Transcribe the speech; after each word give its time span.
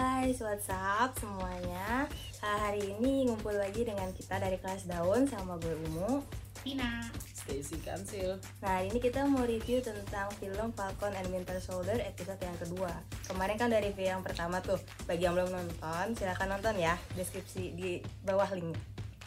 guys, 0.00 0.40
what's 0.40 0.72
up 0.72 1.12
semuanya? 1.20 2.08
Ah, 2.40 2.72
hari 2.72 2.96
ini 2.96 3.28
ngumpul 3.28 3.52
lagi 3.52 3.84
dengan 3.84 4.08
kita 4.16 4.40
dari 4.40 4.56
kelas 4.56 4.88
daun 4.88 5.28
sama 5.28 5.60
gue 5.60 5.76
Umu. 5.92 6.24
Tina 6.64 7.04
Stacy 7.36 7.76
Kansil 7.84 8.40
Nah, 8.64 8.80
hari 8.80 8.88
ini 8.88 8.96
kita 8.96 9.28
mau 9.28 9.44
review 9.44 9.84
tentang 9.84 10.32
film 10.40 10.72
Falcon 10.72 11.12
and 11.12 11.28
Winter 11.28 11.60
Soldier 11.60 12.00
episode 12.00 12.40
yang 12.40 12.56
kedua. 12.56 12.88
Kemarin 13.28 13.60
kan 13.60 13.68
dari 13.68 13.92
review 13.92 14.08
yang 14.16 14.24
pertama 14.24 14.64
tuh. 14.64 14.80
Bagi 15.04 15.28
yang 15.28 15.36
belum 15.36 15.52
nonton, 15.52 16.16
silahkan 16.16 16.48
nonton 16.48 16.80
ya. 16.80 16.96
Deskripsi 17.12 17.76
di 17.76 18.00
bawah 18.24 18.48
link. 18.56 18.72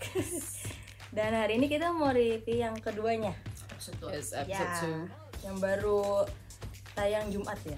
Dan 1.17 1.37
hari 1.37 1.61
ini 1.61 1.69
kita 1.69 1.93
mau 1.93 2.09
review 2.09 2.65
yang 2.65 2.73
keduanya, 2.81 3.37
episode 3.69 3.97
dua. 4.01 4.17
Yes, 4.17 4.33
episode 4.33 5.05
Ya. 5.05 5.45
yang 5.45 5.61
baru 5.61 6.25
tayang 6.97 7.29
Jumat 7.29 7.61
ya. 7.61 7.77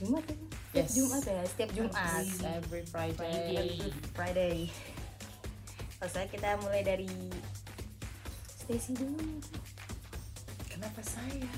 Jumat 0.00 0.24
ya? 0.24 0.49
Setiap 0.70 0.86
Yes. 0.86 0.94
Jumat 0.94 1.22
ya, 1.24 1.42
setiap 1.44 1.70
Jumat. 1.72 2.22
2 2.22 2.46
Every 2.56 2.82
Friday, 2.84 3.16
Friday. 3.16 3.68
Good 3.76 3.96
Friday. 4.14 4.56
Selesai 5.92 6.24
kita 6.30 6.48
mulai 6.58 6.80
dari 6.80 7.10
Stacy 8.48 8.94
dulu. 8.94 9.18
Kenapa 10.64 11.02
saya? 11.02 11.50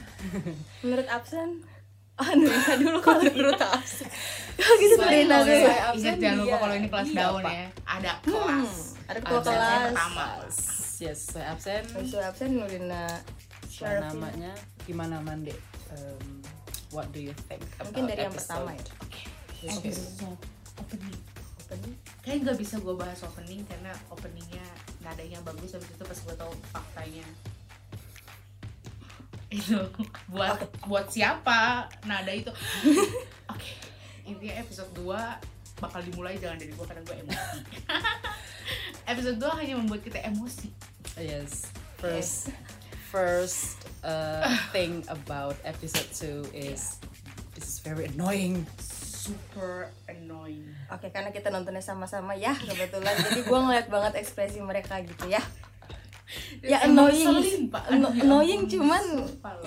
Menurut 0.81 1.07
absen, 1.07 1.61
oh 2.21 2.31
Nurina 2.31 2.75
dulu 2.75 2.99
kalau 2.99 3.21
Menurut 3.23 3.61
Absen 3.61 4.09
kalau 4.55 4.77
gitu 4.79 4.95
Saya 4.95 5.05
Nurina 5.07 5.37
dulu. 5.39 5.53
saya 5.61 5.61
Ingat 5.63 5.87
absen 5.87 6.15
jangan 6.19 6.39
lupa 6.39 6.57
kalau 6.59 6.75
ini 6.75 6.89
kelas 6.89 7.07
Iya, 7.07 7.17
daun 7.19 7.43
ya. 7.45 7.67
Ada 7.87 8.11
kelas. 8.23 8.73
ada 9.07 9.19
ketua 9.21 9.39
Absen 9.39 9.53
kelas. 9.53 9.83
pertama. 9.87 10.27
Yes, 10.99 11.19
saya 11.29 11.47
absen 11.51 11.83
itu 12.01 12.17
absen 12.19 12.49
Nurina 12.55 13.05
Siapa 13.65 14.09
namanya 14.09 14.53
gimana 14.83 15.17
Mande? 15.19 15.55
Um, 15.89 16.42
what 16.93 17.09
do 17.11 17.19
you 17.19 17.35
think 17.49 17.65
Mungkin 17.81 18.05
dari 18.07 18.23
yang 18.23 18.33
episode? 18.33 18.63
pertama 18.63 18.71
ya. 18.77 18.85
Oke. 19.01 19.21
Episode 19.63 20.37
opening. 20.77 21.19
Opening. 21.59 21.95
Kayaknya 22.21 22.41
nggak 22.45 22.59
bisa 22.61 22.75
gue 22.79 22.95
bahas 22.95 23.21
opening 23.25 23.61
karena 23.65 23.93
openingnya 24.09 24.67
nadanya 25.01 25.39
bagus. 25.43 25.73
Habis 25.73 25.89
itu 25.91 26.05
pas 26.05 26.19
gue 26.21 26.35
tahu 26.37 26.53
faktanya 26.71 27.27
itu 29.53 29.77
buat 30.33 30.57
buat 30.89 31.13
siapa 31.13 31.85
nada 32.09 32.33
itu 32.33 32.49
oke 33.53 33.71
intinya 34.25 34.65
episode 34.65 34.89
2 34.97 35.05
bakal 35.77 36.01
dimulai 36.01 36.41
jangan 36.41 36.57
dari 36.57 36.73
gue 36.73 36.87
karena 36.89 37.05
gue 37.05 37.17
emosi 37.21 37.59
episode 39.13 39.37
2 39.37 39.61
hanya 39.61 39.75
membuat 39.77 40.01
kita 40.01 40.25
emosi 40.25 40.73
Yes. 41.21 41.69
First 42.01 42.49
first 43.13 43.82
uh, 44.03 44.43
thing 44.75 45.03
about 45.09 45.57
episode 45.65 46.11
2 46.13 46.55
is 46.55 46.99
this 47.55 47.67
is 47.67 47.79
very 47.81 48.07
annoying. 48.07 48.67
super 49.23 49.87
annoying 50.11 50.67
Oke, 50.91 51.07
karena 51.15 51.31
kita 51.31 51.47
nontonnya 51.47 51.79
sama-sama 51.79 52.35
ya 52.35 52.51
kebetulan. 52.53 53.15
Jadi 53.15 53.47
gua 53.47 53.63
ngeliat 53.63 53.87
banget 53.87 54.19
ekspresi 54.19 54.59
mereka 54.59 54.99
gitu 54.99 55.31
ya. 55.31 55.39
Ya 56.65 56.81
annoying, 56.83 57.29
ngeselin, 57.29 57.63
Pak. 57.69 57.83
Anno- 57.93 58.09
Aduh, 58.09 58.17
ya 58.17 58.23
annoying 58.25 58.63
cuman 58.65 59.05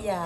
ya 0.02 0.22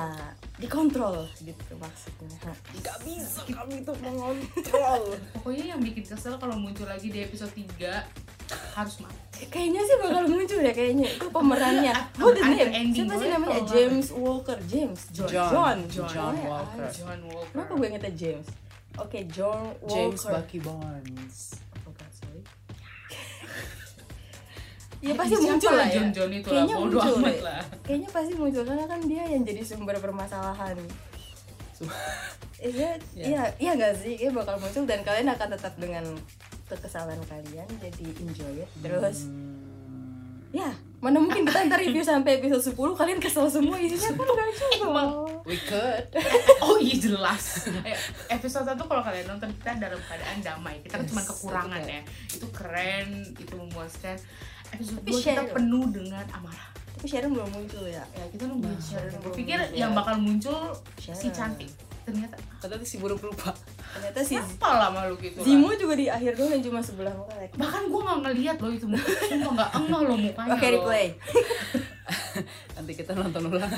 dikontrol 0.57 1.29
gitu 1.37 1.73
maksudnya. 1.77 2.33
Gak 2.81 2.97
bisa 3.05 3.45
kami 3.61 3.85
itu 3.85 3.93
mengontrol. 4.01 5.03
pokoknya 5.37 5.77
yang 5.77 5.81
bikin 5.85 6.01
kesel 6.01 6.41
kalau 6.41 6.57
muncul 6.57 6.89
lagi 6.89 7.13
di 7.13 7.21
episode 7.21 7.53
3 7.53 8.40
harus 8.75 8.97
mati 9.01 9.21
Kayaknya 9.49 9.81
sih 9.89 9.97
bakal 10.05 10.25
muncul 10.29 10.61
ya 10.61 10.73
kayaknya 10.77 11.09
itu 11.17 11.27
pemerannya. 11.33 11.95
Oh, 12.21 12.29
the 12.29 12.45
name. 12.45 12.93
Siapa 12.93 13.15
sih 13.17 13.29
namanya? 13.33 13.65
James 13.65 14.13
Walker. 14.13 14.59
James. 14.69 15.01
John. 15.17 15.31
John. 15.33 15.79
John. 15.89 16.35
Oh, 16.37 16.37
ya, 16.37 16.45
Walker. 16.45 16.85
ah. 16.85 16.93
John 16.93 17.21
Walker 17.25 17.49
Kenapa 17.57 17.73
gue 17.73 17.87
ingetnya 17.89 18.13
James? 18.13 18.47
Oke, 19.01 19.19
John 19.33 19.73
Walker. 19.81 19.97
James 19.97 20.21
Bucky 20.29 20.59
Barnes. 20.61 21.37
Oh, 21.89 21.93
God, 21.97 22.13
sorry. 22.13 22.41
Ya 25.01 25.17
pasti 25.17 25.33
Siapa 25.33 25.49
muncul 25.57 25.73
lah 25.73 25.89
ya. 25.89 25.95
John 25.97 26.09
John 26.13 26.29
itu 26.37 26.45
lah 26.45 26.53
Kayaknya 26.53 26.77
muncul 26.77 27.01
amat 27.17 27.37
lah 27.41 27.63
Kayaknya 27.81 28.09
pasti 28.13 28.33
muncul 28.37 28.63
karena 28.69 28.85
kan 28.85 29.01
dia 29.09 29.25
yang 29.25 29.43
jadi 29.49 29.63
sumber 29.65 29.97
permasalahan. 29.97 30.77
Is 32.61 32.77
it? 32.77 33.01
Ya. 33.17 33.25
Iya, 33.25 33.43
iya 33.57 33.71
nggak 33.73 33.97
sih? 33.97 34.21
Dia 34.21 34.29
bakal 34.29 34.61
muncul 34.61 34.85
dan 34.85 35.01
kalian 35.01 35.33
akan 35.33 35.49
tetap 35.57 35.73
dengan 35.81 36.05
kekesalan 36.71 37.19
kalian 37.25 37.67
jadi 37.77 38.07
enjoy 38.19 38.53
it. 38.59 38.71
Terus 38.77 39.27
Hmm. 39.27 39.59
ya, 40.53 40.67
mana 40.99 41.17
mungkin 41.17 41.43
kita 41.43 41.63
ntar 41.65 41.79
review 41.79 42.03
sampai 42.03 42.37
episode 42.37 42.59
10 42.69 42.75
kalian 42.93 43.19
kesel 43.19 43.47
semua 43.47 43.77
isinya 43.77 44.11
kan 44.13 44.27
gak 44.29 44.51
coba. 44.81 45.03
we 45.45 45.55
could. 45.61 46.05
oh 46.65 46.75
iya 46.77 46.97
jelas 46.97 47.71
Eh, 47.81 47.95
episode 48.29 48.67
1 48.69 48.75
kalau 48.81 48.99
kalian 49.01 49.27
nonton 49.27 49.47
kita 49.53 49.79
dalam 49.79 50.01
keadaan 50.01 50.39
damai 50.41 50.79
kita 50.81 50.93
kan 50.93 51.01
Yes, 51.01 51.09
cuma 51.09 51.23
kekurangan 51.25 51.81
itu 51.81 51.89
ya 51.89 52.01
itu 52.33 52.47
keren 52.51 53.07
itu 53.33 53.55
memuaskan 53.55 54.17
episode 54.71 54.99
Tapi 54.99 55.11
2 55.13 55.23
kita 55.25 55.43
penuh 55.53 55.85
dengan 55.89 56.27
amarah 56.33 56.69
Tapi 56.93 57.07
Sharon 57.07 57.31
belum 57.31 57.49
muncul 57.49 57.85
ya. 57.87 58.03
ya 58.11 58.25
kita 58.29 58.45
nungguin 58.45 58.75
Nah, 58.75 58.83
Sharon 58.83 59.07
gue 59.09 59.21
belum 59.23 59.37
pikir 59.37 59.59
yang 59.73 59.93
bakal 59.93 60.15
muncul 60.19 60.59
si 60.99 61.09
Sharon. 61.09 61.31
cantik 61.33 61.71
ternyata 62.11 62.37
Ternyata 62.61 62.85
si 62.85 62.97
buruk 62.99 63.23
lupa. 63.23 63.55
Ternyata 63.97 64.21
si 64.21 64.35
apa 64.37 64.69
lah 64.77 64.89
makhluk 64.93 65.23
itu 65.25 65.39
lah. 65.41 65.47
Zimo 65.47 65.71
juga 65.73 65.95
di 65.97 66.07
akhir 66.11 66.37
doang 66.37 66.53
yang 66.53 66.65
cuma 66.67 66.81
sebelah 66.83 67.15
muka. 67.15 67.33
like. 67.39 67.55
bahkan 67.57 67.83
gue 67.87 68.01
nggak 68.03 68.19
ngeliat 68.21 68.57
loh 68.59 68.73
itu 68.75 68.87
muka 68.91 69.09
sumpah 69.09 69.53
nggak 69.55 69.71
enggak 69.79 70.01
loh 70.05 70.19
mukanya 70.19 70.53
Oke, 70.53 70.67
replay. 70.69 71.07
Nanti 72.77 72.93
kita 72.93 73.13
nonton 73.15 73.43
ulang. 73.49 73.73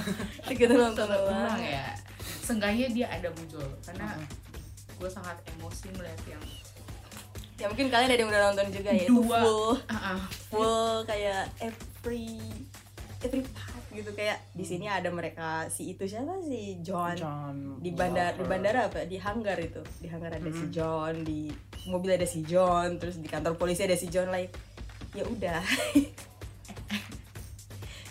Kita 0.48 0.72
nonton 0.72 1.06
Nonton 1.06 1.20
ulang. 1.28 1.44
ulang 1.46 1.60
ya 1.62 1.86
seenggaknya 2.42 2.86
dia 2.90 3.06
ada 3.06 3.28
muncul 3.30 3.62
karena 3.86 4.18
Uh-uh. 4.18 4.26
gue 4.98 5.10
sangat 5.10 5.36
emosi 5.54 5.86
melihat 5.94 6.22
yang 6.26 6.42
Ya 7.60 7.70
mungkin 7.70 7.94
kalian 7.94 8.10
ada 8.10 8.18
yang 8.18 8.30
udah 8.34 8.42
nonton 8.50 8.66
juga 8.74 8.90
ya. 8.90 9.06
Itu 9.06 9.22
Dua. 9.22 9.38
full 9.38 9.72
ah, 9.86 9.94
ah. 10.18 10.20
full 10.50 11.06
kayak 11.06 11.46
every 11.62 12.42
every 13.22 13.46
part 13.54 13.81
gitu 13.92 14.10
kayak 14.10 14.40
di 14.50 14.62
sini 14.62 14.84
ada 14.84 15.08
mereka 15.08 15.68
si 15.68 15.90
itu 15.90 16.02
siapa 16.02 16.40
si 16.40 16.80
John, 16.80 17.12
John 17.12 17.56
di 17.78 17.90
bandara 17.90 18.32
di 18.32 18.38
Walker. 18.38 18.48
bandara 18.48 18.80
apa? 18.86 19.00
Di 19.04 19.16
hanggar 19.16 19.56
itu. 19.56 19.80
Di 19.96 20.06
hanggar 20.06 20.32
ada 20.32 20.48
si 20.48 20.64
Mhm. 20.64 20.70
John 20.70 21.14
di 21.20 21.52
mobil 21.84 22.10
ada 22.10 22.24
si 22.24 22.40
John 22.42 22.96
terus 22.96 23.16
di 23.16 23.26
kantor 23.26 23.54
polisi 23.54 23.82
ada 23.82 23.94
si 23.94 24.06
John 24.06 24.28
like 24.28 24.52
ya 25.12 25.24
udah. 25.24 25.60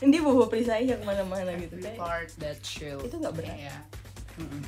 Dia 0.01 0.17
bawa 0.19 0.45
perisai 0.47 0.83
yang 0.83 0.97
ke 0.97 1.05
mana-mana 1.05 1.53
gitu 1.55 1.77
kayak. 1.77 1.93
part 1.95 2.29
That 2.35 2.57
chill. 2.61 2.97
itu 2.99 3.15
nggak 3.15 3.33
berat. 3.33 3.53
Ya 3.55 3.77
Mm-mm. 4.35 4.61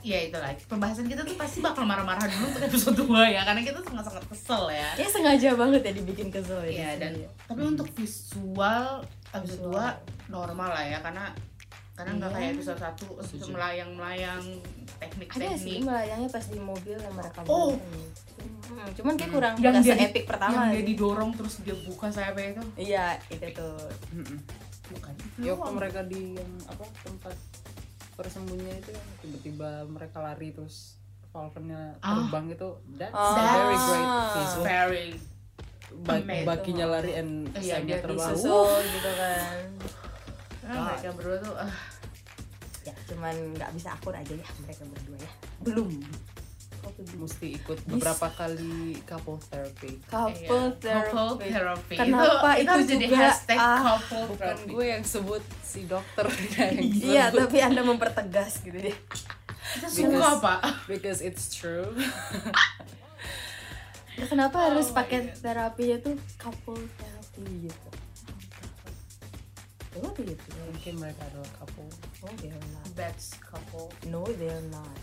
ya 0.00 0.18
itu 0.20 0.34
lah. 0.34 0.50
Pembahasan 0.64 1.04
kita 1.04 1.22
tuh 1.22 1.36
pasti 1.36 1.60
bakal 1.60 1.84
marah-marah 1.84 2.26
dulu 2.26 2.48
untuk 2.48 2.62
episode 2.64 2.96
2 2.98 3.06
ya 3.28 3.44
karena 3.44 3.60
kita 3.60 3.78
sangat-sangat 3.82 4.24
kesel 4.26 4.62
ya. 4.66 4.88
Kayak 4.94 5.12
sengaja 5.12 5.48
banget 5.52 5.80
ya 5.82 5.92
dibikin 5.92 6.28
kesel 6.28 6.58
ya 6.64 6.72
Iya 6.72 6.88
di 6.88 6.98
dan 6.98 7.12
sini. 7.14 7.28
tapi 7.44 7.60
untuk 7.62 7.86
visual 7.92 8.88
episode. 9.34 9.64
2 9.66 9.80
normal 10.28 10.68
lah 10.70 10.84
ya 10.84 10.98
karena 10.98 11.24
karena 11.92 12.10
nggak 12.14 12.30
Iya. 12.30 12.36
kayak 12.38 12.50
episode 12.54 12.80
1 12.80 13.04
Setuju. 13.22 13.50
melayang-melayang 13.52 14.44
ada 15.02 15.46
sih 15.54 15.78
melayangnya 15.78 16.28
pas 16.28 16.44
di 16.44 16.58
mobil 16.58 16.96
yang 16.96 17.12
mereka 17.12 17.44
Oh. 17.44 17.76
Hmm, 18.72 18.88
cuman 18.92 19.14
kayak 19.14 19.28
Hmm. 19.28 19.36
kurang 19.36 19.54
yang 19.56 19.76
dia 19.76 19.82
di- 19.84 19.90
se-epic 19.92 20.24
pertama 20.24 20.56
yang 20.66 20.72
dia 20.74 20.84
didorong 20.86 21.30
terus 21.32 21.60
dia 21.60 21.76
buka 21.78 22.08
sayapnya 22.08 22.46
itu 22.50 22.62
iya 22.80 23.06
itu 23.28 23.44
tuh 23.52 23.76
bukan 24.90 25.12
Ya 25.38 25.52
waktu 25.52 25.72
mereka 25.74 26.00
di 26.02 26.34
yang 26.34 26.50
apa 26.64 26.84
tempat 26.98 27.36
persembunyian 28.12 28.76
itu 28.78 28.90
yang 28.90 29.08
tiba-tiba 29.18 29.70
mereka 29.86 30.18
lari 30.18 30.48
terus 30.50 30.96
Falconnya 31.28 31.96
Ah. 31.98 32.24
terbang 32.24 32.44
itu 32.50 32.68
that's 32.94 33.12
Ah. 33.14 33.32
very 33.32 33.76
great 33.78 34.08
visual. 34.34 34.62
very 34.62 35.08
Ba- 35.98 36.16
amazing. 36.16 36.44
bakinya 36.44 36.86
lari 36.88 37.12
and 37.14 37.52
Iya, 37.54 37.80
dia 37.80 37.98
terbang. 37.98 38.34
gitu 38.34 39.10
kan. 39.12 39.64
Karena 40.58 40.78
mereka 40.84 41.08
berdua 41.12 41.36
tuh 41.38 41.54
ah, 41.56 41.74
ya 42.82 42.94
cuman 43.06 43.34
nggak 43.52 43.70
bisa 43.72 43.88
akur 43.90 44.10
aja 44.12 44.32
ya 44.32 44.48
mereka 44.58 44.82
berdua 44.84 45.16
ya. 45.16 45.30
Belum. 45.60 45.90
Mesti 46.92 47.54
ikut 47.54 47.78
beberapa 47.84 48.26
kali 48.28 48.98
couple 49.02 49.38
therapy. 49.44 50.02
couple 50.04 50.34
iya, 50.34 50.50
couple 50.50 50.70
therapy. 51.38 51.46
therapy. 51.48 51.94
Kenapa 51.96 52.48
itu, 52.52 52.58
itu 52.58 52.70
harus 52.70 52.86
jadi 52.88 53.06
juga, 53.06 53.18
hashtag 53.22 53.56
ah, 53.56 53.78
Bukan 53.78 53.98
couple 54.02 54.36
therapy. 54.36 54.68
gue 54.68 54.84
yang 54.88 55.02
sebut 55.04 55.42
si 55.62 55.80
dokter 55.84 56.26
yang 56.56 56.74
iya 56.82 57.24
sebut. 57.28 57.38
tapi 57.40 57.58
anda 57.60 57.82
mempertegas 57.82 58.58
gitu 58.60 58.74
deh. 58.76 58.96
Kita 59.72 59.86
Because- 59.88 59.94
suka 59.94 60.30
pak. 60.42 60.60
because 60.84 61.18
it's 61.20 61.48
true. 61.48 61.86
Ya, 64.12 64.24
kenapa 64.26 64.60
Oh 64.60 64.64
harus 64.68 64.92
pakai 64.92 65.32
God. 65.32 65.40
terapinya 65.40 65.96
tuh 65.98 66.16
couple 66.36 66.78
therapy 66.96 67.66
gitu 67.66 67.88
What 69.92 70.16
do 70.16 70.24
you 70.24 70.32
think? 70.32 70.56
Mungkin 70.72 70.94
mereka 70.98 71.20
adalah 71.28 71.52
couple. 71.54 71.84
Oh, 72.24 72.32
they're 72.40 72.56
not. 72.72 72.88
best 72.96 73.36
couple 73.38 73.92
No, 74.08 74.24
they're 74.24 74.64
not. 74.72 75.00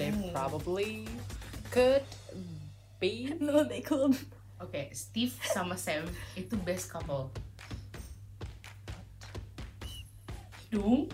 They 0.00 0.08
Hmm. 0.08 0.32
probably 0.32 1.04
could 1.68 2.04
be. 2.96 3.28
No, 3.44 3.68
they 3.68 3.84
could. 3.84 4.16
Oke, 4.58 4.88
Steve 4.90 5.36
sama 5.44 5.76
Sam 5.76 6.08
itu 6.32 6.56
best 6.64 6.88
couple. 6.88 7.28
Dong? 10.68 11.12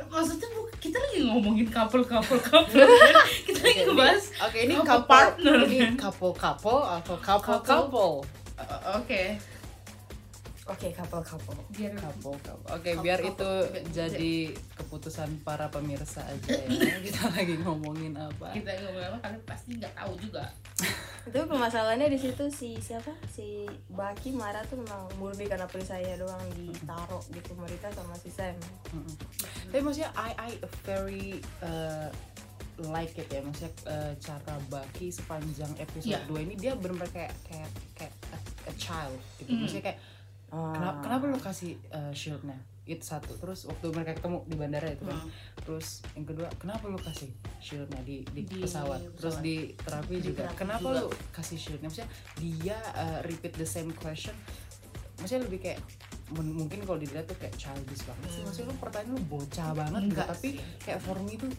Maksudnya 0.00 0.48
bu- 0.48 0.70
kita 0.76 0.96
lagi 0.96 1.18
ngomongin 1.22 1.66
couple 1.66 2.02
couple 2.02 2.38
couple 2.38 2.70
kan? 2.86 3.14
Kita 3.42 3.58
lagi 3.58 3.74
Oke, 3.74 3.74
ini, 3.74 3.88
ngebahas 3.88 4.24
oke 4.40 4.58
ini 4.60 4.74
couple 4.74 4.86
couple, 4.86 5.08
partner. 5.08 5.56
ini 5.64 5.78
couple 5.94 6.32
couple 6.32 6.80
atau 6.80 7.16
couple 7.18 7.58
Couple. 7.58 7.66
couple 7.66 8.14
Uh, 8.56 8.96
oke 8.96 9.22
Oke, 10.68 10.92
couple 10.92 11.22
couple. 11.22 11.56
biar 11.70 11.94
couple 11.94 12.36
couple. 12.38 12.68
Oke, 12.68 12.90
Couple, 12.90 13.00
biar 13.00 13.18
couple. 13.18 13.32
itu 13.32 13.50
Oke, 13.64 13.80
jadi 13.88 14.32
keputusan 14.74 15.40
para 15.40 15.64
pemirsa 15.66 16.20
aja 16.22 16.52
ya. 16.60 16.68
Kita 17.06 17.30
lagi 17.30 17.56
ngomongin 17.56 18.12
apa? 18.12 18.52
kita 18.52 18.68
ngomong 18.82 19.00
apa 19.06 19.18
kalian 19.22 19.42
pasti 19.42 19.70
nggak 19.74 19.94
tahu 19.94 20.12
juga 20.18 20.44
Itu 21.28 21.44
permasalahannya 21.44 22.08
di 22.08 22.16
situ 22.16 22.44
si 22.48 22.80
siapa? 22.80 23.12
Si 23.28 23.68
Baki 23.92 24.32
marah 24.32 24.64
tuh 24.64 24.80
memang 24.80 25.04
murni 25.20 25.44
karena 25.44 25.68
saya 25.84 26.16
doang 26.16 26.40
ditaruh 26.56 27.20
di 27.28 27.40
pemerintah 27.44 27.92
sama 27.92 28.16
si 28.16 28.32
Sam. 28.32 28.56
Mm-mm. 28.96 29.14
Tapi 29.68 29.80
maksudnya 29.84 30.08
I 30.16 30.32
I 30.36 30.50
very 30.88 31.44
uh, 31.60 32.08
like 32.88 33.12
it 33.20 33.28
ya, 33.28 33.44
maksudnya 33.44 33.72
uh, 33.84 34.12
cara 34.16 34.56
Baki 34.72 35.12
sepanjang 35.12 35.72
episode 35.76 36.16
Iya. 36.16 36.24
2 36.32 36.46
ini 36.48 36.54
dia 36.56 36.72
benar 36.80 37.04
kayak 37.12 37.36
kayak 37.44 37.70
kayak 37.92 38.14
a, 38.32 38.38
a 38.70 38.72
child 38.80 39.20
gitu. 39.36 39.52
Mm. 39.52 39.60
Maksudnya 39.68 39.84
kayak 39.92 39.98
kenapa, 40.48 40.98
kenapa 41.04 41.22
lu 41.28 41.38
kasih 41.44 41.76
uh, 41.92 42.12
shieldnya? 42.16 42.56
Itu 42.88 43.04
satu. 43.04 43.36
Terus 43.36 43.68
waktu 43.68 43.86
mereka 43.92 44.16
ketemu 44.16 44.38
di 44.48 44.56
bandara 44.56 44.88
itu 44.88 45.04
kan. 45.04 45.20
Hmm. 45.20 45.30
Terus 45.60 46.00
yang 46.16 46.24
kedua, 46.24 46.48
kenapa 46.56 46.88
lu 46.88 46.96
kasih 46.96 47.28
shieldnya 47.60 48.00
di, 48.00 48.24
di, 48.32 48.42
Di 48.42 48.64
pesawat? 48.64 49.00
Terus 49.14 49.36
di 49.38 49.76
terapi 49.76 50.14
Di 50.16 50.32
juga. 50.32 50.48
terapi 50.48 50.56
kenapa 50.56 50.88
juga. 50.88 50.98
lu 50.98 51.06
kasih 51.30 51.58
shieldnya? 51.60 51.86
Maksudnya 51.86 52.10
dia 52.40 52.78
uh, 52.96 53.18
repeat 53.22 53.54
the 53.54 53.68
same 53.68 53.92
question. 53.92 54.32
Maksudnya 55.20 55.44
lebih 55.44 55.60
kayak 55.60 55.80
mun- 56.32 56.56
mungkin 56.56 56.80
kalau 56.82 56.96
dilihat 56.96 57.28
tuh 57.28 57.36
kayak 57.36 57.52
childish 57.54 58.08
banget 58.08 58.28
sih. 58.32 58.40
Hmm. 58.40 58.46
Maksudnya 58.48 58.68
lu 58.72 58.76
pertanyaan 58.80 59.12
lu 59.12 59.20
bocah 59.28 59.68
banget 59.76 60.00
gitu. 60.00 60.08
Enggak 60.08 60.26
Tapi 60.32 60.48
sih. 60.48 60.54
kayak 60.80 61.00
for 61.04 61.18
me 61.20 61.34
tuh 61.36 61.52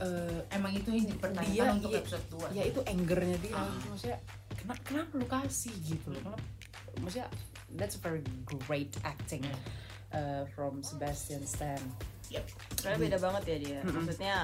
uh, 0.00 0.40
emang 0.50 0.72
itu 0.72 0.88
yang 0.88 1.06
dipertanyakan 1.06 1.52
Dia- 1.52 1.72
untuk 1.76 1.90
iya. 1.92 2.00
episode 2.00 2.26
2 2.32 2.56
ya 2.56 2.64
itu 2.64 2.80
angernya 2.88 3.36
dia. 3.44 3.54
Ah. 3.54 3.76
Maksudnya 3.86 4.18
kenapa, 4.56 4.80
kenapa 4.88 5.10
lu 5.20 5.26
kasih 5.28 5.74
gitu 5.84 6.08
loh? 6.10 6.22
Kenapa? 6.24 6.40
Maksudnya 7.02 7.28
that's 7.76 7.96
a 7.96 8.00
very 8.00 8.20
great 8.68 8.92
acting 9.02 9.40
uh, 10.12 10.42
from 10.48 10.80
Sebastian 10.80 11.42
Stan. 11.42 11.80
Karena 12.78 12.96
beda 12.96 13.18
banget 13.18 13.42
ya 13.46 13.56
dia. 13.58 13.80
Maksudnya 13.82 14.36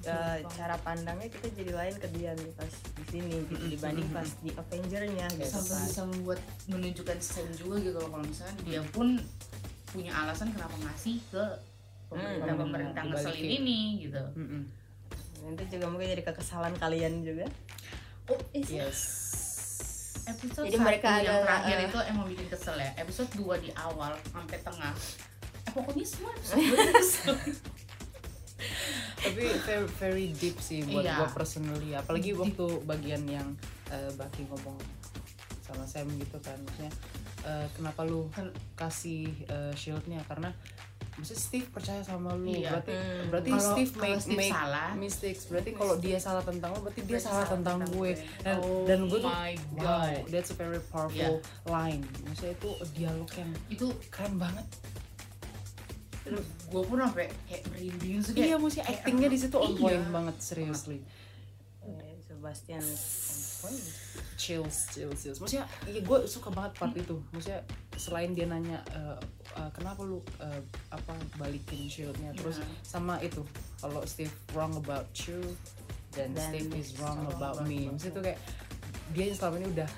eh, 0.00 0.38
cara 0.48 0.74
pandangnya 0.76 1.28
kita 1.28 1.52
jadi 1.52 1.70
lain 1.70 1.94
ke 1.94 2.08
dia 2.10 2.32
nih 2.32 2.50
pas 2.54 2.72
di 2.72 3.04
sini 3.06 3.34
gitu, 3.44 3.68
dibanding 3.68 4.08
pas 4.08 4.28
di 4.40 4.50
Avengernya 4.50 5.26
gitu 5.36 5.44
sampai 5.46 5.76
kan. 5.76 5.84
bisa 5.84 6.02
membuat 6.06 6.40
menunjukkan 6.66 7.18
Sam 7.20 7.46
juga 7.52 7.76
gitu 7.78 7.98
kalau 8.00 8.24
misalnya 8.24 8.56
dia 8.64 8.80
pun 8.88 9.20
punya 9.86 10.12
alasan 10.16 10.50
kenapa 10.50 10.72
ngasih 10.80 11.20
ke 11.28 11.44
pemerintah 12.08 12.48
Hmm, 12.48 12.58
pemerintah 12.58 13.02
ngeselin 13.04 13.50
ini 13.60 13.78
gitu 14.00 14.22
Mm-mm. 14.34 14.62
Nanti 15.40 15.62
juga 15.68 15.86
mungkin 15.86 16.08
jadi 16.10 16.24
kekesalan 16.24 16.74
kalian 16.76 17.20
juga. 17.20 17.46
oh 18.26 18.40
Yes. 18.52 19.00
Episode 20.30 20.64
Jadi 20.64 20.78
mereka 20.78 21.10
yang 21.16 21.36
adalah, 21.36 21.44
terakhir 21.60 21.76
eh, 21.76 21.86
itu 21.86 21.98
emang 22.06 22.24
bikin 22.26 22.46
kesel 22.48 22.76
ya 22.76 22.90
episode 22.94 23.30
2 23.34 23.60
di 23.60 23.70
awal 23.74 24.12
sampai 24.24 24.58
tengah 24.58 24.92
eh, 25.60 25.70
pokoknya 25.70 26.04
semua 26.04 26.30
episode 26.32 26.62
kesel. 26.96 27.36
tapi 29.20 29.42
very, 29.58 29.86
very 29.96 30.26
deep 30.32 30.56
sih 30.58 30.84
buat 30.86 31.00
Iya. 31.00 31.16
gua 31.16 31.28
personally 31.30 31.90
apalagi 31.92 32.32
Deep. 32.32 32.40
waktu 32.40 32.66
bagian 32.84 33.22
yang 33.26 33.48
uh, 33.88 34.10
Baki 34.14 34.44
ngomong 34.46 34.76
sama 35.60 35.84
Sam 35.84 36.08
gitu 36.12 36.36
kan 36.40 36.56
maksudnya 36.58 36.92
uh, 37.42 37.66
kenapa 37.72 38.02
lu 38.02 38.28
Kan- 38.30 38.52
kasih 38.74 39.28
uh, 39.46 39.72
shieldnya 39.72 40.20
karena 40.24 40.52
maksudnya 41.20 41.36
Steve 41.38 41.68
percaya 41.68 42.00
sama 42.00 42.32
lu 42.32 42.48
Iya. 42.48 42.80
berarti 42.80 42.92
Hmm. 42.96 43.24
berarti 43.28 43.50
Kalau- 43.52 43.68
Steve 43.76 43.92
make 43.94 44.20
Steve 44.20 44.38
make 44.40 44.48
salah, 44.50 44.88
mistakes 44.96 45.42
berarti 45.46 45.70
kalau 45.76 45.94
dia 45.96 46.16
salah 46.16 46.40
tentang 46.40 46.70
lo 46.72 46.80
berarti 46.80 47.00
dia 47.04 47.20
salah 47.20 47.44
salah 47.44 47.48
tentang 47.52 47.76
tentang 47.78 47.92
gue 47.92 48.10
gue. 48.10 48.24
dan 48.40 48.56
Oh 48.58 48.84
dan 48.88 48.98
gue 49.04 49.18
tuh 49.20 49.28
my 49.28 49.52
wow 49.76 49.84
God. 49.84 50.24
that's 50.32 50.48
a 50.48 50.56
very 50.56 50.80
powerful 50.88 51.34
line 51.64 52.00
maksudnya 52.24 52.56
itu 52.56 52.70
dialog 52.96 53.30
yang 53.36 53.50
itu 53.68 53.86
keren 54.08 54.34
banget 54.36 54.66
gue 56.70 56.82
pun 56.86 56.96
sampai 56.96 57.26
kayak 57.44 57.62
merinding 57.68 58.22
sih 58.22 58.32
iya 58.34 58.54
maksudnya 58.54 58.86
actingnya 58.88 59.28
di 59.28 59.38
situ 59.38 59.56
on 59.56 59.72
iya. 59.72 59.78
point 59.78 60.04
banget 60.08 60.36
seriously 60.40 60.98
Sebastian 62.30 62.80
chills 64.34 64.76
chills 64.88 65.18
chills 65.18 65.38
maksudnya 65.38 65.68
iya 65.84 66.00
gue 66.00 66.18
suka 66.24 66.48
banget 66.48 66.72
part 66.74 66.94
itu. 66.94 67.16
Maksudnya 67.30 67.60
selain 67.94 68.32
dia 68.32 68.44
nanya 68.44 68.80
eh, 68.90 69.18
eh, 69.54 69.70
kenapa 69.70 70.00
lu 70.00 70.18
eh, 70.38 70.60
apa 70.88 71.12
balikin 71.36 71.84
shieldnya 71.84 72.32
terus 72.32 72.56
Iya. 72.56 72.66
sama 72.80 73.20
itu 73.20 73.44
kalau 73.78 74.00
Steve 74.02 74.32
wrong 74.50 74.72
about 74.74 75.04
you 75.22 75.40
dan 76.10 76.32
Steve 76.34 76.72
is 76.74 76.96
wrong 76.96 77.20
about 77.26 77.60
about 77.60 77.68
me. 77.68 77.86
maksudnya 77.86 78.10
itu 78.10 78.20
kayak 78.24 78.40
dia 79.10 79.24
yang 79.26 79.36
selama 79.36 79.54
ini 79.56 79.68
udah 79.70 79.90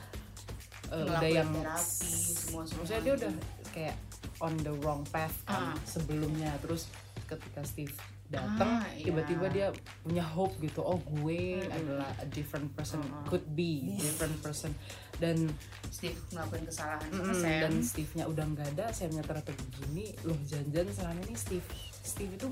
eh, 0.90 1.04
udah 1.04 1.20
yang 1.24 1.50
terapi, 1.54 2.10
semua- 2.34 2.66
maksudnya 2.68 3.00
dia 3.00 3.14
udah 3.16 3.32
kayak 3.70 3.96
on 4.38 4.54
the 4.58 4.74
wrong 4.82 5.06
path 5.08 5.32
kan 5.44 5.72
Ah. 5.72 5.76
sebelumnya. 5.84 6.50
Terus 6.58 6.90
ketika 7.24 7.62
Steve 7.62 7.94
datang 8.32 8.80
Ah, 8.80 8.88
iya. 8.96 9.12
tiba-tiba 9.12 9.46
dia 9.46 9.68
punya 10.00 10.24
hope 10.24 10.56
gitu 10.58 10.80
oh 10.80 10.96
gue 10.98 11.60
Mm-mm. 11.60 11.68
adalah 11.70 12.08
a 12.16 12.26
different 12.26 12.72
person 12.72 12.98
Mm-mm. 12.98 13.28
could 13.28 13.44
be 13.52 13.92
different 14.00 14.34
person. 14.40 14.72
Dan 15.14 15.52
Steve 15.86 16.16
ngelakuin 16.32 16.64
kesalahan 16.64 17.06
sama 17.06 17.30
mm, 17.30 17.36
Sam. 17.36 17.60
dan 17.60 17.72
Steve-nya 17.78 18.24
udah 18.26 18.44
nggak 18.48 18.68
ada 18.74 18.86
Sam-nya 18.90 19.22
ternyata 19.22 19.52
begini 19.54 20.16
loh 20.24 20.40
janjian 20.42 20.88
selama 20.88 21.20
ini 21.22 21.36
Steve 21.36 21.66
Steve 22.02 22.32
itu 22.34 22.48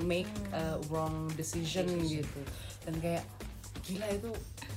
make 0.00 0.30
a 0.50 0.78
wrong 0.88 1.28
decision 1.34 1.84
gitu. 2.00 2.40
Dan 2.86 2.96
kayak 2.98 3.26
gila 3.84 4.08
itu 4.08 4.30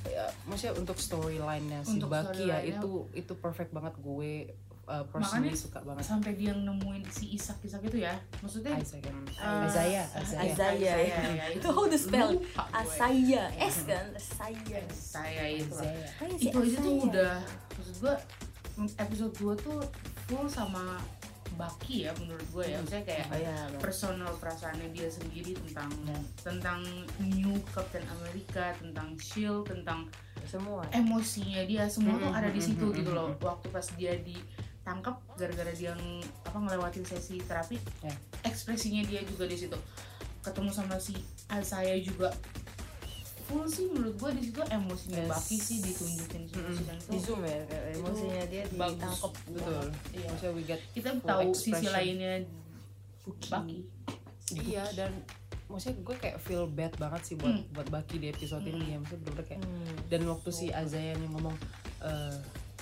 ya, 0.04 0.28
maksudnya 0.44 0.76
untuk 0.76 1.00
storyline-nya 1.00 1.80
si 1.80 1.96
Baki 1.96 2.44
ya 2.44 2.60
itu 2.60 3.08
itu 3.14 3.32
perfect 3.32 3.72
banget 3.72 3.96
gue 3.96 4.52
uh, 4.88 5.04
personally 5.06 5.48
Makanya 5.48 5.60
suka 5.60 5.78
banget 5.80 6.02
sampai 6.02 6.32
dia 6.32 6.50
nemuin 6.50 7.02
si 7.06 7.30
Isak 7.30 7.60
Isak 7.60 7.84
itu 7.84 8.00
ya 8.00 8.16
maksudnya 8.40 8.74
Isaac 8.74 9.04
eh, 9.04 9.12
Isaiah 9.62 10.06
Isaiah 10.16 10.44
Isaiah. 10.48 10.96
ya, 11.30 11.46
itu 11.52 11.68
How 11.68 11.84
to 11.84 11.94
spell? 11.94 12.30
Asaya, 12.72 13.42
S 13.54 13.84
kan? 13.84 14.06
Asaya. 14.10 14.80
saya 14.90 15.44
itu. 15.46 15.68
Isaiah 15.68 16.08
itu 16.34 16.56
aja 16.58 16.76
tuh 16.78 16.94
udah 17.04 17.34
maksud 17.70 17.96
gue 18.00 18.14
episode 18.96 19.32
2 19.36 19.54
tuh 19.58 19.78
full 20.24 20.46
sama 20.46 20.96
Baki 21.50 22.06
ya 22.06 22.14
menurut 22.14 22.46
gue 22.48 22.64
ya 22.66 22.78
maksudnya 22.78 23.02
kayak 23.02 23.26
Oh 23.26 23.36
iya, 23.36 23.56
personal 23.76 24.30
perasaannya 24.36 24.88
dia 24.88 25.10
sendiri 25.10 25.58
tentang 25.60 25.90
Ya. 26.06 26.14
tentang 26.40 26.80
new 27.18 27.50
Captain 27.68 28.04
America 28.08 28.70
tentang 28.74 29.18
Shield 29.18 29.66
tentang 29.66 30.06
semua. 30.46 30.86
emosinya 30.92 31.60
dia 31.62 31.84
semua 31.84 32.14
tuh 32.16 32.30
Mm, 32.30 32.38
ada 32.38 32.48
di 32.48 32.62
situ 32.62 32.84
mm, 32.84 32.94
gitu 32.94 33.10
loh 33.10 33.28
mm. 33.28 33.42
waktu 33.42 33.66
pas 33.68 33.86
dia 33.92 34.14
ditangkap 34.88 35.20
gara-gara 35.36 35.68
dia 35.70 35.92
ng- 35.92 36.24
apa 36.42 36.56
ngelewatin 36.58 37.04
sesi 37.04 37.36
terapi 37.40 37.76
Ya. 38.00 38.08
ekspresinya 38.42 39.04
dia 39.04 39.20
juga 39.22 39.44
di 39.44 39.52
situ 39.54 39.76
ketemu 40.40 40.72
sama 40.72 40.96
si 40.96 41.12
Asaya 41.46 41.92
juga 41.98 42.32
full 43.44 43.64
sih 43.64 43.84
menurut 43.86 44.16
gua 44.16 44.30
di 44.30 44.42
situ 44.42 44.60
emosinya 44.62 45.20
Yes. 45.22 45.28
Baki 45.30 45.56
sih 45.58 45.78
ditunjukin 45.82 46.42
sih 46.42 46.56
Mm-mm. 46.58 46.84
dan 46.84 46.96
Di 47.02 47.18
zoom 47.18 47.40
ya, 47.42 47.60
emosinya 47.94 48.44
dia 48.46 48.64
ditangkap. 48.64 49.32
betul 49.46 49.84
iya. 50.10 50.26
maksudnya 50.26 50.52
we 50.52 50.62
get 50.64 50.80
kita 50.90 51.08
tahu 51.18 51.48
sisi 51.50 51.68
expression. 51.70 51.92
lainnya 51.92 52.32
Baki 53.46 53.78
iya 54.58 54.84
dan 54.94 55.12
maksudnya 55.66 56.00
gue 56.02 56.16
kayak 56.18 56.36
feel 56.38 56.64
bad 56.66 56.96
banget 56.96 57.22
sih 57.22 57.36
buat 57.36 57.52
Hmm. 57.54 57.72
buat 57.74 57.88
Baki 57.90 58.16
di 58.18 58.28
episode 58.30 58.64
ini 58.64 58.84
ya 58.86 58.96
maksudnya 58.96 59.20
bener-bener 59.22 59.44
kayak 59.46 59.60
Hmm. 59.62 59.96
dan 60.08 60.20
waktu 60.24 60.48
si 60.50 60.66
Azaya 60.70 61.12
yang 61.12 61.28
ngomong 61.30 61.56
eh 62.00 62.36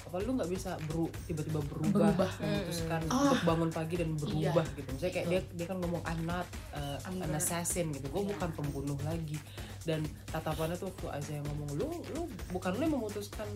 apa 0.06 0.22
lu 0.22 0.38
nggak 0.38 0.46
bisa 0.46 0.78
beru 0.86 1.10
tiba-tiba 1.26 1.58
berubah, 1.66 2.14
Berubah. 2.14 2.30
memutuskan 2.38 3.00
Mm-mm. 3.02 3.22
untuk 3.26 3.40
bangun 3.42 3.70
pagi 3.70 3.94
dan 3.98 4.10
berubah 4.14 4.62
gitu. 4.72 4.88
Misalnya 4.94 5.14
kayak 5.18 5.26
Betul. 5.26 5.34
dia 5.34 5.56
dia 5.58 5.66
kan 5.66 5.76
ngomong 5.82 6.02
I'm 6.06 6.22
not 6.22 6.46
uh, 6.70 6.98
an 7.10 7.34
assassin 7.34 7.90
gitu. 7.90 8.06
Gue 8.08 8.22
Iya. 8.22 8.30
bukan 8.38 8.50
pembunuh 8.54 8.98
lagi. 9.02 9.34
Dan 9.82 10.02
tatapannya 10.26 10.74
tuh 10.74 10.90
waktu 10.90 11.06
Azaya 11.10 11.40
ngomong 11.42 11.74
lu 11.74 11.86
lu 12.14 12.22
bukan 12.50 12.70
lu 12.74 12.82
yang 12.82 12.94
memutuskan. 12.94 13.46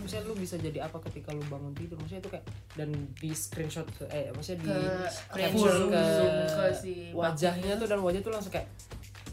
Misalnya 0.00 0.28
lu 0.28 0.34
bisa 0.34 0.56
jadi 0.56 0.84
apa 0.84 0.96
ketika 1.06 1.32
lu 1.32 1.44
bangun 1.46 1.72
tidur. 1.72 2.00
Maksudnya 2.00 2.20
itu 2.20 2.30
kayak 2.32 2.46
dan 2.72 2.88
di 3.12 3.30
screenshot 3.30 3.84
ke 3.92 4.04
eh 4.08 4.32
maksudnya 4.32 4.64
di 4.64 4.72
ke 4.72 5.08
capture 5.28 5.76
ke 5.88 6.00
zoom 6.00 6.34
ke 6.48 6.64
si 6.72 6.92
wajahnya 7.12 7.76
tuh 7.76 7.84
dan 7.84 8.00
wajah 8.00 8.20
tuh 8.20 8.32
langsung 8.32 8.52
kayak 8.52 8.68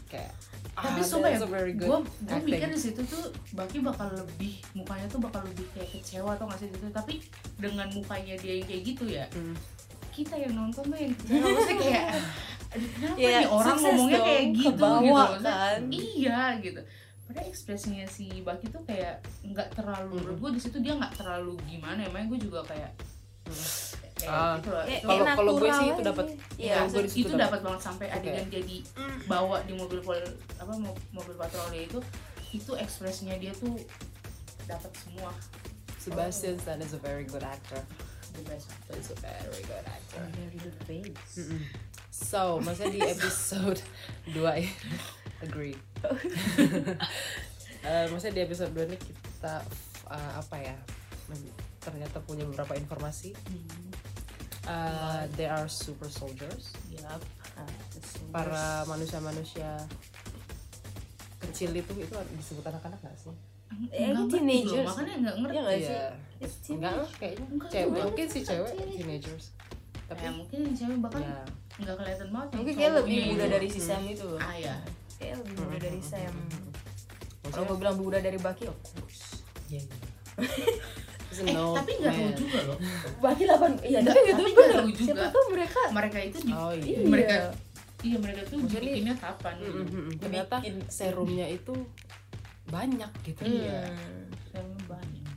kayak 0.08 0.32
tapi 0.72 0.96
ah, 0.96 1.04
sumpah 1.04 1.28
ya 1.28 1.38
gue 1.38 1.76
gue 1.76 1.98
mikir 2.42 2.68
di 2.68 2.80
situ 2.80 3.00
tuh 3.02 3.28
Baki 3.52 3.80
bakal 3.80 4.08
lebih 4.10 4.64
mukanya 4.72 5.04
tuh 5.06 5.18
bakal 5.18 5.42
lebih 5.42 5.66
kayak 5.70 5.90
kecewa 5.90 6.32
atau 6.32 6.46
nggak 6.46 6.58
sih 6.58 6.68
gitu 6.68 6.88
tapi 6.88 7.14
dengan 7.56 7.90
mukanya 7.90 8.34
dia 8.34 8.52
yang 8.54 8.66
kayak 8.66 8.82
gitu 8.84 9.04
ya 9.06 9.24
Hmm. 9.30 9.52
kita 10.10 10.34
yang 10.36 10.52
nonton 10.54 10.84
tuh 10.84 10.98
yang 10.98 11.12
kecewa. 11.14 11.38
Maksudnya 11.38 11.76
kayak 11.78 12.04
"Aduh, 12.70 12.88
kenapa 12.92 13.16
Ya, 13.16 13.28
nih 13.36 13.48
orang 13.48 13.76
ngomongnya 13.78 14.16
dong, 14.16 14.26
kayak 14.26 14.44
gitu? 14.50 14.66
kebawa 14.70 15.22
gitu 15.26 15.38
kan. 15.42 15.78
iya 15.90 16.40
gitu. 16.58 16.80
Padahal 17.22 17.46
ekspresinya 17.46 18.04
si 18.06 18.26
Baki 18.40 18.66
tuh 18.68 18.82
kayak 18.84 19.14
nggak 19.44 19.68
terlalu 19.72 20.18
menurut 20.18 20.38
gue 20.40 20.50
di 20.54 20.60
situ 20.60 20.76
dia 20.78 20.94
nggak 20.94 21.14
terlalu 21.14 21.54
gimana 21.64 22.00
emang 22.02 22.26
gue 22.26 22.40
juga 22.40 22.62
kayak 22.64 22.90
kayak 24.20 24.30
Ah. 24.30 24.54
gitu 24.56 24.70
Kalau- 25.30 25.56
gue 25.56 25.70
sih 25.70 25.86
itu 25.88 26.02
dapat- 26.02 26.28
Iya, 26.54 26.76
gue 26.84 27.02
situ 27.04 27.26
itu 27.26 27.34
dapat- 27.34 27.60
banget 27.60 27.80
sampai 27.82 28.06
Oke. 28.06 28.16
adegan 28.20 28.46
jadi 28.46 28.76
bawa 29.24 29.56
di 29.64 29.72
mobil 29.72 30.00
pol 30.00 30.20
apa 30.54 30.72
mo- 30.74 31.00
mobil 31.10 31.34
patroli 31.34 31.84
itu 31.84 31.98
itu 32.50 32.72
ekspresinya 32.74 33.34
dia 33.34 33.50
tuh 33.52 33.78
dapat 34.64 34.90
semua. 34.94 35.30
Sebastian 35.96 36.56
Stan 36.56 36.78
is 36.78 36.92
a 36.92 36.98
very 36.98 37.22
good 37.22 37.42
actor. 37.42 37.78
The 38.30 38.42
best 38.46 38.70
He's 38.88 39.10
a 39.10 39.18
very 39.18 39.62
good 39.62 39.84
actor. 39.84 40.22
Very 40.30 40.56
good 40.56 40.78
face. 40.84 41.50
So, 42.10 42.58
maksudnya 42.58 42.90
di 42.90 43.02
episode 43.02 43.80
2 44.34 44.54
ya 44.56 44.70
Agree. 45.40 45.74
Eh, 47.80 48.04
Maksudnya 48.06 48.34
di 48.34 48.42
episode 48.44 48.72
2 48.72 48.84
ini 48.84 48.96
kita 49.00 49.64
uh, 50.06 50.32
Apa 50.36 50.56
ya 50.58 50.76
Ternyata 51.80 52.20
punya 52.20 52.44
beberapa 52.44 52.76
informasi 52.76 53.32
Uh, 54.62 55.24
They 55.34 55.46
are 55.46 55.66
super 55.66 56.06
soldiers. 56.06 56.76
Ah, 57.00 57.16
terus 57.90 58.10
Para 58.28 58.84
manusia-manusia 58.84 59.80
Kecil 61.40 61.72
itu 61.74 61.92
itu 61.94 62.12
disebut 62.36 62.62
anak-anak 62.62 63.00
gak 63.00 63.16
sih? 63.16 63.32
Eh, 63.88 64.06
Nggak 64.06 64.28
ngerti 64.28 64.36
teenagers. 64.36 64.86
makanya 64.86 65.14
nggak 65.16 65.36
ngerti. 65.36 65.54
Iya 65.54 65.62
nggak 65.62 65.78
sih? 65.78 65.88
Iya. 65.88 66.08
It's 66.38 66.56
Enggak 66.68 66.92
lah 66.96 67.10
kayaknya 67.16 67.46
Enggak 67.48 67.70
cewek. 67.70 67.88
juga. 67.88 68.02
Mungkin 68.04 68.26
sih 68.28 68.42
cewek 68.44 68.70
teenagers. 68.76 69.44
Tapi 70.04 70.20
ya 70.20 70.30
mungkin 70.34 70.60
cewek 70.74 70.98
bahkan 71.00 71.22
ya. 71.22 71.40
nggak 71.80 71.96
kelihatan 71.96 72.28
banget 72.28 72.48
mungkin 72.52 72.74
kayak 72.76 72.92
lebih 73.00 73.16
muda 73.30 73.46
dari 73.48 73.68
si 73.68 73.80
Sam 73.80 74.02
itu. 74.04 74.26
Loh 74.26 74.36
ah 74.38 74.52
ya 74.54 74.76
kayak 75.16 75.34
lebih 75.40 75.54
muda 75.56 75.76
dari 75.80 76.00
Sam. 76.02 76.34
Kalau 76.34 77.40
Maksudnya 77.40 77.64
gue 77.64 77.76
bilang 77.80 77.96
muda 77.96 78.18
dari 78.20 78.38
Baki 78.38 78.64
of 78.68 78.78
course. 78.84 79.40
Iya 79.66 79.80
iya 79.80 79.96
eh 81.32 81.54
tapi 81.72 81.90
nggak 81.96 82.12
tahu 82.12 82.30
juga 82.36 82.58
loh 82.64 82.78
Baki 83.18 83.42
8 83.44 83.54
iya 83.82 83.98
Nggak, 84.00 84.12
tapi 84.12 84.20
bener 84.20 84.50
nggak 84.50 84.74
tahu 84.74 84.88
juga. 84.90 85.04
siapa 85.06 85.26
tahu 85.28 85.44
mereka 85.50 85.80
mereka 85.90 86.18
itu 86.20 86.38
di 86.40 86.52
Oh 86.52 86.72
iya 86.72 86.98
mereka 87.04 87.34
iya 88.00 88.16
mereka 88.16 88.40
tuh 88.44 88.56
Maksudnya 88.58 88.82
bikinnya 88.88 89.14
kapan 89.16 89.54
Mm, 89.54 89.62
gitu 89.62 89.78
mm, 89.78 89.90
mm. 90.00 90.14
Ternyata 90.18 90.54
Bikin. 90.58 90.76
serumnya 90.86 91.46
itu 91.48 91.74
banyak 92.66 93.10
gitu 93.22 93.40
Iya. 93.42 93.80
Hmm. 93.88 94.26
Serumnya 94.48 94.84
banyak 94.88 95.34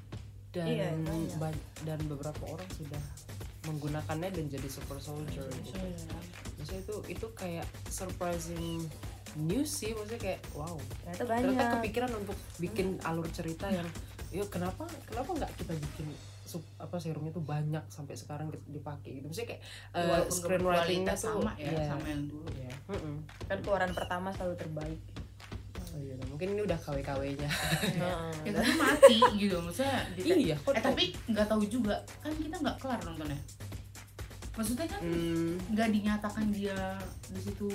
dan 0.51 0.65
Iya, 0.67 0.87
banyak. 0.95 1.37
ba- 1.37 1.63
dan 1.81 1.99
beberapa 2.03 2.43
orang 2.47 2.69
sudah 2.71 3.03
menggunakannya 3.63 4.29
dan 4.29 4.45
jadi 4.47 4.67
super 4.67 4.97
soldier 4.97 5.47
gitu. 5.57 5.81
Maksudnya 6.55 6.81
itu 6.81 6.95
itu 7.09 7.25
kayak 7.33 7.63
surprising 7.87 8.85
news 9.35 9.71
sih 9.73 9.91
maksudnya 9.91 10.21
kayak 10.21 10.39
wow 10.51 10.77
ternyata 11.01 11.23
banyak 11.25 11.45
ternyata 11.49 11.73
kepikiran 11.75 12.11
untuk 12.13 12.37
bikin 12.59 12.87
alur 13.01 13.25
cerita 13.29 13.65
yang 13.67 13.87
yuk 14.33 14.49
kenapa 14.49 14.83
kenapa 15.03 15.29
nggak 15.31 15.51
kita 15.55 15.73
bikin 15.73 16.09
sup- 16.43 16.65
apa 16.75 16.97
serumnya 16.97 17.29
tuh 17.29 17.41
banyak 17.41 17.85
sampai 17.87 18.13
sekarang 18.13 18.49
di- 18.49 18.73
dipakai 18.73 19.15
gitu 19.15 19.25
maksudnya 19.25 19.49
kayak 19.51 19.61
uh, 19.91 20.03
walaupun 20.03 20.33
screenwritingnya 20.35 21.13
tuh 21.13 21.23
sama 21.31 21.51
ya 21.55 21.69
iya. 21.71 21.83
sama 21.85 22.05
yang 22.07 22.23
dulu 22.25 22.49
ya 22.51 22.73
Mm-mm. 22.87 23.15
kan 23.45 23.57
keluaran 23.59 23.91
pertama 23.91 24.27
selalu 24.29 24.55
terbaik 24.57 25.01
Oh 25.85 26.01
iya, 26.01 26.17
mungkin 26.25 26.57
ini 26.57 26.65
udah 26.65 26.73
KW-KW-nya. 26.75 27.45
ya 28.45 28.51
tapi 28.51 28.71
mati 28.73 29.13
gitu 29.37 29.61
maksudnya 29.61 30.01
di- 30.11 30.25
iya, 30.43 30.57
kok 30.57 30.73
eh 30.73 30.81
tapi 30.81 31.13
nggak 31.27 31.45
tahu 31.45 31.61
juga 31.63 31.93
kan 32.17 32.33
kita 32.33 32.57
nggak 32.57 32.81
kelar 32.81 32.97
nontonnya 33.03 33.37
maksudnya 34.51 34.85
kan 34.87 35.01
Hmm, 35.01 35.53
nggak 35.69 35.89
dinyatakan 35.91 36.49
dia 36.49 36.97
di 37.29 37.41
situ 37.41 37.69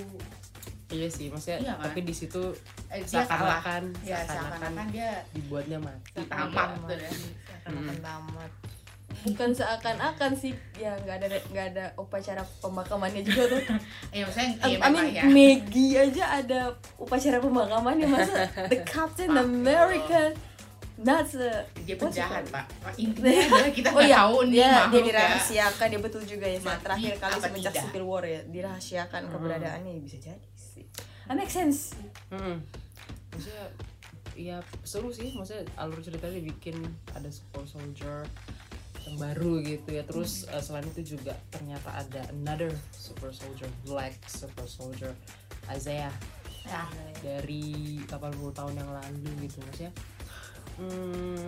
iya 0.89 1.07
sih, 1.07 1.27
maksudnya 1.27 1.59
Iya 1.59 1.73
kan? 1.75 1.83
tapi 1.85 1.99
di 2.01 2.11
situ 2.11 2.41
eh, 2.87 2.99
dia 2.99 3.21
kalah. 3.21 3.61
Seakan-akan 3.61 3.83
ya 4.01 4.17
seakan-akan 4.21 4.85
dia 4.89 5.11
dibuatnya 5.31 5.77
mati. 5.77 6.21
tamat. 6.23 6.69
tuh 6.81 6.95
ya. 6.95 7.11
Seakan-akan 7.11 7.97
tamat. 7.99 8.51
Bukan 9.19 9.49
seakan-akan 9.51 10.31
sih 10.33 10.51
ya 10.75 10.95
nggak 10.95 11.15
ada 11.19 11.27
nggak 11.45 11.65
ada 11.73 11.85
upacara 11.95 12.39
pemakamannya 12.59 13.21
juga 13.21 13.43
tuh. 13.47 13.61
Ya 14.15 14.23
maksudnya 14.23 14.49
iya 14.63 14.77
I 14.77 14.89
mean 14.89 15.07
ya? 15.11 15.23
Maggie 15.25 15.95
aja 15.99 16.23
ada 16.35 16.59
upacara 16.95 17.37
pemakamannya 17.37 18.07
masa 18.07 18.33
the 18.65 18.79
Captain 18.83 19.29
America 19.31 20.33
not 20.97 21.23
se 21.23 21.39
dia 21.79 21.95
What's 21.95 22.15
it 22.15 22.21
penjahat 22.21 22.43
pak. 22.49 22.65
Intinya 22.95 23.31
adalah 23.31 23.71
kita 23.77 23.87
Oh 23.89 24.01
iya, 24.01 24.17
tahu 24.19 24.37
nih 24.41 24.51
dia 24.51 24.59
dia 24.59 24.71
makhluk 24.77 24.95
ya. 24.95 25.05
dirahasiakan 25.05 25.87
dia 25.87 26.01
betul 26.01 26.23
juga 26.23 26.45
ya. 26.45 26.57
Saat 26.57 26.65
Mati 26.69 26.83
terakhir 26.83 27.13
kali 27.17 27.33
semenjak 27.39 27.71
tidak? 27.71 27.83
Civil 27.85 28.03
War 28.05 28.23
ya 28.25 28.41
dirahasiakan 28.45 29.21
Hmm. 29.21 29.31
keberadaannya 29.31 29.91
ya 29.91 30.01
bisa 30.01 30.17
jadi 30.17 30.47
sih. 30.79 30.85
That 31.27 31.35
make 31.35 31.51
sense. 31.51 31.93
Hmm. 32.31 32.63
Maksudnya 33.29 33.67
ya 34.33 34.57
seru 34.87 35.11
sih, 35.11 35.35
maksudnya 35.35 35.67
alur 35.75 35.99
ceritanya 35.99 36.39
dibikin 36.39 36.79
ada 37.11 37.27
super 37.27 37.67
soldier 37.67 38.23
yang 39.03 39.15
baru 39.19 39.59
gitu 39.61 39.89
ya. 39.93 40.03
Terus 40.07 40.47
Hmm. 40.47 40.55
eh, 40.57 40.63
selain 40.63 40.87
itu 40.87 41.19
juga 41.19 41.35
ternyata 41.51 41.91
ada 41.91 42.21
another 42.31 42.71
super 42.95 43.29
soldier, 43.29 43.67
black 43.83 44.15
super 44.25 44.65
soldier 44.65 45.11
Isaiah. 45.67 46.13
Ya. 46.63 46.85
Dari 47.19 47.99
80 48.05 48.53
tahun 48.53 48.73
yang 48.77 48.89
lalu 48.89 49.29
gitu 49.45 49.59
maksudnya. 49.65 49.93
Hmm, 50.79 51.43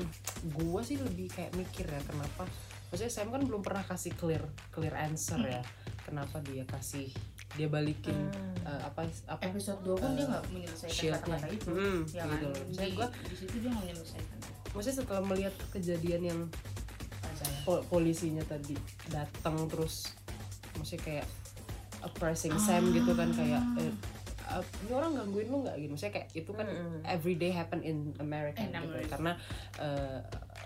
gua 0.51 0.83
sih 0.83 0.99
lebih 0.99 1.31
kayak 1.31 1.55
mikir 1.55 1.87
ya 1.87 2.01
kenapa? 2.03 2.43
Maksudnya 2.91 3.07
Sam 3.07 3.31
kan 3.31 3.39
belum 3.47 3.63
pernah 3.63 3.87
kasih 3.87 4.11
clear 4.19 4.43
clear 4.75 4.91
answer 4.99 5.39
ya 5.39 5.63
kenapa 6.03 6.43
dia 6.43 6.67
kasih 6.67 7.07
dia 7.53 7.67
balikin 7.67 8.15
Hmm. 8.15 8.53
eh, 8.63 8.81
apa 8.83 9.01
apa? 9.27 9.41
Episode 9.43 9.81
2 9.83 9.97
kan 9.97 10.11
dia 10.13 10.25
nggak 10.25 10.43
menyelesaikan 10.49 11.17
kata-kata 11.17 11.47
itu. 11.49 11.69
Hmm, 11.69 11.99
ya 12.07 12.21
kan? 12.21 12.29
gitu 12.31 12.47
di, 12.47 12.61
Maksudnya 12.63 12.89
gua 12.93 13.07
di 13.21 13.35
situ 13.35 13.55
dia 13.57 13.69
nggak 13.69 13.83
menyelesaikan. 13.83 14.37
maksudnya 14.71 14.97
setelah 14.97 15.23
melihat 15.25 15.53
kejadian 15.69 16.21
yang 16.23 16.39
Isaiah 17.25 17.61
po- 17.61 17.83
polisinya 17.85 18.43
tadi 18.43 18.75
datang 19.07 19.67
terus 19.67 20.15
maksudnya 20.73 21.01
kayak 21.01 21.27
oppressing 22.01 22.55
Sam 22.57 22.89
gitu 22.89 23.11
kan 23.11 23.29
kayak 23.31 23.61
eh, 23.77 23.91
uh, 24.49 24.63
ini 24.79 24.91
orang 24.91 25.11
gangguin 25.13 25.47
lu 25.47 25.57
nggak? 25.61 25.75
Gitu. 25.77 25.91
Maksudnya 25.91 26.13
kayak 26.13 26.29
itu 26.33 26.51
kan 26.51 26.65
Mm-mm. 26.65 26.99
everyday 27.03 27.51
happen 27.51 27.81
in 27.81 27.97
America 28.17 28.59
In 28.59 28.69
gitu. 28.69 28.79
America. 28.85 29.09
karena 29.11 29.31
uh, 29.77 30.19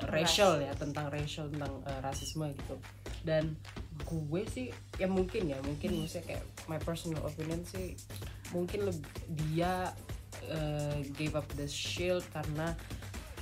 racial 0.06 0.60
ya 0.60 0.72
tentang 0.74 1.08
racial 1.08 1.50
tentang 1.50 1.82
uh, 1.82 2.00
rasisme 2.00 2.46
gitu. 2.54 2.76
Dan 3.22 3.56
gue 3.98 4.42
sih 4.46 4.68
ya 4.96 5.08
mungkin 5.08 5.48
ya 5.48 5.58
mungkin 5.62 5.96
maksudnya 5.98 6.26
kayak 6.30 6.44
my 6.66 6.78
personal 6.78 7.24
opinion 7.24 7.64
sih 7.64 7.96
mungkin 8.50 8.84
lebih 8.84 9.08
dia 9.48 9.96
uh, 10.48 10.98
gave 11.14 11.34
up 11.34 11.48
the 11.56 11.66
shield 11.66 12.22
karena 12.30 12.76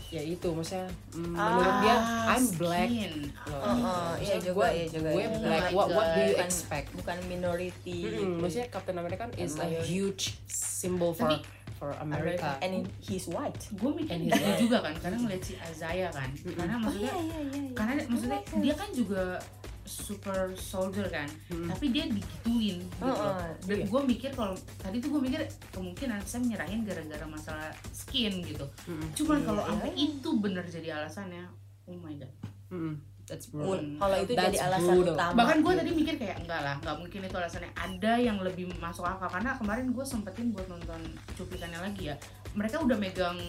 ya 0.07 0.21
itu 0.21 0.45
maksudnya 0.47 0.93
mm, 1.11 1.33
menurut 1.33 1.75
dia 1.81 1.95
Ah, 1.97 2.37
I'm 2.37 2.45
black. 2.53 2.85
skin. 2.85 3.33
loh, 3.49 3.57
Oh, 3.57 3.73
gitu. 3.73 3.81
oh, 3.81 4.11
iya 4.13 4.13
Maksudnya 4.13 4.37
juga, 4.39 4.53
gue- 4.53 4.71
iya 4.71 4.85
juga, 4.87 5.09
gue 5.09 5.17
iya 5.19 5.29
black. 5.35 5.63
What 5.73 5.87
what 5.89 6.07
do 6.07 6.19
you 6.21 6.27
Bukan- 6.29 6.45
expect? 6.45 6.87
bukan 6.93 7.17
minority 7.25 7.97
Mm-mm, 7.99 8.13
gitu. 8.13 8.35
maksudnya 8.37 8.67
Captain 8.69 8.93
America 8.95 9.25
kan 9.25 9.31
is 9.35 9.57
a 9.57 9.65
huge 9.81 10.37
symbol 10.45 11.11
for 11.11 11.33
Tapi- 11.33 11.41
for 11.73 11.89
America. 11.99 12.61
And 12.61 12.85
he's 13.01 13.25
white. 13.25 13.57
Gue 13.73 13.89
mikir 13.91 14.13
And 14.13 14.29
he's 14.29 14.61
juga 14.61 14.77
kan 14.79 14.93
karena 14.95 15.17
ngeliat 15.17 15.41
si 15.41 15.57
Isaiah 15.57 16.13
kan. 16.13 16.29
Karena 16.37 16.75
maksudnya 16.77 17.09
iya 17.11 17.39
iya 17.41 17.61
karena 17.73 17.93
maksudnya 18.05 18.39
dia 18.53 18.73
kan 18.77 18.89
juga 18.93 19.41
super 19.85 20.35
soldier 20.53 21.05
kan 21.05 21.27
Hmm. 21.47 21.67
tapi 21.67 21.89
dia 21.89 22.05
digituin 22.05 22.79
gitu 22.79 23.01
Oh, 23.01 23.11
oh, 23.11 23.43
dan 23.61 23.77
iya. 23.77 23.85
gue 23.85 24.01
mikir 24.05 24.31
kalau 24.31 24.51
tadi 24.77 24.97
tuh 24.97 25.09
gue 25.09 25.21
mikir 25.21 25.41
kemungkinan 25.69 26.19
saya 26.21 26.41
menyerahin 26.41 26.81
gara-gara 26.81 27.25
masalah 27.25 27.67
skin 27.89 28.41
gitu 28.41 28.63
Mm-mm. 28.85 29.11
cuman 29.13 29.37
Iya, 29.37 29.45
kalau 29.45 29.61
sampai 29.65 29.91
itu 29.93 30.29
bener 30.35 30.63
jadi 30.65 30.89
alasannya 30.97 31.43
oh 31.85 31.97
my 31.97 32.15
god 32.15 32.31
Mm-mm. 32.69 32.95
That's 33.23 33.47
brutal. 33.47 33.79
kalau 33.97 34.17
itu 34.17 34.31
That's 34.33 34.51
jadi 34.51 34.59
alasan 34.65 34.95
brutal. 34.97 35.15
utama 35.15 35.35
bahkan 35.37 35.57
gue 35.57 35.67
gitu. 35.69 35.79
tadi 35.79 35.91
mikir 35.93 36.15
kayak 36.17 36.37
enggak 36.39 36.61
lah 36.61 36.75
nggak 36.77 36.95
mungkin 36.97 37.19
itu 37.21 37.37
alasannya 37.37 37.71
ada 37.73 38.13
yang 38.17 38.37
lebih 38.37 38.65
masuk 38.77 39.03
akal 39.05 39.27
karena 39.29 39.55
kemarin 39.55 39.87
gue 39.89 40.05
sempetin 40.05 40.47
buat 40.49 40.67
nonton 40.67 40.99
cuplikannya 41.33 41.79
lagi 41.81 42.03
ya 42.05 42.15
mereka 42.51 42.79
udah 42.79 42.95
megang 42.95 43.39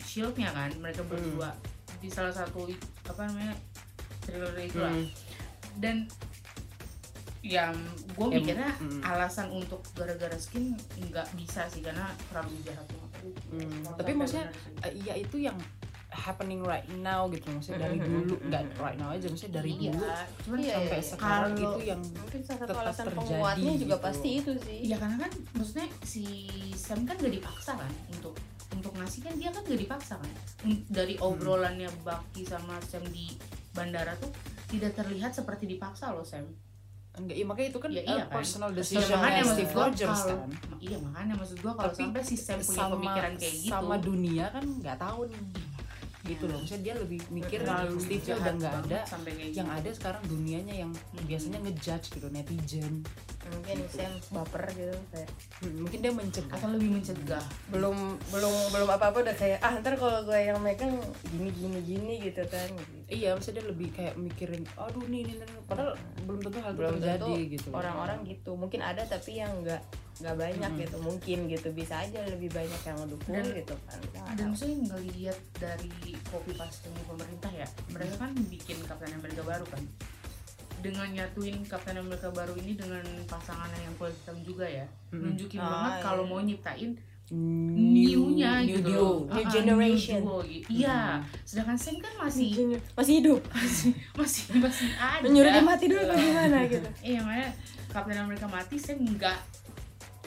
shieldnya 0.00 0.50
kan 0.50 0.70
mereka 0.76 1.00
Hmm. 1.00 1.10
berdua 1.10 1.50
di 1.96 2.08
salah 2.08 2.30
satu 2.30 2.66
apa 3.04 3.22
namanya 3.24 3.54
trailer 4.20 4.50
itu 4.58 4.78
lah 4.78 4.90
Mm. 4.90 5.06
Dan 5.76 6.06
yang 7.44 7.76
gue 8.10 8.26
mikirnya 8.30 8.72
mm. 8.80 9.04
alasan 9.04 9.52
untuk 9.52 9.84
gara-gara 9.92 10.32
skin 10.34 10.72
nggak 10.96 11.28
bisa 11.36 11.68
sih 11.68 11.84
karena 11.84 12.08
terlalu 12.26 12.56
jahat 12.64 12.88
banget 12.88 13.10
Kalau 13.84 13.96
tapi 14.00 14.12
maksudnya. 14.12 14.48
Eh, 14.80 14.92
ya 14.98 15.14
itu 15.14 15.36
yang 15.38 15.56
happening 16.08 16.62
right 16.62 16.86
now 16.96 17.26
gitu 17.26 17.50
maksudnya 17.50 17.84
dari 17.84 17.98
dulu 17.98 18.38
nggak 18.40 18.62
right 18.78 18.96
now 18.96 19.10
aja 19.10 19.26
maksudnya 19.26 19.60
dari 19.60 19.72
iya, 19.74 19.90
dulu 19.90 20.06
cuman 20.40 20.58
Iya, 20.62 20.74
sampai 20.78 20.94
iya. 20.94 21.10
sekarang 21.10 21.52
Kalau- 21.52 21.74
itu 21.74 21.80
yang 21.84 22.00
mungkin 22.06 22.40
salah 22.40 22.54
satu 22.54 22.64
tetap 22.64 22.80
alasan 22.80 23.04
terjadi 23.04 23.18
penguatnya 23.18 23.72
juga 23.74 23.96
gitu. 23.98 24.06
pasti 24.06 24.28
itu 24.32 24.52
sih 24.62 24.78
Iya 24.84 24.96
karena 24.96 25.16
kan 25.18 25.32
maksudnya 25.52 25.86
si 26.00 26.24
Sam 26.72 27.00
kan 27.02 27.16
gak 27.18 27.34
dipaksa 27.34 27.72
kan 27.74 27.92
untuk 28.08 28.34
untuk 28.70 28.92
ngasih 28.94 29.20
kan 29.20 29.34
dia 29.34 29.50
kan 29.50 29.62
gak 29.66 29.80
dipaksa 29.80 30.14
kan 30.16 30.32
dari 30.88 31.14
Hmm. 31.18 31.26
obrolannya 31.28 31.90
Bucky 32.00 32.42
sama 32.46 32.78
Sam 32.80 33.04
di 33.06 33.34
bandara 33.70 34.14
tuh 34.16 34.30
tidak 34.66 34.92
terlihat 34.94 35.30
seperti 35.30 35.64
dipaksa 35.66 36.10
loh 36.10 36.22
Sam. 36.22 36.46
enggak 37.14 37.36
iya 37.36 37.46
makanya 37.46 37.68
itu 37.68 37.78
kan 37.78 37.90
Ya, 37.90 38.00
uh, 38.00 38.06
iya 38.10 38.24
kan. 38.24 38.34
personal 38.34 38.68
Ya, 38.68 38.76
decision 38.76 39.16
makanya 39.16 39.42
Steve 39.46 39.70
Rogers 39.72 40.18
kalau- 40.18 40.34
kan 40.36 40.50
Iya 40.80 40.96
makanya 40.98 41.34
maksud 41.36 41.56
gua 41.58 41.72
kalau 41.72 41.94
sampai 41.94 42.22
si 42.22 42.34
Sam 42.36 42.58
punya 42.58 42.74
sama 42.80 42.94
pemikiran 42.96 43.32
kayak 43.34 43.54
gitu. 43.54 43.70
sama 43.70 43.94
dunia 43.98 44.44
kan 44.50 44.64
nggak 44.66 44.96
tahu 44.98 45.20
nih 45.24 45.42
gitu 46.24 46.44
loh 46.44 46.56
maksudnya 46.56 46.82
dia 46.82 46.94
lebih 46.96 47.20
mikir 47.30 47.58
Terlalu 47.62 47.96
Steve 48.00 48.24
udah 48.34 48.54
nggak 48.56 48.74
ada 48.82 48.98
sampai 49.04 49.30
kayak 49.30 49.52
yang 49.52 49.68
gitu. 49.68 49.78
ada 49.78 49.90
sekarang 49.92 50.22
dunianya 50.24 50.74
yang 50.74 50.90
biasanya 51.22 51.58
ngejudge 51.60 52.06
gitu 52.10 52.26
netizen 52.28 52.94
mungkin 53.46 53.76
Sam 53.86 54.12
baper 54.30 54.62
gitu 54.70 54.96
kayak 55.08 55.28
Hmm, 55.56 55.80
mungkin 55.80 55.98
dia 55.98 56.12
mencegah. 56.12 56.54
atau 56.54 56.68
lebih 56.70 56.90
mencegah. 56.92 57.44
Belum 57.68 57.96
belum 58.28 58.52
belum 58.70 58.88
apa 58.90 59.04
apa 59.08 59.18
udah 59.20 59.32
kayak 59.32 59.58
ah 59.58 59.72
ntar 59.78 59.94
kalau 59.94 60.20
gue 60.22 60.36
yang 60.36 60.58
megang 60.58 60.92
gini 61.26 61.48
gini 61.50 61.78
gini 61.80 62.14
gitu 62.20 62.44
kan 62.44 62.68
gitu. 62.68 62.96
iya 63.10 63.32
maksudnya 63.32 63.58
dia 63.58 63.66
lebih 63.66 63.88
kayak 63.90 64.14
mikirin 64.14 64.64
aduh 64.74 65.04
nih 65.04 65.20
ini, 65.22 65.32
ini. 65.34 65.46
padahal 65.64 65.92
belum 66.22 66.40
tentu 66.42 66.58
hal 66.58 66.70
itu 66.70 66.78
belum 66.78 66.94
terjadi 66.94 67.20
tentu 67.22 67.48
gitu. 67.50 67.68
orang-orang 67.70 68.18
gitu. 68.24 68.50
Mungkin 68.52 68.80
ada 68.80 69.02
tapi 69.02 69.30
yang 69.34 69.52
nggak 69.60 69.80
nggak 70.14 70.36
banyak 70.36 70.70
Mm-mm. 70.70 70.82
gitu. 70.82 70.96
Mungkin 71.00 71.38
gitu. 71.48 71.68
Bisa 71.70 71.94
aja 71.98 72.20
lebih 72.24 72.50
banyak 72.50 72.80
yang 72.82 72.96
ngedukung 72.98 73.36
Dan- 73.36 73.54
gitu 73.54 73.74
kan. 73.84 73.98
Nggak 74.02 74.24
dan 74.34 74.46
tahu. 74.46 74.58
saya 74.58 74.74
ngelihat 74.84 75.38
dari 75.54 75.92
copy 76.26 76.52
paste 76.52 76.86
pemerintah 77.02 77.50
ya? 77.50 77.68
Mereka 77.88 78.14
kan 78.16 78.30
bikin 78.44 78.76
Captain 78.82 79.12
America 79.12 79.42
baru 79.42 79.64
kan 79.64 79.80
dengan 80.84 81.08
nyatuin 81.08 81.64
Captain 81.64 81.96
America 81.96 82.28
baru 82.28 82.52
ini 82.54 82.76
dengan 82.76 83.00
pasangannya 83.24 83.80
yang 83.80 83.94
kulit 83.96 84.12
hitam 84.14 84.36
juga 84.44 84.68
ya. 84.68 84.84
Nunjukin 85.10 85.56
Ah, 85.56 85.66
banget 85.66 85.92
iya. 85.96 86.02
kalau 86.04 86.24
mau 86.24 86.38
nyiptain 86.38 86.92
new 87.32 88.28
new-nya 88.28 88.60
new 88.60 88.76
gitu 88.76 88.92
duo. 88.92 89.12
New 89.24 89.32
Ah, 89.32 89.40
ah, 89.40 89.48
generation. 89.48 90.20
duo 90.20 90.44
gitu. 90.44 90.68
iya. 90.68 91.24
Sedangkan 91.42 91.72
Sam 91.74 91.96
kan 91.96 92.12
masih 92.20 92.76
masih 92.92 93.14
hidup. 93.18 93.40
masih 93.50 93.90
masih 94.12 94.44
masih 94.60 94.88
ada. 94.94 95.24
Menyuruh 95.24 95.48
dia 95.50 95.64
mati 95.64 95.84
dulu 95.88 96.00
apa 96.04 96.14
gimana 96.14 96.58
gitu. 96.68 96.88
Iya 97.08 97.18
makanya 97.24 97.48
Captain 97.88 98.18
America 98.20 98.46
mati 98.46 98.76
Sam 98.76 99.00
enggak. 99.00 99.40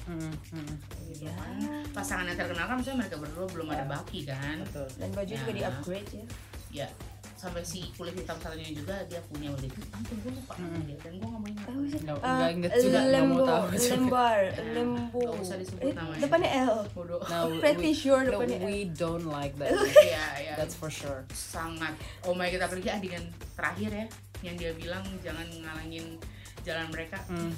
Mm, 0.08 0.32
mm, 0.56 0.74
gitu 1.12 1.28
Ya. 1.28 1.36
kan. 1.36 1.60
Pasangan 1.92 2.26
yang 2.26 2.40
terkenal 2.40 2.66
kan 2.66 2.80
misalnya 2.80 3.04
mereka 3.04 3.16
berdua 3.20 3.46
belum 3.46 3.68
ada 3.70 3.86
baki 3.86 4.24
kan. 4.24 4.58
Betul. 4.64 4.88
Dan 4.98 5.10
baju 5.14 5.34
juga 5.36 5.52
Ya. 5.52 5.54
di 5.54 5.64
upgrade 5.64 6.10
ya. 6.10 6.26
Ya 6.74 6.88
sampai 7.38 7.62
si 7.62 7.86
kulit 7.94 8.12
hitam 8.12 8.34
satunya 8.36 8.66
juga 8.72 8.98
dia 9.06 9.22
punya 9.24 9.50
kulit 9.52 9.70
hitam 9.72 10.00
tuh 10.02 10.18
gue 10.18 10.32
lupa 10.34 10.54
Hmm. 10.54 10.82
dia. 10.82 10.98
Dan 10.98 11.14
gue 11.14 11.28
nggak 11.28 11.38
mau 11.38 11.48
ingat 11.48 11.64
tahu 11.64 11.82
sih. 11.84 12.00
Nggak- 12.00 12.20
Ah, 12.20 12.34
nggak 12.36 12.52
inget 12.52 12.72
juga, 12.76 13.00
nggak 13.00 13.24
mau 13.24 13.38
tahu 13.40 13.66
juga. 13.68 13.88
lembar 13.94 14.40
lembo 14.68 15.20
nggak 15.22 15.40
usah 15.40 15.56
disebut 15.56 15.82
Eh, 15.84 15.94
namanya. 15.94 16.20
depannya 16.20 16.50
L. 16.66 16.76
Bodoh. 16.92 17.20
No, 17.30 17.38
pretty 17.60 17.88
we, 17.88 17.94
sure 17.94 18.22
no, 18.22 18.30
depannya 18.32 18.58
L. 18.58 18.66
we 18.66 18.78
don't 18.92 19.28
like 19.28 19.54
that 19.56 19.70
iya 20.04 20.26
iya 20.40 20.54
that's 20.56 20.74
for 20.74 20.90
sure. 20.90 21.22
Sangat. 21.32 21.94
Oh 22.24 22.34
my 22.34 22.50
god 22.50 22.64
apalagi 22.64 22.90
adegan 22.90 23.24
terakhir 23.54 23.92
ya 23.92 24.06
yang 24.42 24.56
dia 24.56 24.72
bilang 24.74 25.06
jangan 25.20 25.46
ngalangin 25.48 26.18
jalan 26.62 26.90
mereka. 26.90 27.22
Hmm, 27.26 27.54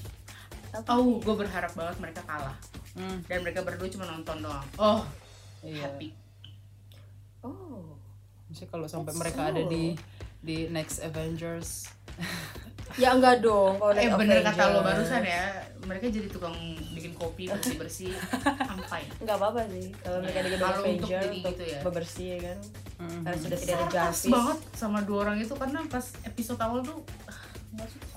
Apa? 0.71 0.85
Oh 0.93 1.17
gue 1.17 1.35
berharap 1.35 1.71
banget 1.73 1.97
mereka 1.97 2.21
kalah. 2.23 2.53
Hmm, 2.91 3.23
dan 3.25 3.41
mereka 3.41 3.61
berdua 3.61 3.87
cuma 3.87 4.05
nonton 4.05 4.37
doang. 4.39 4.67
Oh. 4.75 5.01
Iya 5.59 5.87
happy 5.87 6.11
Maksudnya 8.49 8.67
kalau 8.67 8.85
sampai 8.85 9.07
That's 9.07 9.21
mereka 9.21 9.39
so. 9.39 9.49
ada 9.51 9.61
di 9.63 9.83
di 10.39 10.57
next 10.67 10.97
Avengers. 10.99 11.69
Ya 12.97 13.13
enggak 13.13 13.39
dong 13.39 13.77
kalau 13.77 13.93
eh 13.93 14.09
bener 14.09 14.41
kata 14.41 14.63
lo 14.65 14.81
Avengers. 14.81 15.13
barusan 15.13 15.21
ya 15.21 15.45
mereka 15.79 16.09
jadi 16.09 16.25
tukang 16.25 16.57
bikin 16.91 17.13
kopi 17.13 17.45
bersih 17.45 17.77
bersih 17.77 18.11
sampai 18.65 19.05
nggak 19.15 19.37
apa-apa 19.37 19.61
sih 19.69 19.93
kalau 19.95 20.17
mereka 20.19 20.39
di 20.41 20.49
gedung 20.49 20.67
untuk 20.67 20.81
Avenger 20.83 21.21
jadi 21.21 21.29
untuk 21.29 21.53
gitu 21.53 21.63
ya. 21.63 21.79
bebersih 21.85 22.27
ya 22.27 22.39
kan? 22.41 22.57
Hmm, 22.97 23.19
karena 23.21 23.37
sudah 23.37 23.57
tidak 23.57 23.77
ada 23.77 23.89
Jarvis 23.93 24.25
banget 24.27 24.57
sama 24.73 24.99
dua 25.05 25.17
orang 25.21 25.37
itu 25.37 25.53
karena 25.53 25.79
pas 25.85 26.05
episode 26.25 26.59
awal 26.59 26.79
tuh 26.81 26.97
ah, 27.29 27.37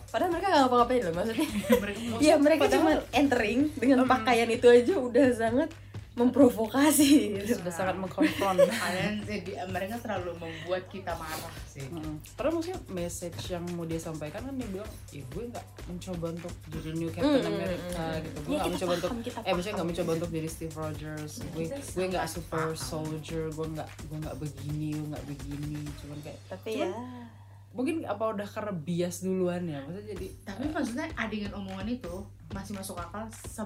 padahal 0.09 0.31
mereka 0.33 0.47
nggak 0.49 0.63
ngapa-ngapain 0.65 1.01
loh 1.03 1.15
maksudnya. 1.15 1.49
Mereka 1.77 1.99
Iya 2.19 2.35
mereka 2.39 2.63
Padahal- 2.65 2.77
cuma 2.81 2.93
entering 3.13 3.61
dengan 3.77 3.99
pakaian 4.09 4.49
itu 4.49 4.67
aja 4.67 4.95
udah 4.97 5.27
sangat 5.33 5.69
memprovokasi 6.15 7.09
gitu. 7.35 7.57
sudah 7.57 7.71
sangat 7.71 7.97
mengkonfront 7.97 8.61
kalian 8.83 9.21
jadi 9.23 9.65
mereka 9.67 9.97
terlalu 9.97 10.37
membuat 10.37 10.85
kita 10.87 11.13
marah 11.15 11.39
sih 11.67 11.85
Hmm. 11.85 12.21
Karena 12.35 12.51
maksudnya 12.53 12.81
message 12.91 13.43
yang 13.49 13.65
mau 13.71 13.85
dia 13.85 13.97
sampaikan 13.97 14.41
kan 14.43 14.55
dia 14.55 14.65
bilang, 14.67 14.89
ya 15.09 15.25
gue 15.27 15.45
nggak 15.47 15.67
mencoba 15.87 16.27
untuk 16.31 16.53
jadi 16.69 16.91
new 16.93 17.09
Captain 17.09 17.41
Mm, 17.43 17.49
America 17.51 18.05
mm. 18.07 18.21
gitu. 18.23 18.39
Gue 18.39 18.51
Ya, 18.51 18.59
nggak 18.59 18.71
mencoba 18.71 18.93
untuk, 18.95 19.11
paham, 19.11 19.43
eh 19.43 19.53
maksudnya 19.53 19.75
nggak 19.75 19.89
mencoba 19.89 20.11
untuk 20.13 20.31
jadi 20.31 20.49
Steve 20.49 20.75
Rogers. 20.75 21.33
Gue 21.49 21.63
Kita 21.65 21.77
gue 21.91 22.07
nggak 22.09 22.27
super 22.29 22.67
paham. 22.69 22.77
soldier. 22.79 23.45
Gue 23.51 23.67
nggak 23.71 23.89
gue 24.03 24.19
nggak 24.19 24.37
begini, 24.39 24.89
gue 24.95 25.07
nggak 25.11 25.27
begini. 25.27 25.79
Cuman 25.97 26.19
kayak 26.21 26.39
Tapi 26.47 26.71
Cuman- 26.71 26.93
ya 26.93 27.25
mungkin 27.73 27.95
apa 28.05 28.25
udah 28.31 28.45
karena 28.47 28.73
bias 28.75 29.17
duluan 29.19 29.63
ya. 29.65 29.81
Maksudnya 29.83 30.07
jadi 30.11 30.27
tapi 30.45 30.65
maksudnya 30.71 31.07
adegan 31.15 31.53
omongan 31.55 31.89
itu 31.91 32.15
masih 32.51 32.73
masuk 32.75 32.97
akal 32.97 33.25
se- 33.33 33.65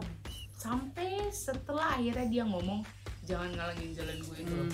sampai 0.57 1.29
setelah 1.29 2.01
akhirnya 2.01 2.27
dia 2.27 2.45
ngomong 2.49 2.81
jangan 3.29 3.53
ngalangin 3.53 3.93
jalan 3.93 4.17
gue 4.25 4.39
itu 4.41 4.57
hmm, 4.57 4.73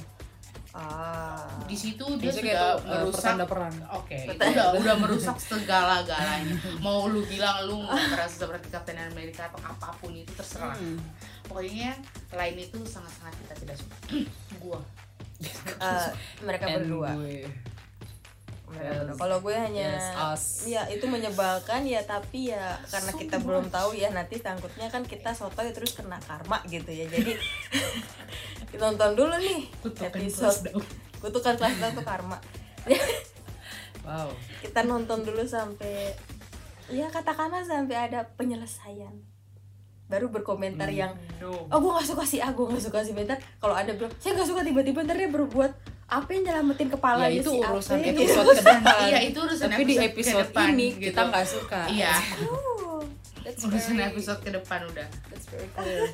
ah 0.72 1.44
di 1.68 1.76
situ 1.76 2.04
dia 2.16 2.30
biasanya 2.30 2.44
kayak 2.48 2.56
sudah 2.56 2.72
itu, 2.72 2.88
uh, 2.88 3.00
merusak 3.04 3.34
perang. 3.44 3.74
Oke, 3.92 4.16
itu 4.16 4.30
Betul. 4.32 4.52
udah 4.56 4.66
udah 4.80 4.94
merusak 4.96 5.36
segala-galanya. 5.36 6.54
Mau 6.80 7.12
lu 7.12 7.20
bilang 7.28 7.68
lu 7.68 7.84
nggak 7.84 8.08
merasa 8.16 8.34
seperti 8.40 8.72
Captain 8.72 8.96
America 8.96 9.52
atau 9.52 9.60
apa 9.60 9.92
pun 10.00 10.16
itu 10.16 10.32
terserah. 10.32 10.72
Hmm. 10.72 10.96
Pokoknya 11.44 11.92
lain 12.32 12.56
itu 12.56 12.78
sangat-sangat 12.88 13.36
kita 13.44 13.54
tidak 13.60 13.76
suka. 13.76 13.96
Gua. 14.64 14.80
eh, 15.84 16.08
mereka 16.40 16.64
And 16.70 16.74
berdua. 16.88 17.08
gue. 17.20 17.44
Yes. 18.72 19.12
Kalau 19.12 19.38
gue 19.38 19.52
hanya 19.52 19.88
Yes, 19.92 20.06
us. 20.16 20.44
ya 20.64 20.82
itu 20.86 21.04
menyebalkan 21.04 21.84
ya 21.84 22.00
tapi 22.02 22.48
ya 22.48 22.80
karena 22.86 23.10
So 23.10 23.18
kita 23.18 23.36
much. 23.36 23.46
belum 23.46 23.64
tahu 23.68 23.90
ya 23.92 24.08
nanti 24.08 24.38
takutnya 24.38 24.86
kan 24.86 25.02
kita 25.02 25.30
sotoy 25.30 25.70
terus 25.70 25.92
kena 25.92 26.16
karma 26.18 26.60
gitu 26.64 26.88
ya. 26.88 27.04
Jadi 27.04 27.36
kita 28.68 28.82
nonton 28.86 29.12
dulu 29.12 29.34
nih 29.36 29.68
Kutukan 29.78 30.08
episode 30.10 30.72
kutukan 31.18 31.54
kelas 31.54 31.92
tuh 31.92 32.02
karma. 32.02 32.38
Wow. 34.02 34.34
kita 34.58 34.82
nonton 34.82 35.22
dulu 35.22 35.42
sampai 35.42 36.10
ya 36.88 37.06
katakanlah 37.06 37.62
sampai 37.62 37.94
ada 38.02 38.26
penyelesaian 38.32 39.14
baru 40.04 40.26
berkomentar 40.28 40.90
Hmm. 40.90 40.98
yang 40.98 41.12
No. 41.38 41.70
oh 41.70 41.78
gue 41.78 41.92
gak 41.92 42.10
suka 42.10 42.26
si 42.26 42.36
A 42.36 42.50
gue 42.50 42.66
gak 42.66 42.82
suka 42.82 42.98
si 43.00 43.14
B 43.14 43.22
Ntar 43.22 43.38
kalau 43.56 43.72
ada 43.72 43.94
bilang 43.94 44.10
saya 44.16 44.34
gak 44.34 44.44
suka 44.44 44.60
tiba-tiba 44.60 45.00
ntar 45.00 45.14
dia 45.14 45.30
berbuat 45.30 45.70
apa 46.12 46.28
yang 46.30 46.42
nyelamatin 46.44 46.88
kepala 46.88 47.24
Ya 47.24 47.32
itu 47.34 47.48
si 47.48 47.58
urusan 47.58 47.96
P?" 47.96 48.04
episode 48.06 48.46
ke 48.46 48.54
depan. 48.60 48.78
Iya, 49.02 49.18
itu 49.24 49.38
urusan 49.40 49.66
Tapi 49.66 49.82
di 49.82 49.94
episode 49.94 50.04
ke 50.04 50.12
episode 50.12 50.44
depan, 50.46 50.66
ini 50.70 50.86
gitu. 50.92 51.04
kita 51.08 51.20
nggak 51.26 51.46
suka. 51.46 51.80
Iya, 51.88 52.14
Oh, 52.44 53.00
that's 53.40 53.62
urusan 53.62 53.94
very- 53.94 54.08
episode 54.08 54.40
ke 54.40 54.50
depan 54.50 54.80
udah. 54.86 55.08
that's 55.26 55.46
very 55.48 55.68
clear 55.72 56.04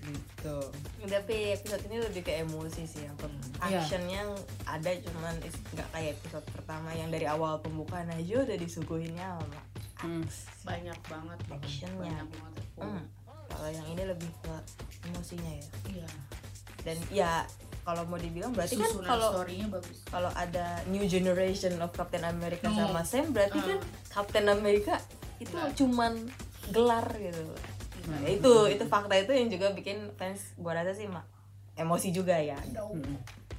Gitu. 0.00 0.56
tapi 1.02 1.36
episode 1.52 1.82
ini 1.84 1.96
lebih 2.00 2.22
ke 2.22 2.32
emosi 2.38 2.82
sih 2.82 3.04
yang 3.04 3.12
Iya. 3.60 3.78
actionnya 3.78 4.22
ada 4.64 4.90
cuman 4.96 5.36
nggak 5.70 5.88
kayak 5.90 6.16
episode 6.16 6.46
pertama 6.50 6.88
yang 6.92 7.08
dari 7.08 7.26
awal 7.26 7.58
pembukaan 7.58 8.08
aja 8.08 8.40
udah 8.40 8.56
disuguhinnya 8.56 9.36
sama 9.36 9.60
Hmm. 10.00 10.24
Banyak 10.64 10.96
banget 11.04 11.38
Actionnya. 11.46 12.08
Banyak 12.16 12.28
banget. 12.32 12.64
Hmm. 12.78 13.04
kalau 13.46 13.68
yang 13.68 13.84
ini 13.84 14.02
lebih 14.06 14.30
ke 14.40 14.54
emosinya 15.04 15.52
ya 15.52 15.66
Iya. 15.90 16.08
dan 16.80 16.96
ya 17.10 17.32
kalau 17.90 18.02
mau 18.04 18.16
dibilang 18.16 18.50
berarti 18.50 18.74
kan 18.76 18.86
Susunan 18.86 19.08
kalau 19.08 19.28
story-nya 19.34 19.66
bagus. 19.68 19.98
kalau 20.06 20.30
ada 20.32 20.66
new 20.86 21.02
generation 21.04 21.74
of 21.76 21.90
Captain 21.90 22.22
America 22.22 22.66
Oh. 22.66 22.78
sama 22.78 23.02
Sam 23.02 23.30
berarti 23.30 23.58
Uh. 23.58 23.66
kan 23.66 23.78
Captain 24.08 24.46
America 24.48 24.94
itu 25.36 25.50
Nggak. 25.50 25.74
cuman 25.74 26.12
gelar 26.68 27.06
gitu 27.12 27.42
nah, 28.02 28.16
Hmm. 28.16 28.30
itu 28.30 28.52
itu 28.70 28.84
fakta 28.86 29.14
itu 29.16 29.32
yang 29.32 29.48
juga 29.48 29.66
bikin 29.70 30.14
fans 30.14 30.54
gua 30.54 30.72
rasa 30.74 30.92
sih 30.92 31.04
mak 31.04 31.26
emosi 31.74 32.08
juga 32.10 32.34
ya 32.34 32.56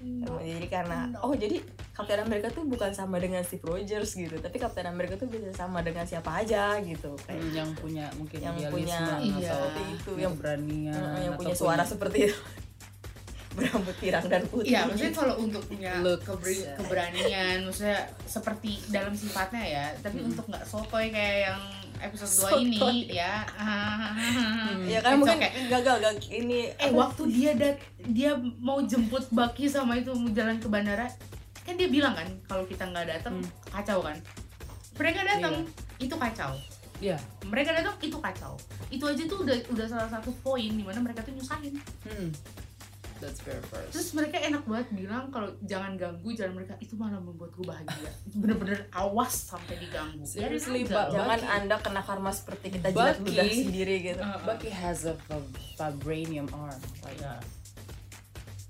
Hmm. 0.02 0.40
jadi 0.40 0.66
karena 0.68 1.14
oh 1.20 1.36
jadi 1.36 1.62
Captain 1.92 2.18
America 2.20 2.50
tuh 2.50 2.66
bukan 2.66 2.90
sama 2.90 3.18
dengan 3.18 3.42
Steve 3.42 3.62
Rogers 3.62 4.16
gitu 4.16 4.34
tapi 4.36 4.58
Captain 4.58 4.88
America 4.88 5.14
tuh 5.16 5.28
bisa 5.28 5.54
sama 5.54 5.80
dengan 5.80 6.02
siapa 6.04 6.34
aja 6.36 6.74
gitu 6.80 7.14
kayak 7.22 7.38
Hmm, 7.38 7.54
yang 7.54 7.70
punya 7.76 8.06
mungkin 8.12 8.40
Yang 8.40 8.56
punya- 8.72 9.20
Iya. 9.20 9.54
itu 9.94 10.12
yang 10.16 10.34
keberanian 10.34 10.96
uh, 10.96 11.20
yang 11.20 11.34
punya 11.36 11.54
suara 11.54 11.84
seperti 11.84 12.18
itu 12.26 12.38
berambut 13.52 13.96
pirang 13.98 14.26
dan 14.26 14.44
putih 14.46 14.72
Iya, 14.72 14.82
maksudnya 14.86 15.14
kalau 15.14 15.36
untuk 15.38 15.64
punya 15.66 15.94
keber- 16.18 16.72
keberanian, 16.76 17.58
maksudnya 17.64 18.00
seperti 18.24 18.80
dalam 18.88 19.12
sifatnya 19.12 19.60
ya, 19.62 19.86
tapi 19.98 20.20
Hmm. 20.20 20.30
untuk 20.30 20.46
nggak 20.46 20.64
sotoy 20.64 21.08
kayak 21.08 21.50
yang 21.50 21.62
episode 22.00 22.32
2 22.32 22.42
Sotoy. 22.48 22.62
ini 22.66 22.80
ya. 23.12 23.44
ya 24.88 25.00
kan 25.00 25.12
It's 25.12 25.20
mungkin 25.20 25.38
okay. 25.38 25.52
gagal 25.68 25.98
gagal 26.00 26.14
ini 26.30 26.60
Eh 26.72 26.88
apa- 26.88 26.98
waktu 26.98 27.24
dia 27.30 27.52
dat 27.54 27.78
dia 28.02 28.32
mau 28.58 28.82
jemput 28.82 29.28
Baki 29.30 29.68
sama 29.68 29.96
itu 29.96 30.10
mau 30.12 30.32
jalan 30.32 30.58
ke 30.58 30.68
bandara, 30.68 31.08
kan 31.62 31.76
dia 31.76 31.88
bilang 31.88 32.14
kan 32.14 32.28
kalau 32.46 32.64
kita 32.64 32.84
nggak 32.86 33.06
datang 33.10 33.38
Hmm. 33.38 33.52
kacau 33.70 34.00
kan. 34.02 34.18
Mereka 34.94 35.20
datang 35.24 35.56
itu 35.98 36.16
kacau. 36.16 36.52
Iya. 37.00 37.18
Mereka 37.44 37.74
datang 37.74 37.98
itu 38.00 38.14
kacau. 38.16 38.54
Itu 38.88 39.04
aja 39.04 39.24
tuh 39.24 39.42
udah 39.42 39.58
udah 39.68 39.86
salah 39.88 40.06
satu 40.08 40.30
poin 40.40 40.70
di 40.70 40.82
mana 40.82 41.00
mereka 41.00 41.20
tuh 41.20 41.34
nyusahin. 41.34 41.74
Hmm. 42.02 42.30
That's 43.22 43.38
very 43.40 43.62
first. 43.64 43.92
Terus 43.92 44.10
mereka 44.12 44.42
enak 44.42 44.66
banget 44.66 44.88
bilang 44.92 45.30
kalau 45.30 45.54
jangan 45.62 45.94
ganggu 45.94 46.30
jalan 46.32 46.54
mereka 46.56 46.74
itu 46.76 46.94
malah 46.96 47.16
membuat 47.16 47.54
gue 47.54 47.64
bahagia. 47.64 48.10
Bener-bener 48.34 48.90
awas 48.92 49.30
sampai 49.48 49.78
diganggu. 49.78 50.26
Seriously, 50.26 50.84
jangan 50.84 51.38
Bucky. 51.38 51.46
anda 51.48 51.76
kena 51.78 52.02
karma 52.02 52.32
seperti 52.32 52.74
kita 52.74 52.90
jilat 52.90 53.18
ludah 53.20 53.46
sendiri 53.46 53.96
gitu 54.04 54.20
Uh, 54.20 54.34
uh. 54.34 54.42
Bucky 54.44 54.70
has 54.70 55.06
a 55.06 55.14
vib- 55.24 55.54
vibranium 55.76 56.50
arm. 56.52 56.74
Like, 57.00 57.16
Iya. 57.16 57.38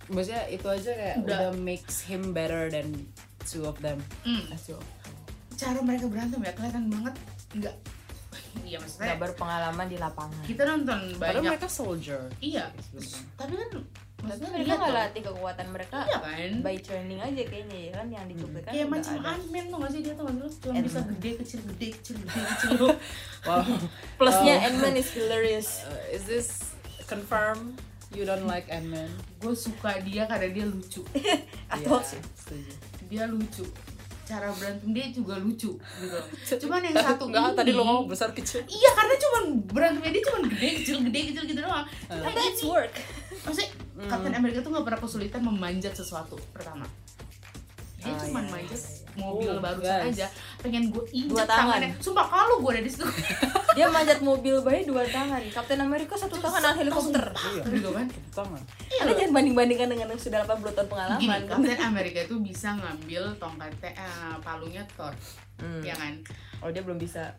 maksudnya 0.09 0.43
itu 0.49 0.67
aja 0.67 0.91
kayak 0.91 1.15
Udah. 1.17 1.39
udah, 1.47 1.51
makes 1.57 2.03
him 2.03 2.31
better 2.31 2.67
than 2.67 3.07
two 3.41 3.63
of 3.63 3.79
them 3.79 3.95
Hmm, 4.21 4.43
Asyik. 4.49 4.75
cara 5.53 5.79
mereka 5.79 6.05
berantem 6.05 6.41
ya 6.41 6.51
kelihatan 6.51 6.89
banget 6.89 7.15
nggak 7.53 7.75
iya 8.61 8.75
maksudnya 8.75 9.05
Nggak 9.07 9.19
berpengalaman 9.23 9.87
di 9.87 9.97
lapangan. 9.97 10.43
kita 10.43 10.63
nonton 10.65 10.99
padahal 11.15 11.39
banyak 11.39 11.43
mereka 11.47 11.69
soldier 11.69 12.21
iya 12.39 12.67
sebenarnya. 12.83 13.21
tapi 13.35 13.53
kan 13.55 13.69
Tapi 14.21 14.29
maksudnya 14.29 14.49
mereka 14.53 14.61
lihat 14.63 14.77
nggak 14.77 14.95
latih 14.95 15.21
kekuatan 15.25 15.67
mereka 15.73 15.97
iya 16.03 16.17
kan? 16.21 16.51
by 16.61 16.77
training 16.77 17.19
aja 17.19 17.41
kayaknya 17.43 17.77
ya 17.81 17.91
kan 17.91 18.07
yang 18.07 18.25
dicuplikan 18.29 18.69
kayak 18.69 18.85
udah 18.85 18.93
macam. 18.93 19.13
Ant-Man 19.25 19.65
tuh 19.65 19.77
gak 19.77 19.91
sih? 19.91 20.01
Dia 20.01 20.13
tuh 20.13 20.25
sih? 20.25 20.37
Lu 20.37 20.47
cuma 20.61 20.73
bisa 20.79 20.99
gede 21.01 21.31
kecil 21.37 21.59
gede 21.67 21.87
kecil 21.91 22.15
gede 22.21 22.41
kecil 22.45 22.71
wow. 23.49 23.65
Plusnya 24.15 24.55
Oh. 24.55 24.67
Ant-Man 24.69 24.93
is 24.95 25.09
hilarious. 25.09 25.69
Uh, 25.89 26.15
is 26.15 26.23
this 26.23 26.49
confirm 27.03 27.73
you 28.11 28.21
don't 28.21 28.45
like 28.45 28.69
Ant-Man? 28.69 29.09
Gue 29.37 29.51
suka 29.51 29.97
dia 29.99 30.23
karena 30.23 30.47
dia 30.47 30.65
lucu. 30.65 31.01
Atau 31.65 31.97
Iya, 32.05 32.21
setuju. 32.37 32.71
dia 33.09 33.23
lucu. 33.25 33.65
Cara 34.21 34.47
berantem 34.55 34.95
dia 34.95 35.11
juga 35.11 35.35
lucu 35.35 35.75
gitu. 35.75 36.19
Cuman 36.63 36.79
yang 36.79 36.95
satu 36.95 37.27
enggak 37.27 37.51
ini 37.51 37.57
tadi 37.57 37.71
lo 37.73 37.83
ngomong 37.83 38.07
besar 38.07 38.31
kecil. 38.31 38.63
Iya 38.63 38.89
karena 38.95 39.15
cuman 39.17 39.43
berantemnya 39.67 40.11
dia 40.13 40.23
cuman 40.23 40.41
gede 40.47 40.69
kecil 40.79 40.95
gede 41.03 41.19
kecil 41.33 41.43
gitu 41.49 41.59
doang. 41.59 41.83
Uh. 42.07 42.31
That's 42.31 42.63
work. 42.63 42.93
Maksudnya 43.43 43.69
Hmm. 43.91 44.07
Captain 44.07 44.33
America 44.33 44.59
tuh 44.59 44.71
gak 44.71 44.81
pernah 44.83 44.99
kesulitan 44.99 45.41
memanjat 45.43 45.93
sesuatu 45.93 46.33
pertama 46.49 46.87
dia 47.95 48.09
Oh, 48.09 48.17
cuma 48.19 48.41
iya, 48.41 48.49
manjat 48.49 48.81
iya, 48.81 49.13
mobil 49.13 49.51
Oh, 49.51 49.61
barusan 49.61 49.93
guys. 50.01 50.09
aja 50.11 50.27
pengen 50.57 50.83
gue 50.89 51.03
Dua 51.03 51.13
injek 51.13 51.37
tangan. 51.43 51.57
tangannya 51.77 51.89
sumpah 51.99 52.25
kalau 52.25 52.55
gue 52.57 52.71
ada 52.71 52.81
di 52.81 52.89
situ 52.89 53.05
Dia 53.71 53.87
manjat 53.87 54.19
mobil 54.19 54.59
bayi 54.59 54.83
dua 54.83 55.05
tangan. 55.05 55.39
Captain 55.47 55.79
America 55.79 56.11
satu 56.13 56.35
tangan 56.35 56.59
al 56.61 56.75
helikopter. 56.75 57.23
Iya. 57.31 57.63
gitu 57.69 57.89
kan 57.89 58.03
tangan 58.33 58.61
Karena 58.89 59.11
jangan 59.13 59.31
banding-bandingkan 59.33 59.87
dengan 59.87 60.07
yang 60.09 60.19
sudah 60.19 60.39
80 60.41 60.73
tahun 60.73 60.87
pengalaman. 60.89 61.19
gini 61.21 61.39
Captain 61.45 61.79
America 61.85 62.19
itu 62.21 62.35
bisa 62.41 62.69
ngambil 62.73 63.23
tongkatnya 63.37 63.91
eh, 63.93 64.35
palunya 64.39 64.83
Thor 64.89 65.13
Hmm. 65.55 65.79
ya 65.79 65.93
kan 65.93 66.17
Oh 66.59 66.67
dia 66.67 66.81
belum 66.81 66.97
bisa. 66.97 67.37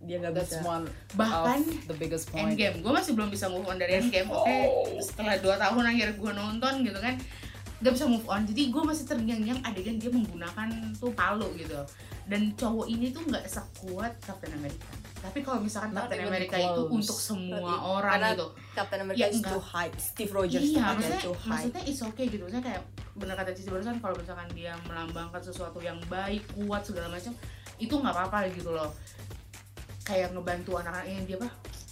Dia 0.00 0.16
nggak 0.16 0.32
bisa. 0.32 0.64
one 0.64 0.88
Bahkan 1.12 1.58
the 1.84 1.96
biggest 2.00 2.32
point. 2.32 2.56
Endgame. 2.56 2.80
Gue 2.80 2.92
masih 2.92 3.12
belum 3.12 3.28
bisa 3.28 3.52
move 3.52 3.68
on 3.68 3.76
dari 3.76 4.00
Endgame. 4.00 4.32
Oke 4.32 4.56
setelah 5.04 5.36
2 5.36 5.44
tahun 5.60 5.84
akhirnya 5.84 6.16
gue 6.16 6.32
nonton 6.32 6.72
gitu 6.84 6.98
kan 7.00 7.14
gak 7.80 7.92
bisa 7.96 8.04
move 8.04 8.28
on. 8.28 8.44
Jadi 8.44 8.68
gue 8.68 8.82
masih 8.84 9.04
terngiang-ngiang 9.08 9.60
adegan 9.64 9.96
dia 9.96 10.12
menggunakan 10.12 10.68
tuh 11.00 11.12
palu 11.16 11.48
gitu. 11.56 11.76
Dan 12.28 12.52
cowok 12.52 12.86
ini 12.86 13.08
tuh 13.10 13.24
nggak 13.24 13.44
sekuat 13.48 14.12
Captain 14.20 14.52
America. 14.52 14.88
Tapi 15.20 15.44
kalau 15.44 15.60
misalkan 15.60 15.92
Not 15.92 16.08
Captain 16.08 16.28
America 16.28 16.56
itu 16.56 16.82
close. 16.84 16.96
untuk 16.96 17.18
semua 17.20 17.72
orang 17.80 18.12
karena 18.16 18.28
gitu. 18.36 18.46
Captain 18.72 19.00
America 19.04 19.20
Ya, 19.20 19.28
is 19.32 19.40
too 19.40 19.60
high. 19.60 19.92
Steve 19.96 20.32
Rogers 20.32 20.64
iya 20.64 20.92
maksudnya 20.92 21.20
too 21.24 21.36
high. 21.36 21.50
maksudnya 21.52 21.82
is 21.88 22.00
okay 22.00 22.24
gitu. 22.28 22.42
Maksudnya 22.44 22.64
kayak 22.68 22.82
bener 23.16 23.34
kata 23.36 23.50
Cici 23.52 23.68
barusan 23.68 23.96
kalau 24.00 24.16
misalkan 24.16 24.48
dia 24.56 24.72
melambangkan 24.84 25.40
sesuatu 25.40 25.80
yang 25.80 25.96
baik 26.08 26.40
kuat 26.56 26.84
segala 26.84 27.08
macam 27.12 27.32
itu 27.80 27.94
nggak 27.96 28.12
apa-apa 28.12 28.48
gitu 28.52 28.70
loh 28.76 28.92
kayak 30.02 30.28
ngebantu 30.30 30.76
anak-anak 30.76 31.06
yang 31.06 31.24
dia 31.24 31.36
apa 31.36 31.50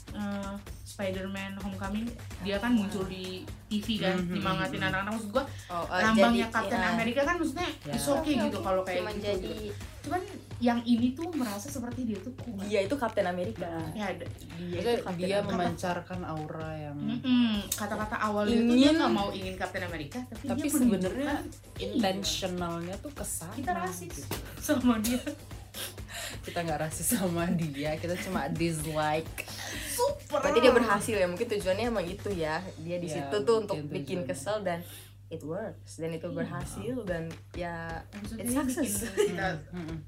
Eh, 0.08 0.54
Spider-Man 0.88 1.60
Homecoming 1.60 2.08
dia 2.40 2.56
kan 2.56 2.72
muncul 2.72 3.04
di 3.04 3.44
TV 3.68 4.00
kan 4.00 4.16
Mhm. 4.16 4.34
nyemangatin 4.34 4.80
anak-anak 4.82 5.12
maksud 5.12 5.30
gua 5.30 5.44
Oh, 5.68 5.84
uh, 5.84 6.00
lambangnya 6.00 6.48
jadi, 6.48 6.54
Captain 6.56 6.80
ya. 6.80 6.88
America 6.90 7.22
kan 7.22 7.34
maksudnya 7.36 7.68
Ya. 7.84 7.92
is 7.92 8.08
okay 8.08 8.34
Oke, 8.34 8.42
gitu 8.42 8.56
oke. 8.56 8.64
kalau 8.64 8.82
kayak 8.82 8.98
Cuman 8.98 9.14
gitu, 9.14 9.26
jadi 9.28 9.52
gitu. 9.52 9.74
cuman 10.00 10.20
yang 10.58 10.80
ini 10.82 11.12
tuh 11.12 11.28
merasa 11.30 11.68
seperti 11.68 12.00
dia 12.02 12.18
tuh 12.18 12.32
kuat 12.34 12.64
dia 12.64 12.80
itu 12.80 12.94
Captain 12.96 13.26
America. 13.26 13.68
ya 13.92 14.06
Dia 14.08 14.16
itu 14.16 14.90
Captain 14.96 15.12
dia 15.20 15.36
America. 15.36 15.52
memancarkan 15.52 16.20
aura 16.24 16.70
yang 16.80 16.96
Mm-mm. 16.98 17.52
kata-kata 17.70 18.16
awal 18.18 18.42
dia 18.42 18.56
tuh 18.56 18.64
dia 18.66 18.72
Ingin- 18.80 18.96
nggak 18.96 19.12
mau 19.12 19.28
ingin 19.30 19.54
Captain 19.54 19.84
America 19.84 20.18
tapi, 20.24 20.44
tapi 20.46 20.60
dia 20.62 20.72
sebenarnya 20.72 21.32
menunjukkan 21.36 21.84
intentionalnya 21.84 22.94
tuh 22.96 23.12
ke 23.12 23.24
sana 23.24 23.52
kita 23.52 23.72
rasis 23.76 24.24
gitu. 24.24 24.36
sama 24.58 24.96
dia 24.98 25.20
kita 26.40 26.60
nggak 26.60 26.80
rasis 26.80 27.14
sama 27.14 27.46
dia 27.48 27.94
kita 27.94 28.14
cuma 28.20 28.46
dislike 28.48 29.44
super 29.88 30.40
Berarti 30.40 30.58
dia 30.58 30.70
berhasil 30.70 31.14
ya. 31.14 31.24
Mungkin 31.24 31.48
tujuannya 31.48 31.84
emang 31.86 32.04
itu 32.04 32.28
ya. 32.30 32.60
Dia 32.78 32.96
di 32.96 33.06
Ya, 33.06 33.24
situ 33.24 33.36
tuh 33.42 33.62
untuk 33.62 33.76
mungkin 33.76 33.94
bikin 33.94 34.18
kesel 34.24 34.60
dan 34.60 34.84
it 35.26 35.40
works 35.40 35.96
dan 35.96 36.10
itu 36.10 36.24
Iya. 36.24 36.36
berhasil 36.36 36.94
dan 37.02 37.22
ya 37.52 37.76
Maksudnya 38.10 38.44
bikin 38.44 38.64
success. 38.72 39.12
kita 39.28 39.48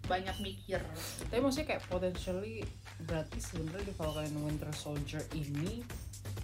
banyak 0.02 0.36
mikir 0.38 0.80
tapi 1.22 1.38
maksudnya 1.38 1.66
kayak 1.68 1.82
potentially 1.86 2.64
berarti 3.02 3.36
sebenarnya 3.38 3.84
di 3.84 3.94
Falcon 3.94 4.24
and 4.24 4.40
Winter 4.40 4.72
Soldier 4.72 5.20
ini 5.30 5.84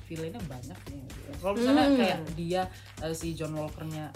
villainnya 0.04 0.40
banyak 0.42 0.76
nih 0.86 1.02
kalau 1.36 1.52
misalnya 1.54 1.84
Hmm. 1.86 1.98
kayak 1.98 2.20
dia 2.32 2.62
eh, 3.00 3.12
si 3.12 3.32
John 3.32 3.52
Walkernya 3.54 4.12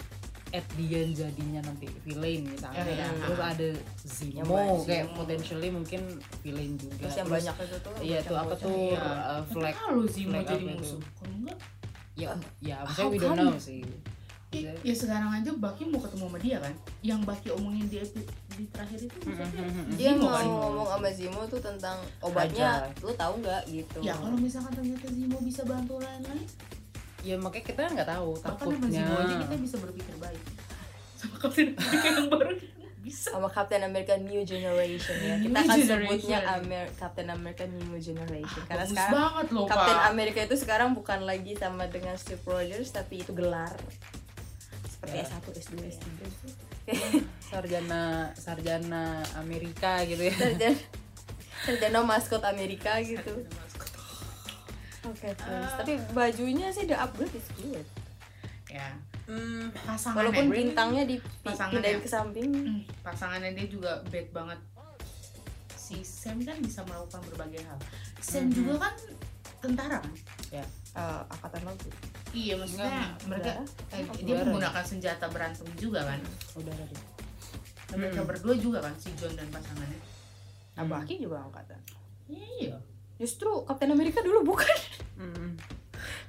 at 0.51 0.65
the 0.73 0.85
end 0.91 1.11
jadinya 1.13 1.59
nanti 1.61 1.87
villain 2.01 2.43
misalnya. 2.43 2.83
Ya, 2.83 2.93
ya. 3.01 3.07
terus 3.17 3.39
ada 3.41 3.67
Yang 3.71 4.43
Zemo 4.43 4.51
banyak, 4.51 4.83
kayak 4.83 5.05
potentially 5.15 5.69
mungkin 5.69 6.01
villain 6.41 6.71
juga. 6.75 6.93
Terus 6.99 7.15
yang 7.15 7.29
banyak 7.29 7.55
itu 7.57 7.77
tuh 7.79 7.93
iya 7.99 8.19
tuh 8.21 8.35
apa 8.35 8.53
tuh 8.53 8.71
Iya. 8.91 8.99
uh, 8.99 9.41
flag 9.45 9.73
kalau 9.73 10.03
Zimo 10.05 10.31
flag 10.33 10.45
jadi 10.45 10.65
itu? 10.65 10.75
musuh? 10.75 10.99
kalau 11.13 11.33
enggak 11.37 11.57
ya 12.11 12.29
ya 12.59 12.75
maksudnya 12.83 13.07
we 13.07 13.17
don't 13.17 13.37
know 13.37 13.55
sih. 13.55 13.81
Ya, 14.51 14.67
ya 14.83 14.91
sekarang 14.91 15.31
aja 15.31 15.47
Baki 15.55 15.87
mau 15.87 16.03
ketemu 16.03 16.27
sama 16.27 16.37
dia 16.37 16.59
kan? 16.59 16.73
Yang 16.99 17.19
Baki 17.23 17.47
omongin 17.55 17.87
di 17.87 17.97
epi- 17.97 18.27
di 18.51 18.67
terakhir 18.67 18.99
itu 18.99 19.17
dia 19.95 20.11
mau 20.11 20.27
kan? 20.29 20.43
ngomong 20.43 20.87
sama 20.91 21.07
Zimo 21.09 21.41
tuh 21.47 21.63
tentang 21.63 21.95
obatnya 22.19 22.83
lu 22.99 23.15
tahu 23.15 23.39
nggak 23.39 23.63
gitu? 23.65 24.03
Ya 24.03 24.11
kalau 24.11 24.35
misalkan 24.35 24.75
ternyata 24.75 25.07
Zimo 25.07 25.39
bisa 25.39 25.63
bantu 25.63 26.03
lain-lain 26.03 26.43
ya 27.21 27.35
makanya 27.37 27.65
kita 27.69 27.81
nggak 27.93 28.09
tahu 28.09 28.29
bahkan 28.39 28.57
takutnya. 28.57 29.01
Zimo 29.05 29.13
aja 29.17 29.35
kita 29.45 29.55
bisa 29.57 29.75
berpikir 29.77 30.15
baik. 30.17 30.41
Sama 31.21 31.37
Captain 31.37 31.67
America 31.77 32.07
yang 32.09 32.27
baru. 32.29 32.53
Bisa. 33.01 33.33
Sama 33.33 33.49
Captain 33.49 33.81
America 33.81 34.13
New 34.17 34.41
Generation 34.41 35.17
ya. 35.17 35.35
Kita 35.37 35.49
New 35.49 35.65
akan 35.65 35.77
Generation. 35.77 36.17
sebutnya 36.21 36.37
Amer 36.53 36.85
Captain 36.93 37.29
America 37.29 37.65
New 37.65 37.97
Generation. 37.97 38.61
Karena 38.65 38.85
bagus 38.85 38.93
sekarang 38.93 39.13
banget 39.17 39.47
loh 39.49 39.65
Captain 39.65 39.97
pak. 39.97 40.09
America 40.13 40.39
itu 40.45 40.55
sekarang 40.57 40.89
bukan 40.93 41.19
lagi 41.25 41.53
sama 41.57 41.89
dengan 41.89 42.13
Steve 42.17 42.45
Rogers 42.45 42.89
tapi 42.89 43.21
itu 43.21 43.33
gelar. 43.33 43.73
Seperti 44.85 45.17
Ya. 45.17 45.25
S1, 45.25 45.45
S2, 45.49 45.73
S3 45.81 46.07
sarjana 47.41 48.03
sarjana 48.37 49.03
Amerika 49.37 50.01
gitu 50.05 50.21
ya. 50.21 50.33
Sarjana 50.33 50.77
sarjana 51.61 51.99
maskot 52.01 52.43
Amerika 52.45 53.01
gitu. 53.01 53.45
Oke 55.03 55.27
terus 55.27 55.67
Ah. 55.67 55.77
tapi 55.77 55.93
bajunya 56.11 56.67
sih 56.69 56.83
the 56.83 56.93
upgrade 56.93 57.31
is 57.31 57.47
good 57.55 57.87
ya. 58.67 58.89
Hmm, 59.23 59.67
pasangannya 59.77 60.31
walaupun 60.31 60.45
bintangnya 60.49 61.03
Pasangannya. 61.41 61.75
dipindahin 61.77 61.99
ke 61.99 62.09
samping. 62.09 62.49
Hmm, 62.49 62.79
pasangannya 63.01 63.51
dia 63.53 63.67
juga 63.67 63.91
bad 64.05 64.27
banget. 64.31 64.59
Si 65.73 65.99
Sam 66.01 66.39
kan 66.39 66.55
bisa 66.57 66.79
melakukan 66.81 67.19
berbagai 67.25 67.61
hal. 67.61 67.79
Sam 68.17 68.47
Mhm. 68.47 68.53
juga 68.53 68.73
kan 68.81 68.93
tentara 69.59 69.99
kan? 69.99 70.13
Eh, 70.51 70.67
angkatan 71.25 71.61
laut 71.63 71.79
iya 72.31 72.53
maksudnya 72.55 72.87
Enggak, 72.87 73.07
mereka 73.25 73.51
udara. 73.53 73.63
eh, 73.93 74.01
dia 74.17 74.23
udara. 74.25 74.43
menggunakan 74.45 74.83
senjata 74.85 75.25
berantem 75.27 75.67
juga 75.75 75.99
kan? 76.03 76.19
Udah 76.53 76.73
tadi 76.73 76.95
Dan 77.85 77.95
mereka 77.97 78.17
Hmm. 78.17 78.29
berdua 78.29 78.55
juga 78.55 78.79
kan 78.79 78.93
si 78.95 79.11
John 79.13 79.31
dan 79.33 79.47
pasangannya? 79.47 79.99
Nah, 80.73 80.83
Bucky 80.85 81.15
juga 81.17 81.39
angkatan. 81.41 81.79
Iya 82.25 82.79
justru 83.21 83.63
Captain 83.63 83.87
America 83.87 84.19
dulu 84.19 84.41
bukan? 84.43 84.77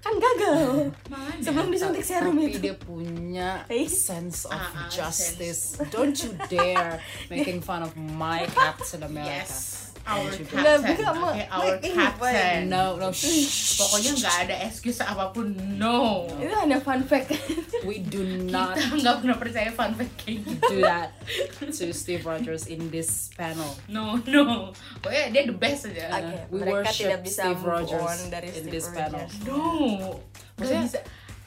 Kan 0.03 0.19
gagal. 0.19 0.91
Makanya 1.09 1.41
sebelum 1.41 1.71
disuntik 1.71 2.03
serum 2.03 2.35
tapi 2.35 2.51
itu. 2.51 2.59
dia 2.59 2.75
punya 2.75 3.51
sense 3.89 4.45
of 4.45 4.53
Ah, 4.53 4.75
ah, 4.77 4.91
justice. 4.91 5.79
don't 5.89 6.19
you 6.19 6.35
dare 6.49 6.99
making 7.33 7.63
fun 7.63 7.81
of 7.81 7.95
my 7.95 8.43
Captain 8.51 9.01
America. 9.01 9.47
yes 9.47 9.72
our 10.03 10.31
captain. 10.35 10.79
bukan, 10.83 11.15
okay, 11.31 11.47
our 11.47 11.75
ini, 11.79 11.95
captain. 11.95 12.59
No 12.67 12.99
no 12.99 13.15
shh. 13.15 13.79
pokoknya 13.79 14.11
nggak 14.19 14.37
ada 14.49 14.55
excuse 14.67 14.99
apa 14.99 15.31
pun 15.31 15.55
no. 15.79 16.27
Itu 16.43 16.55
hanya 16.59 16.83
fun 16.83 17.07
fact. 17.07 17.31
We 17.89 18.03
do 18.03 18.23
not 18.51 18.79
kita 18.79 18.99
nggak 18.99 19.17
pernah 19.23 19.39
percaya 19.39 19.71
fun 19.71 19.95
fact 19.95 20.15
kayak 20.23 20.39
gitu. 20.43 20.67
do 20.71 20.79
that 20.83 21.15
to 21.63 21.95
Steve 21.95 22.23
Rogers 22.27 22.67
in 22.67 22.91
this 22.91 23.31
panel. 23.39 23.79
No 23.87 24.19
no. 24.27 24.75
Pokoknya 25.03 25.31
dia 25.31 25.43
the 25.47 25.57
best 25.57 25.87
aja. 25.87 26.11
Oke, 26.19 26.35
we 26.51 26.59
mereka 26.63 26.73
worship 26.83 27.07
tidak 27.07 27.21
bisa 27.23 27.43
Steve 27.47 27.61
move 27.63 27.71
Rogers 27.71 28.03
on 28.03 28.19
dari 28.31 28.49
in 28.51 28.65
Steve 28.67 28.73
this 28.75 28.87
panel. 28.91 29.23
Rogers. 29.23 29.35
no. 29.47 29.59
Nggak 29.59 30.59
Maksudnya- 30.59 30.87
bisa 30.87 31.01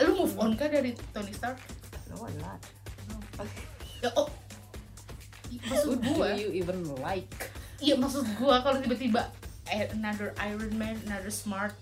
lu 0.04 0.12
move 0.20 0.36
on 0.40 0.52
kah 0.60 0.68
dari 0.68 0.92
Tony 1.16 1.32
Stark? 1.32 1.60
No, 2.12 2.24
I'm 2.24 2.36
not. 2.40 2.60
ya 4.00 4.12
oh. 4.16 4.28
Maksud 5.66 5.98
who 6.04 6.20
do 6.20 6.36
you 6.36 6.52
even 6.52 6.84
like 7.00 7.32
iya 7.86 7.96
maksud 7.96 8.26
gua 8.42 8.66
kalau 8.66 8.82
tiba-tiba 8.82 9.30
eh, 9.70 9.86
another 9.94 10.34
Iron 10.42 10.74
Man 10.74 10.98
another 11.06 11.30
smart. 11.30 11.78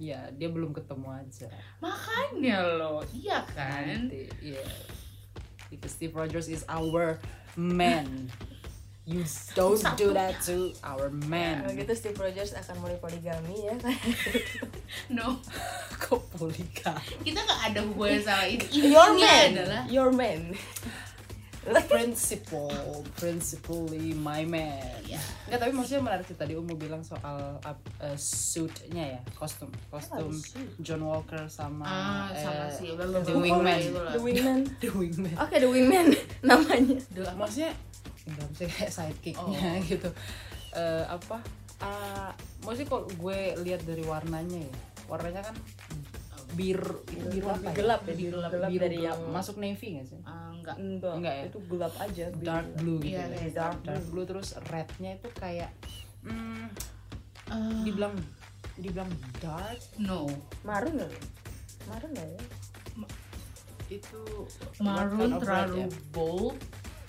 Ya 0.00 0.30
dia 0.32 0.48
belum 0.48 0.72
ketemu 0.72 1.12
aja. 1.12 1.50
Makanya 1.82 2.64
loh 2.78 3.04
iya 3.12 3.44
kan? 3.52 3.84
Nanti 3.84 4.30
iya. 4.40 4.62
Because 5.68 5.92
Steve 5.92 6.14
Rogers 6.16 6.48
is 6.48 6.62
our 6.70 7.18
man. 7.58 8.30
You 9.04 9.26
don't 9.58 9.82
do 9.98 10.14
that 10.14 10.38
to 10.46 10.70
our 10.86 11.10
man. 11.10 11.66
Kalau 11.66 11.74
gitu 11.74 11.92
Steve 11.98 12.18
Rogers 12.18 12.54
akan 12.54 12.78
mulai 12.80 12.96
poligami 13.02 13.68
ya. 13.68 13.74
Kan 13.76 13.98
no. 15.18 15.42
Kok 16.00 16.32
polika 16.38 16.96
kita 17.20 17.42
nggak 17.42 17.60
ada 17.74 17.80
hubungan 17.84 18.22
sama 18.22 18.46
itu. 18.48 18.64
Your 18.88 19.12
man. 19.18 19.48
adalah 19.52 19.82
Your 19.90 20.10
man 20.14 20.56
principle 21.86 22.72
principally 23.14 24.12
my 24.12 24.42
man 24.42 24.80
Iya. 25.02 25.20
nggak 25.46 25.58
tapi 25.58 25.72
maksudnya 25.72 26.02
menarik 26.02 26.24
sih 26.24 26.34
tadi 26.34 26.54
Umu 26.54 26.72
bilang 26.74 27.02
soal 27.02 27.58
uh, 27.58 27.76
uh, 28.00 28.16
suitnya 28.16 29.18
ya 29.18 29.20
kostum 29.34 29.68
kostum 29.88 30.32
John 30.78 31.02
Walker 31.02 31.44
sama 31.46 31.84
ah 31.84 32.28
sama 32.32 32.64
eh, 32.64 32.72
si 32.72 32.86
The 32.94 33.34
Wingman. 33.34 33.80
The 34.08 34.20
Wingman 34.24 34.60
The 34.78 34.90
Wingman 34.90 35.34
Oke 35.36 35.56
The 35.56 35.68
Wingman 35.68 36.06
namanya 36.48 36.96
The 37.08 37.22
apa? 37.22 37.36
maksudnya 37.36 37.72
enggak 38.22 38.44
maksudnya 38.46 38.70
kayak 38.72 38.90
sidekicknya 38.90 39.60
Oh. 39.60 39.84
gitu 39.84 40.10
Eh, 40.70 41.02
apa 41.04 41.42
ah, 41.82 42.30
maksudnya 42.62 42.88
kalau 42.88 43.10
gue 43.10 43.38
lihat 43.60 43.82
dari 43.82 44.00
warnanya 44.00 44.62
ya 44.62 44.74
warnanya 45.04 45.42
kan 45.42 45.56
biru 46.50 47.02
itu 47.06 47.26
biru 47.28 47.46
apa 47.48 47.62
ya? 47.64 47.74
gelap 47.74 48.00
ya 48.04 48.14
biru, 48.14 48.38
gelap, 48.38 48.70
biru 48.70 48.78
dari 48.80 48.96
gelap. 48.96 49.06
yang 49.08 49.20
masuk 49.28 49.56
navy 49.56 49.86
nggak 49.94 50.06
sih 50.06 50.18
Ah, 50.22 50.49
enggak. 50.72 51.14
Enggak, 51.14 51.14
Enggak 51.16 51.34
ya? 51.34 51.44
itu 51.46 51.58
gelap 51.66 51.94
aja 51.96 52.24
dark 52.38 52.66
blue 52.76 52.98
gitu 52.98 53.12
Iya, 53.12 53.24
ya. 53.26 53.48
dark, 53.50 53.78
dark 53.82 54.04
blue. 54.08 54.26
terus 54.26 54.48
rednya 54.68 55.10
itu 55.16 55.28
kayak 55.34 55.70
hmm, 56.22 56.66
Ah, 57.50 57.82
dibilang 57.82 58.14
dibilang 58.76 59.10
dark? 59.38 59.80
No. 59.96 60.30
Marun 60.62 60.94
nggak? 60.96 61.12
Marun 61.86 62.10
nggak 62.14 62.28
ya? 62.30 62.42
Itu 63.90 64.22
kind 64.78 65.02
of 65.34 65.42
red 65.42 65.42
terlalu 65.42 65.76
ya? 65.82 65.88
bold 66.14 66.58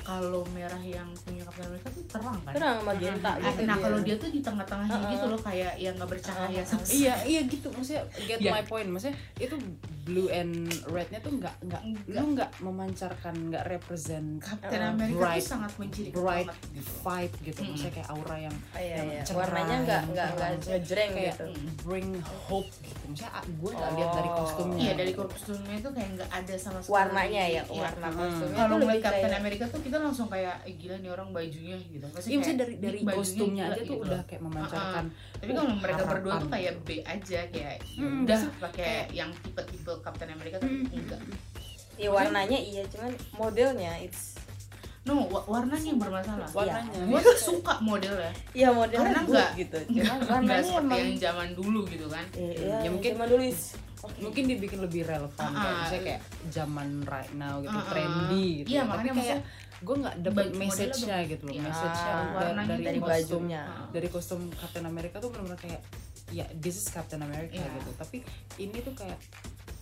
kalau 0.01 0.41
merah 0.49 0.79
yang 0.79 1.07
punya 1.17 1.41
Captain 1.43 1.65
America 1.67 1.89
tuh 1.89 2.03
terang 2.05 2.37
kan? 2.41 2.51
Terang 2.51 2.77
magenta 2.81 3.31
Eh, 3.33 3.43
gitu. 3.47 3.61
nah 3.63 3.77
kalau 3.77 3.99
dia 3.99 4.15
tuh 4.15 4.29
di 4.29 4.39
tengah-tengahnya 4.39 4.97
Uh-uh. 4.97 5.11
gitu 5.11 5.25
loh 5.27 5.39
kayak 5.39 5.73
yang 5.75 5.93
nggak 5.93 6.09
bercahaya 6.09 6.61
sama 6.61 6.81
iya 6.87 7.15
iya 7.23 7.41
gitu 7.43 7.67
maksudnya 7.69 8.01
get 8.19 8.39
Iya. 8.39 8.51
my 8.51 8.63
point. 8.63 8.87
Maksudnya 8.87 9.13
itu 9.37 9.55
blue 10.01 10.27
and 10.27 10.53
rednya 10.85 11.19
tuh 11.19 11.31
nggak 11.31 11.55
nggak 11.61 11.81
lu 12.09 12.25
nggak 12.33 12.49
memancarkan 12.59 13.35
nggak 13.47 13.63
represent 13.67 14.27
Captain 14.39 14.81
uh, 14.81 14.91
America 14.91 15.15
bright 15.15 15.39
tuh 15.39 15.49
sangat 15.51 15.71
mencirikan 15.77 16.17
bright 16.17 16.47
banget. 16.47 16.65
gitu. 16.71 16.91
vibe 16.99 17.35
gitu. 17.43 17.59
Maksudnya 17.63 17.93
kayak 17.93 18.09
aura 18.09 18.37
yang 18.39 18.55
Ah, 18.67 18.79
iya, 18.79 18.95
yang 18.95 19.07
iya. 19.11 19.21
cerah, 19.21 19.37
warnanya 19.39 19.77
nggak 19.79 20.01
nggak 20.09 20.27
nggak 20.31 20.49
ngejreng 20.67 21.11
kayak 21.11 21.35
gitu. 21.35 21.45
bring 21.81 22.09
hope 22.43 22.69
gitu 22.81 23.00
maksudnya 23.11 23.31
ah, 23.31 23.43
gue 23.45 23.71
nggak 23.71 23.91
lihat 23.93 24.11
dari 24.11 24.27
Oh. 24.27 24.35
kostumnya 24.37 24.79
Iya 24.81 24.93
dari 24.93 25.11
kostumnya 25.13 25.75
itu 25.75 25.89
kayak 25.89 26.09
nggak 26.13 26.29
ada 26.31 26.55
sama 26.55 26.79
sekali 26.79 26.93
warnanya 26.93 27.43
ya 27.45 27.61
Iya. 27.61 27.81
warna 27.81 28.07
Hmm. 28.07 28.17
kostumnya 28.17 28.57
Kalau 28.57 28.71
tuh 28.71 28.79
ngeliat 28.81 29.01
Captain 29.01 29.21
kayak 29.27 29.39
America 29.39 29.65
tuh 29.67 29.81
kita 29.81 29.97
langsung 29.97 30.27
kayak 30.27 30.55
eh, 30.61 30.73
gila 30.73 30.95
nih 30.97 31.09
orang 31.09 31.27
bajunya 31.29 31.75
gitu. 31.77 32.05
Pasti 32.07 32.27
Iya 32.27 32.37
maksudnya 32.37 32.41
kayak, 32.41 32.61
dari 32.61 32.73
dari 32.77 32.97
"Ih, 32.97 33.03
bajunya 33.03 33.19
kostumnya 33.21 33.63
gila," 33.63 33.67
aja 33.67 33.81
tuh 33.81 33.85
gitu 33.91 34.03
udah 34.03 34.21
kayak 34.23 34.41
memancarkan 34.41 35.05
Tapi 35.33 35.51
kalau 35.51 35.67
mereka 35.73 35.83
harapan. 35.97 36.11
berdua 36.11 36.33
tuh 36.37 36.49
kayak 36.49 36.73
B 36.79 36.89
aja 37.01 37.39
kayak 37.45 37.75
ya 37.77 38.01
Hmm, 38.01 38.23
udah 38.23 38.39
pakai 38.61 38.91
yang 39.11 39.29
tipe-tipe 39.37 39.91
Captain 39.99 40.29
America 40.29 40.55
tapi 40.57 40.75
Hmm. 40.79 40.95
enggak. 40.95 41.21
ya 41.93 42.09
warnanya 42.09 42.57
iya 42.57 42.81
cuman 42.87 43.11
modelnya 43.31 43.93
it's 43.99 44.30
No, 45.01 45.25
wa- 45.25 45.41
warnanya 45.49 45.87
yang 45.87 45.97
bermasalah. 45.97 46.45
warnanya 46.51 46.93
Gue 47.01 47.19
tuh 47.19 47.33
suka 47.33 47.73
modelnya. 47.79 48.29
iya 48.53 48.69
modelnya 48.69 49.17
Karena 49.17 49.21
nggak 49.25 49.49
gitu 49.57 49.77
Enggak, 49.81 49.89
cuman 49.89 50.13
enggak 50.13 50.29
warnanya 50.29 50.61
seperti 50.61 50.77
emang 50.85 50.99
yang 51.01 51.17
zaman 51.19 51.47
dulu 51.51 51.79
gitu 51.87 52.05
kan. 52.05 52.25
iya 52.31 52.53
Ya, 52.53 52.77
ya, 52.77 52.89
mungkin- 52.89 53.17
mungkin 53.17 53.29
dulu 53.31 53.43
is 53.43 53.61
oke 53.97 54.17
mungkin 54.19 54.43
dibikin 54.47 54.79
lebih 54.79 55.01
relevan 55.03 55.49
kayak 55.51 55.65
Ah, 55.67 55.77
misalnya 55.79 56.03
kayak 56.03 56.21
zaman 56.49 56.87
right 57.03 57.33
now 57.33 57.55
gitu 57.59 57.73
Ah, 57.73 57.79
ah. 57.79 57.89
trendy 57.89 58.45
gitu 58.59 58.67
Iya, 58.67 58.79
Tapi 58.79 58.89
makanya 58.91 59.13
kayak 59.15 59.39
gue 59.81 59.95
nggak 59.97 60.15
dapet 60.21 60.45
message-nya 60.55 61.17
gitu 61.25 61.43
loh 61.43 61.53
Iya. 61.53 61.63
message-nya 61.63 62.13
Ah, 62.13 62.25
dari, 62.63 62.83
dari 62.83 62.99
kostum 62.99 63.09
bajunya 63.41 63.61
Ah. 63.63 63.85
dari 63.89 64.07
kostum 64.07 64.41
Captain 64.51 64.85
America 64.85 65.15
tuh 65.17 65.29
benar-benar 65.29 65.57
kayak 65.59 65.81
ya 66.29 66.45
this 66.55 66.77
is 66.77 66.87
Captain 66.87 67.19
America 67.19 67.57
Iya. 67.57 67.73
gitu 67.75 67.89
tapi 67.95 68.17
ini 68.55 68.77
tuh 68.79 68.93
kayak 68.95 69.17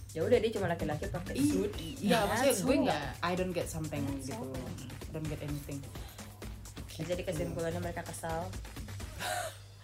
ya 0.10 0.22
udah 0.22 0.38
dia 0.38 0.52
cuma 0.52 0.66
laki-laki 0.68 1.06
pakai 1.06 1.36
suit 1.36 1.72
iya 1.78 2.26
maksudnya 2.26 2.50
That's 2.50 2.62
gue 2.62 2.76
nggak 2.82 3.04
I 3.22 3.32
don't 3.34 3.52
get 3.52 3.68
something 3.68 4.02
gitu 4.18 4.34
all. 4.34 4.50
don't 5.12 5.26
get 5.26 5.40
anything 5.40 5.78
jadi 7.00 7.24
kesimpulannya 7.24 7.80
mereka 7.80 8.04
kesal 8.04 8.50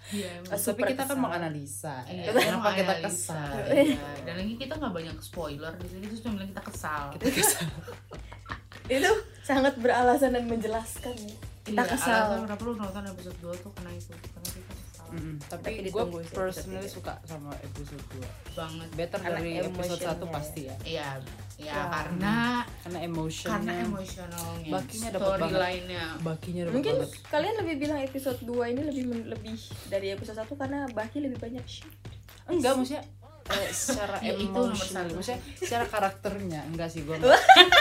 Iya. 0.05 0.37
Ah, 0.45 0.57
tapi 0.57 0.85
kita 0.85 1.01
kan 1.03 1.17
menganalisa 1.17 2.05
Iya, 2.05 2.29
ya. 2.29 2.31
kenapa 2.35 2.69
kita 2.73 2.93
kesal 3.01 3.57
Iya. 3.67 3.97
Dan 4.21 4.33
lagi 4.37 4.53
kita 4.55 4.73
nggak 4.75 4.93
banyak 4.93 5.17
spoiler 5.19 5.73
di 5.75 5.87
sini 5.87 6.05
terus 6.05 6.21
cuma 6.21 6.33
bilang 6.35 6.49
kita 6.51 6.63
kesal. 6.63 7.03
kita 7.11 7.25
kesal 7.31 7.65
itu 8.95 9.11
sangat 9.41 9.73
beralasan 9.75 10.31
dan 10.31 10.45
menjelaskan 10.45 11.15
ya. 11.15 11.35
kita 11.63 11.73
Iya, 11.75 11.89
kesal 11.89 12.21
alasan 12.23 12.39
kenapa 12.45 12.61
lu 12.61 12.73
nonton 12.75 13.03
episode 13.07 13.37
2 13.39 13.57
tuh 13.57 13.71
karena 13.73 13.91
itu 13.91 14.13
karena 14.13 14.49
kita 14.51 14.64
Mm-mm. 15.07 15.35
Tapi 15.43 15.63
tapi 15.77 15.89
gue 15.89 16.03
personally 16.27 16.85
suka 16.85 17.13
sama 17.21 17.51
episode 17.57 18.01
2 18.11 18.21
banget. 18.53 18.87
Better 18.91 19.19
Karena 19.19 19.35
dari 19.35 19.51
episode 19.57 19.99
emotionnya 19.99 20.27
1 20.27 20.35
pasti 20.35 20.61
ya. 20.63 20.75
Iya 20.83 21.09
ya 21.55 21.71
Wah. 21.73 21.87
karena 21.89 22.35
karena 22.83 22.99
emotionnya. 23.01 23.53
karena 23.55 23.73
emosionalnya 23.81 24.69
Bakinya 24.69 25.07
dapet 25.07 25.23
banget. 25.23 25.39
storyline-nya. 25.39 26.05
Bakinya 26.19 26.61
dapet 26.63 26.75
mungkin 26.75 26.93
banget. 26.97 27.09
kalian 27.25 27.55
lebih 27.57 27.75
bilang 27.77 27.99
episode 28.01 28.39
2 28.41 28.51
ini 28.67 28.81
lebih 28.83 29.03
lebih 29.25 29.57
dari 29.85 30.07
episode 30.11 30.37
1 30.37 30.51
karena 30.53 30.79
Baki 30.89 31.17
lebih 31.19 31.37
banyak 31.37 31.63
shit. 31.63 31.87
Enggak 32.45 32.75
maksudnya 32.75 33.03
eh, 33.47 33.69
secara 33.77 34.17
Ya, 34.19 34.33
itu 34.33 34.51
nomor 34.51 34.69
emotional. 34.69 35.03
satu. 35.05 35.15
maksudnya 35.15 35.39
secara 35.55 35.85
karakternya 35.85 36.61
enggak 36.65 36.89
sih 36.89 37.01
gue 37.01 37.15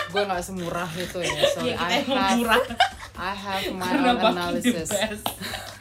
gue 0.07 0.23
nggak 0.23 0.41
semurah 0.41 0.91
itu 0.95 1.19
ya 1.19 1.33
sorry. 1.51 1.67
Iya, 1.67 1.75
I 1.75 1.91
have 2.01 2.37
murah. 2.37 2.63
I 3.15 3.31
have 3.33 3.65
my 3.73 3.91
own 3.91 4.19
analysis 4.29 4.91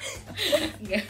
enggak. 0.80 1.04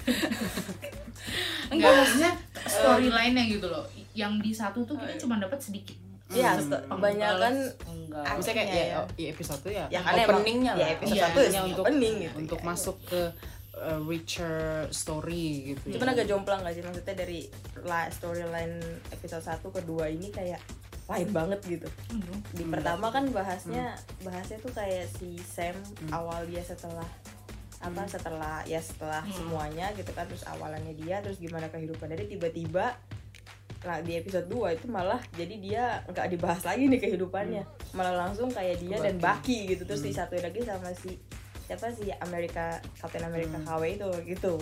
Enggak 1.69 1.91
maksudnya 1.95 2.31
storyline-nya 2.63 3.43
gitu 3.49 3.67
loh. 3.67 3.85
Yang 4.13 4.33
di 4.41 4.51
satu 4.51 4.79
tuh 4.83 4.95
kita 4.95 5.17
cuma 5.17 5.37
dapat 5.37 5.57
sedikit. 5.57 5.97
Iya, 6.29 6.55
Hmm. 6.55 6.65
sto- 6.65 6.83
kebanyakan 6.87 7.53
enggak. 7.85 8.25
Maksudnya 8.27 8.55
kayak 8.55 8.69
ya, 8.69 8.85
ya. 8.85 8.99
ya 9.15 9.27
episode 9.29 9.59
tuh 9.61 9.71
ya, 9.71 9.85
Ya, 9.87 9.99
karena 10.01 10.21
emang- 10.23 10.33
openingnya 10.35 10.71
ya, 10.71 10.79
lah. 10.79 10.89
episode 10.91 11.13
Iya, 11.13 11.23
satu 11.23 11.33
openingnya 11.35 11.53
sih, 11.53 11.69
untuk 11.69 11.83
opening 11.83 12.15
gitu 12.19 12.35
untuk 12.39 12.59
ya. 12.59 12.65
masuk 12.65 12.97
ke 13.05 13.21
uh, 13.73 13.99
richer 14.03 14.57
story 14.87 15.45
gitu 15.67 15.97
cuman 15.97 16.09
agak 16.11 16.25
jomplang 16.27 16.61
gak 16.61 16.73
sih? 16.73 16.81
Maksudnya 16.81 17.15
dari 17.15 17.39
storyline 18.09 18.75
episode 19.09 19.41
1 19.41 19.65
ke 19.67 19.81
2 19.81 20.05
ini 20.09 20.29
kayak 20.29 20.61
lain 21.03 21.29
banget 21.29 21.59
gitu. 21.67 21.89
Di 22.49 22.63
Hmm. 22.63 22.71
pertama 22.71 23.09
kan 23.09 23.27
bahasnya 23.27 23.93
bahasnya 24.19 24.57
tuh 24.57 24.71
kayak 24.71 25.09
si 25.11 25.35
Sam 25.37 25.75
awal 26.09 26.47
dia 26.47 26.61
setelah 26.61 27.05
apa 27.83 28.01
setelah 28.05 28.63
ya 28.63 28.79
setelah 28.79 29.19
Hmm. 29.21 29.33
semuanya 29.33 29.91
gitu 29.91 30.09
kan 30.09 30.23
terus 30.23 30.43
awalannya 30.45 30.95
dia 30.95 31.19
terus 31.19 31.35
gimana 31.37 31.67
kehidupan 31.67 32.07
dari 32.07 32.25
tiba-tiba 32.25 32.95
nah 33.81 33.99
di 33.99 34.15
episode 34.15 34.47
2 34.47 34.73
itu 34.73 34.87
malah 34.87 35.19
jadi 35.29 35.55
dia 35.57 35.83
nggak 36.05 36.27
dibahas 36.29 36.63
lagi 36.63 36.87
nih 36.87 36.99
kehidupannya 37.01 37.63
malah 37.91 38.15
langsung 38.23 38.47
kayak 38.47 38.79
dia 38.79 38.95
Ke 38.95 39.03
dan 39.05 39.15
Bucky. 39.17 39.27
Baki 39.27 39.57
gitu 39.69 39.83
terus 39.83 39.99
Hmm. 39.99 40.09
disatuin 40.09 40.39
lagi 40.41 40.59
sama 40.61 40.89
si 40.93 41.11
siapa 41.63 41.91
sih 41.91 42.07
Amerika 42.17 42.65
Captain 42.95 43.21
America 43.21 43.55
Hmm. 43.55 43.67
KW 43.69 43.83
itu 43.93 44.07
gitu 44.25 44.53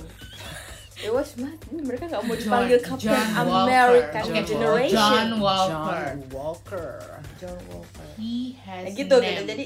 it 0.97 1.09
was 1.09 1.33
mad 1.35 1.53
mereka 1.71 2.05
nggak 2.07 2.23
mau 2.23 2.33
John- 2.33 2.41
dipanggil 2.43 2.79
Captain 2.79 3.09
John 3.09 3.29
Walker. 3.43 3.61
American 3.63 4.23
Oke, 4.23 4.41
Generation 4.43 4.97
John 4.97 5.29
Walker. 5.37 5.69
John 5.69 6.17
Walker 6.31 6.89
John 7.37 7.59
Walker 7.67 8.07
he 8.17 8.33
has 8.59 8.83
Nah, 8.83 8.91
gitu 8.91 9.15
gitu 9.15 9.17
name. 9.19 9.45
jadi 9.47 9.65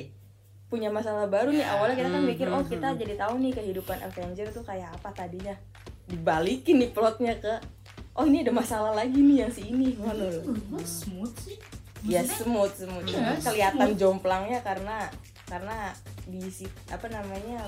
punya 0.76 0.90
masalah 0.90 1.26
baru 1.26 1.50
nih 1.50 1.64
awalnya 1.64 1.96
kita 1.96 2.10
kan 2.10 2.20
Hmm, 2.20 2.28
mikir 2.28 2.46
hmm, 2.46 2.56
oh 2.56 2.64
kita 2.64 2.88
hmm. 2.90 3.00
jadi 3.00 3.14
tahu 3.16 3.34
nih 3.40 3.52
kehidupan 3.54 3.98
Avenger 4.02 4.48
tuh 4.52 4.62
kayak 4.62 4.92
apa 4.92 5.10
tadinya. 5.10 5.56
Dibalikin 6.06 6.76
nih 6.78 6.92
plotnya 6.92 7.34
ke 7.40 7.54
oh 8.14 8.24
ini 8.24 8.44
ada 8.44 8.52
masalah 8.52 8.92
lagi 8.92 9.16
nih 9.16 9.38
yang 9.42 9.52
si 9.52 9.62
ini 9.66 9.96
mana 9.96 10.28
gua 10.68 10.84
smooth 10.84 11.36
sih. 11.40 11.58
Ya 12.06 12.22
semut 12.22 12.70
Iya, 12.76 13.02
Cuma 13.02 13.34
kelihatan 13.42 13.88
smooth. 13.90 13.98
jomplangnya 13.98 14.60
karena 14.62 15.10
karena 15.46 15.90
di 16.24 16.44
si 16.48 16.64
apa 16.88 17.08
namanya 17.08 17.66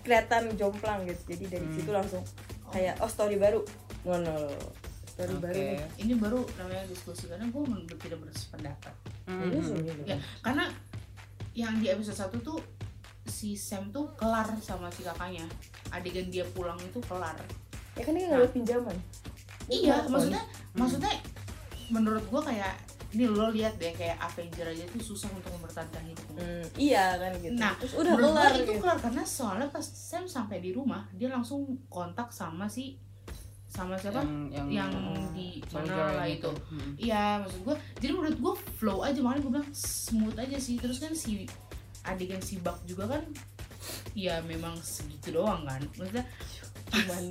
kelihatan 0.00 0.54
jomplang 0.54 1.04
gitu. 1.04 1.36
Jadi 1.36 1.44
dari 1.50 1.66
Hmm. 1.66 1.74
situ 1.74 1.90
langsung 1.90 2.22
kayak 2.70 2.96
oh 2.98 3.10
story 3.10 3.36
baru. 3.36 3.60
Mana 4.02 4.32
loh 4.32 4.56
story 5.04 5.34
Oke. 5.34 5.42
baru 5.42 5.58
nih. 5.58 5.78
Ini 6.00 6.12
baru 6.16 6.40
namanya 6.56 6.84
diskusi 6.86 7.28
karena 7.28 7.44
gue 7.44 7.62
tidak 7.98 8.18
bersependapat. 8.22 8.94
Gitu. 9.28 9.76
ya 10.08 10.16
karena 10.40 10.64
yang 11.58 11.74
di 11.82 11.90
episode 11.90 12.14
1 12.14 12.38
tuh 12.46 12.62
si 13.26 13.58
Sam 13.58 13.90
tuh 13.90 14.14
kelar 14.14 14.46
sama 14.62 14.86
si 14.94 15.02
kakaknya. 15.02 15.44
Adegan 15.90 16.30
dia 16.30 16.46
pulang 16.54 16.78
itu 16.78 17.02
kelar. 17.02 17.34
Ya 17.98 18.02
kan 18.06 18.14
dia 18.14 18.30
nggak 18.30 18.40
ada 18.46 18.50
pinjaman. 18.54 18.96
Iya 19.68 20.06
kenapa? 20.06 20.10
maksudnya 20.14 20.42
maksudnya 20.78 21.12
menurut 21.90 22.24
gue 22.24 22.42
kayak 22.46 22.74
ini 23.08 23.24
lo 23.24 23.48
lihat 23.48 23.80
deh 23.80 23.92
kayak 23.96 24.20
Avenger 24.20 24.68
aja 24.68 24.84
tuh 24.92 25.00
susah 25.00 25.32
untuk 25.32 25.48
mempertahankan 25.56 26.04
hidupnya 26.04 26.44
Hmm, 26.44 26.64
iya 26.76 27.16
kan 27.16 27.32
gitu. 27.40 27.56
Nah, 27.56 27.72
terus 27.80 27.92
udah 27.96 28.12
menurut 28.14 28.36
kelar 28.36 28.52
itu 28.52 28.62
gitu. 28.68 28.80
kelar 28.84 28.98
karena 29.00 29.22
soalnya 29.24 29.68
pas 29.72 29.84
Sam 29.84 30.24
sampai 30.28 30.60
di 30.60 30.70
rumah 30.76 31.08
dia 31.16 31.32
langsung 31.32 31.64
kontak 31.88 32.28
sama 32.30 32.68
si 32.68 33.00
sama 33.78 33.94
siapa? 33.94 34.26
Yang 34.50 34.66
yang 34.74 34.92
di 35.30 35.62
soldier 35.70 35.94
mana 35.94 36.18
lah 36.18 36.26
yang 36.26 36.38
itu. 36.42 36.50
Mhm. 36.50 36.90
Iya, 36.98 37.22
maksud 37.40 37.60
gue, 37.62 37.76
jadi 38.02 38.12
menurut 38.12 38.36
gue 38.36 38.54
flow 38.74 38.98
aja 39.06 39.18
makanya 39.22 39.40
gue 39.40 39.52
bilang 39.54 39.70
smooth 39.70 40.34
aja 40.34 40.58
sih. 40.58 40.74
Terus 40.76 40.98
kan 40.98 41.14
si 41.14 41.46
adegan 42.02 42.42
si 42.42 42.58
Buck 42.58 42.82
juga 42.82 43.06
kan 43.06 43.22
ya 44.12 44.42
memang 44.42 44.74
segitu 44.82 45.30
doang 45.32 45.62
kan. 45.62 45.78
Maksudnya 45.94 46.26
cuman 46.90 47.24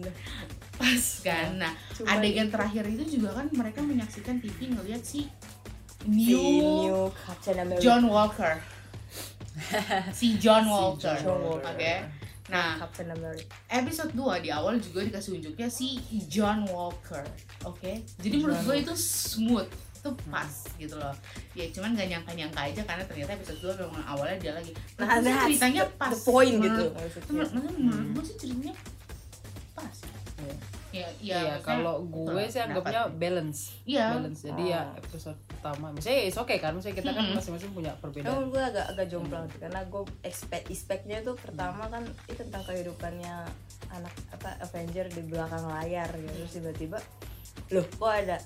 pas 0.77 1.03
kan. 1.19 1.47
Nah 1.59 1.73
Cuman 1.93 2.11
adegan 2.15 2.47
itu. 2.47 2.53
terakhir 2.55 2.83
itu 2.87 3.03
juga 3.19 3.43
kan 3.43 3.47
mereka 3.51 3.83
menyaksikan 3.83 4.39
TV 4.39 4.71
ngelihat 4.71 5.03
si 5.03 5.27
si 5.27 6.07
new 6.07 6.47
new 6.87 6.99
Captain 7.11 7.59
America. 7.59 7.83
John 7.83 8.07
Walker. 8.07 8.55
Si 10.13 10.37
John 10.37 10.63
Si 10.63 10.69
Walker 10.69 11.17
John 11.17 11.41
oke? 11.41 11.65
Walker. 11.65 11.97
Nah 12.47 12.79
Captain 12.79 13.11
America. 13.11 13.51
episode 13.67 14.11
2 14.11 14.39
di 14.39 14.49
awal 14.49 14.79
juga 14.79 15.03
dikasih 15.03 15.35
unjuknya 15.35 15.67
si 15.67 15.99
John 16.27 16.63
Walker 16.67 17.23
oke? 17.63 17.91
Jadi 18.17 18.35
menurut 18.39 18.55
John 18.57 18.65
gue 18.65 18.75
itu 18.81 18.93
smooth 18.95 19.67
itu 19.97 20.09
pas 20.29 20.51
gitu 20.77 20.95
loh. 20.95 21.11
Ya 21.51 21.67
cuman 21.67 21.91
gak 21.91 22.07
nyangka-nyangka 22.07 22.61
aja 22.63 22.81
karena 22.85 23.03
ternyata 23.03 23.31
episode 23.33 23.59
2 23.75 23.83
memang 23.83 24.03
awalnya 24.07 24.37
dia 24.39 24.53
lagi. 24.55 24.71
Nah 24.95 25.03
Menurut 25.09 25.25
that's 25.25 25.43
ceritanya 25.43 25.83
the, 25.83 25.95
pas 25.99 26.11
the 26.13 26.19
point 26.23 26.55
Menurut- 26.55 26.63
gitu 26.63 26.83
menurut, 26.87 27.11
maksudnya. 27.27 27.51
Menurut, 27.51 27.75
menurut 27.75 28.07
gue 28.15 28.23
sih 28.23 28.35
ceritanya 28.39 28.73
pas. 29.75 29.95
Iya. 30.37 30.55
Ya 30.97 31.07
ya 31.19 31.37
Iya, 31.37 31.37
maksudnya 31.51 31.63
kalau 31.63 31.95
betul 32.01 32.25
gue 32.27 32.43
sih 32.47 32.59
anggapnya 32.59 33.01
balance. 33.11 33.59
iya 33.83 34.05
Balance. 34.11 34.39
Jadi 34.43 34.63
ya 34.67 34.81
Oh. 34.83 34.99
episode 34.99 35.39
pertama, 35.47 35.85
misalnya 35.89 36.19
ya 36.19 36.31
oke 36.35 36.55
kan, 36.55 36.71
misalnya 36.71 36.97
kita 36.97 37.11
kan 37.11 37.25
masing-masing 37.31 37.71
punya 37.71 37.91
perbedaan. 37.95 38.29
menurut 38.31 38.49
gue 38.49 38.63
agak 38.67 38.85
agak 38.87 39.07
jomplang 39.07 39.45
sih 39.47 39.59
karena 39.59 39.81
gue 39.83 40.01
expect 40.21 40.65
expectnya 40.67 41.17
tuh 41.21 41.35
pertama 41.35 41.83
kan 41.85 42.01
itu 42.25 42.39
tentang 42.39 42.63
kehidupannya 42.63 43.35
anak 43.89 44.13
apa 44.29 44.49
Avenger 44.61 45.07
di 45.07 45.21
belakang 45.23 45.65
layar 45.65 46.09
gitu 46.13 46.33
terus 46.35 46.53
tiba-tiba 46.53 46.97
loh 47.69 47.85
kok 47.87 48.11
ada 48.11 48.37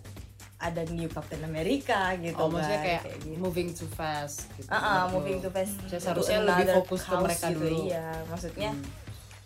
ada 0.60 0.82
new 0.88 1.08
Captain 1.08 1.42
America 1.42 2.14
gitu 2.16 2.38
Oh, 2.38 2.46
maksudnya 2.48 2.80
kan, 2.80 3.02
kayak, 3.02 3.18
gitu. 3.20 3.34
moving 3.36 3.70
too 3.72 3.90
fast 3.90 4.46
gitu. 4.54 4.66
Ah, 4.68 4.78
ah, 4.78 4.82
Menurut 5.04 5.14
moving 5.18 5.38
too 5.40 5.50
fast 5.50 5.74
Saya 5.84 5.98
seharusnya 6.00 6.40
lebih 6.44 6.66
fokus 6.76 7.02
ke 7.02 7.16
mereka 7.18 7.48
gitu, 7.50 7.58
dulu. 7.60 7.78
iya 7.84 8.06
maksudnya 8.26 8.72
Hmm. 8.72 8.86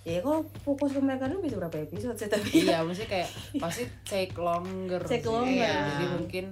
Ya 0.06 0.22
kalau 0.22 0.46
fokus 0.62 0.94
ke 0.94 1.00
mereka 1.00 1.26
dulu 1.26 1.42
bisa 1.42 1.58
berapa 1.58 1.78
episode 1.82 2.14
sih 2.14 2.30
tapi 2.30 2.50
iya, 2.62 2.80
maksudnya 2.80 3.10
kayak 3.12 3.30
pasti 3.58 3.84
take 4.04 4.38
longer. 4.38 5.02
Take 5.04 5.20
sih. 5.20 5.28
longer. 5.28 5.66
Iya. 5.66 5.76
Jadi 5.92 6.06
mungkin 6.14 6.46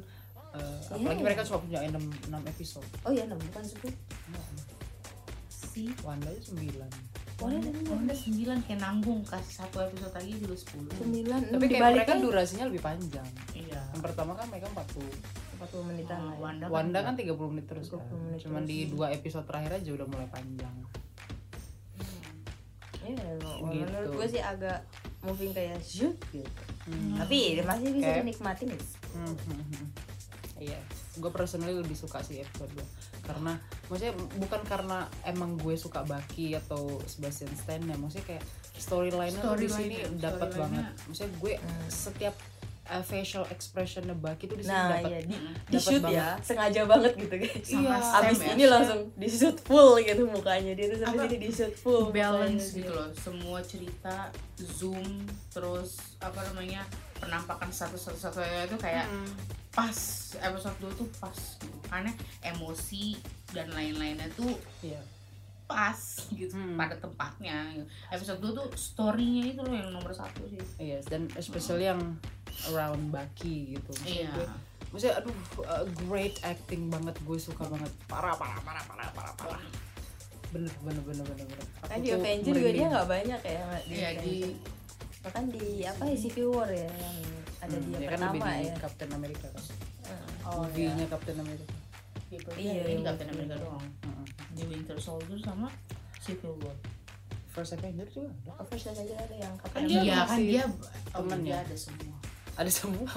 eh, 0.51 0.77
apalagi 0.87 1.15
Iya. 1.15 1.23
mereka 1.23 1.41
cuma 1.43 1.59
punya 1.61 1.79
6, 1.83 2.01
6 2.27 2.51
episode. 2.51 2.89
oh 2.99 3.11
iya 3.11 3.23
enam 3.23 3.37
bukan 3.39 3.63
sepuluh 3.63 3.93
si 5.49 5.89
Wanda 5.99 6.27
aja 6.27 6.41
9. 6.49 6.59
Boleh 7.35 7.57
Wanda 7.57 7.69
Wanda 7.89 8.13
sembilan 8.15 8.57
kayak 8.63 8.79
nanggung 8.79 9.21
kasih 9.23 9.53
satu 9.59 9.77
episode 9.81 10.13
lagi 10.13 10.33
juga 10.35 10.55
sepuluh 10.55 10.89
sembilan 10.91 11.39
Tapi 11.43 11.53
enam 11.55 11.69
kayak 11.71 11.83
mereka 11.87 12.05
kan 12.07 12.19
durasinya 12.19 12.65
lebih 12.65 12.81
panjang. 12.81 13.27
iya 13.53 13.81
Yang 13.91 14.01
pertama 14.03 14.31
kan 14.33 14.45
mereka 14.47 14.65
40. 14.71 15.01
empat 15.53 15.67
puluh 15.69 15.85
menitan 15.87 16.17
Oh, 16.19 16.25
lah 16.25 16.33
ya. 16.33 16.39
Wanda, 16.39 16.65
Wanda 16.67 16.99
kan 17.01 17.13
30 17.15 17.33
menit 17.47 17.65
terus 17.65 17.87
kan. 17.87 18.01
30 18.03 18.17
menit 18.19 18.39
Cuman 18.39 18.61
terus. 18.61 18.69
di 18.69 18.77
dua 18.87 19.07
episode 19.09 19.45
terakhir 19.45 19.71
aja 19.75 19.89
udah 19.91 20.07
mulai 20.07 20.27
panjang. 20.27 20.75
Iya. 23.03 23.35
Gitu. 23.35 23.83
menurut 23.83 24.11
gue 24.15 24.27
sih 24.29 24.41
agak 24.41 24.79
moving 25.21 25.51
kayak 25.51 25.79
shoot 25.79 26.15
gitu. 26.29 26.47
Hmm. 26.83 27.15
Tapi 27.15 27.59
masih 27.61 27.89
bisa 27.91 28.07
Kayak- 28.09 28.19
dinikmatin 28.21 28.69
hmm. 28.71 29.35
Iya, 30.53 30.79
gue 31.17 31.27
personally 31.27 31.73
lebih 31.73 31.91
suka 31.91 32.21
sih 32.21 32.39
episode 32.39 32.71
2 32.71 33.25
Karena, 33.25 33.57
maksudnya 33.89 34.13
bukan 34.37 34.61
karena 34.63 34.99
emang 35.23 35.57
gue 35.57 35.75
suka 35.75 36.05
Baki 36.05 36.55
atau 36.55 37.01
Sebastian 37.03 37.51
Stan 37.53 37.81
ya 37.81 37.97
Maksudnya 37.97 38.37
kayak 38.37 38.43
storyline-nya 38.73 39.41
tuh 39.41 39.57
di 39.57 39.67
sini 39.67 39.97
dapat 40.17 40.55
banget 40.55 40.85
Maksudnya 41.03 41.31
gue 41.35 41.53
Hmm. 41.57 41.87
setiap 41.89 42.35
uh, 42.85 42.99
facial 43.01 43.43
expression-nya 43.47 44.13
Baki 44.13 44.45
tuh 44.45 44.55
di 44.55 44.63
sini 44.63 44.73
Nah, 44.73 44.89
dapat 44.93 45.09
iya 45.09 45.19
di, 45.21 45.35
di 45.65 45.77
shoot 45.77 45.99
banget. 45.99 46.15
ya, 46.15 46.27
sengaja 46.39 46.81
banget 46.83 47.13
gitu 47.15 47.35
guys. 47.37 47.63
Sama 47.63 47.81
Iya. 47.81 47.97
Abis 48.19 48.37
ya. 48.37 48.51
ini 48.51 48.65
langsung 48.65 48.99
di 49.13 49.27
shoot 49.27 49.57
full 49.61 49.91
gitu 49.97 50.23
mukanya 50.25 50.71
dia 50.71 50.87
tuh 50.87 50.99
sampai 50.99 51.25
sini 51.25 51.37
di 51.39 51.49
shoot 51.49 51.75
full. 51.75 52.03
balance 52.09 52.65
gitu 52.73 52.89
loh 52.89 53.09
semua 53.13 53.59
cerita 53.61 54.29
zoom 54.57 55.05
terus 55.49 56.17
apa 56.17 56.39
namanya 56.45 56.83
penampakan 57.15 57.69
satu 57.69 57.95
satu 57.95 58.19
satu 58.19 58.39
itu 58.39 58.77
kayak 58.77 59.05
Hmm. 59.05 59.31
pas 59.69 59.97
episode 60.37 60.77
2 60.79 60.93
tuh 60.95 61.09
pas 61.17 61.33
karena 61.85 62.11
emosi 62.43 63.17
dan 63.49 63.69
lain-lainnya 63.69 64.29
tuh 64.31 64.53
Iya, 64.81 65.01
pas 65.63 65.97
gitu 66.29 66.51
Hmm. 66.51 66.75
pada 66.75 66.93
tempatnya 66.95 67.73
episode 68.07 68.37
2 68.39 68.53
tuh 68.53 68.67
storynya 68.73 69.43
itu 69.47 69.59
loh 69.59 69.73
yang 69.73 69.89
nomor 69.89 70.11
satu 70.11 70.45
sih 70.45 70.61
iya, 70.77 71.01
dan 71.03 71.25
especially 71.33 71.85
yang 71.85 71.97
around 72.67 73.09
Baki 73.09 73.73
gitu. 73.73 73.89
Maksudnya 73.91 74.15
iya. 74.19 74.31
gue 74.31 74.47
Maksudnya 74.89 75.15
aduh 75.17 75.33
uh, 75.63 75.85
great 76.03 76.37
acting 76.41 76.87
banget 76.87 77.15
gue 77.19 77.37
suka 77.37 77.65
banget. 77.65 77.89
Parah 78.05 78.33
parah 78.33 78.61
parah 78.61 78.83
parah 78.83 79.09
parah 79.09 79.33
parah. 79.35 79.63
Bener 80.49 80.69
bener 80.79 81.01
bener 81.01 81.25
bener 81.25 81.45
bener. 81.47 81.67
Kan 81.81 81.97
di 81.97 82.09
Avenger 82.09 82.53
juga 82.53 82.71
dia 82.71 82.85
nggak 82.87 83.07
banyak 83.07 83.41
ya 83.41 83.61
di 83.81 83.91
Iya, 83.91 84.09
di 84.13 84.35
Avenger. 84.37 84.53
bahkan 85.19 85.43
di 85.47 85.65
apa 85.81 86.03
ya 86.03 86.15
Civil 86.15 86.47
War 86.49 86.67
ya 86.67 86.85
yang 86.85 87.17
ada 87.57 87.73
Hmm, 87.73 87.79
di 87.79 87.89
yang 87.89 88.01
ya 88.01 88.09
kan 88.11 88.19
pertama 88.21 88.45
di 88.51 88.63
ya. 88.63 88.75
Captain 88.77 89.11
America 89.11 89.47
kan. 89.49 89.63
Oh 90.43 90.61
movie-nya 90.61 91.05
Captain 91.07 91.37
America. 91.39 91.73
Iya 92.27 92.39
Iya, 92.53 92.81
ini 92.83 92.93
iya, 92.93 93.05
Captain 93.07 93.27
iya. 93.27 93.33
America 93.33 93.55
doang. 93.57 93.81
Heeh. 94.03 94.25
di 94.51 94.63
Winter 94.67 94.97
Soldier 94.97 95.39
sama 95.39 95.67
Civil 96.19 96.53
War. 96.59 96.77
First 97.49 97.73
Avenger 97.73 98.05
juga. 98.07 98.29
Ada 98.43 98.51
Oh, 98.51 98.65
first 98.67 98.85
Avenger 98.87 99.15
ada 99.15 99.35
yang 99.35 99.53
Kan 99.55 99.63
Captain 99.63 99.83
dia 99.83 99.97
iya 99.97 100.13
America. 100.15 100.27
kan 100.27 100.39
dia 100.39 100.63
oh, 100.63 100.73
temennya. 101.15 101.45
dia 101.47 101.57
ada 101.63 101.75
semua 101.75 102.17
ada 102.53 102.69
semua 102.69 103.09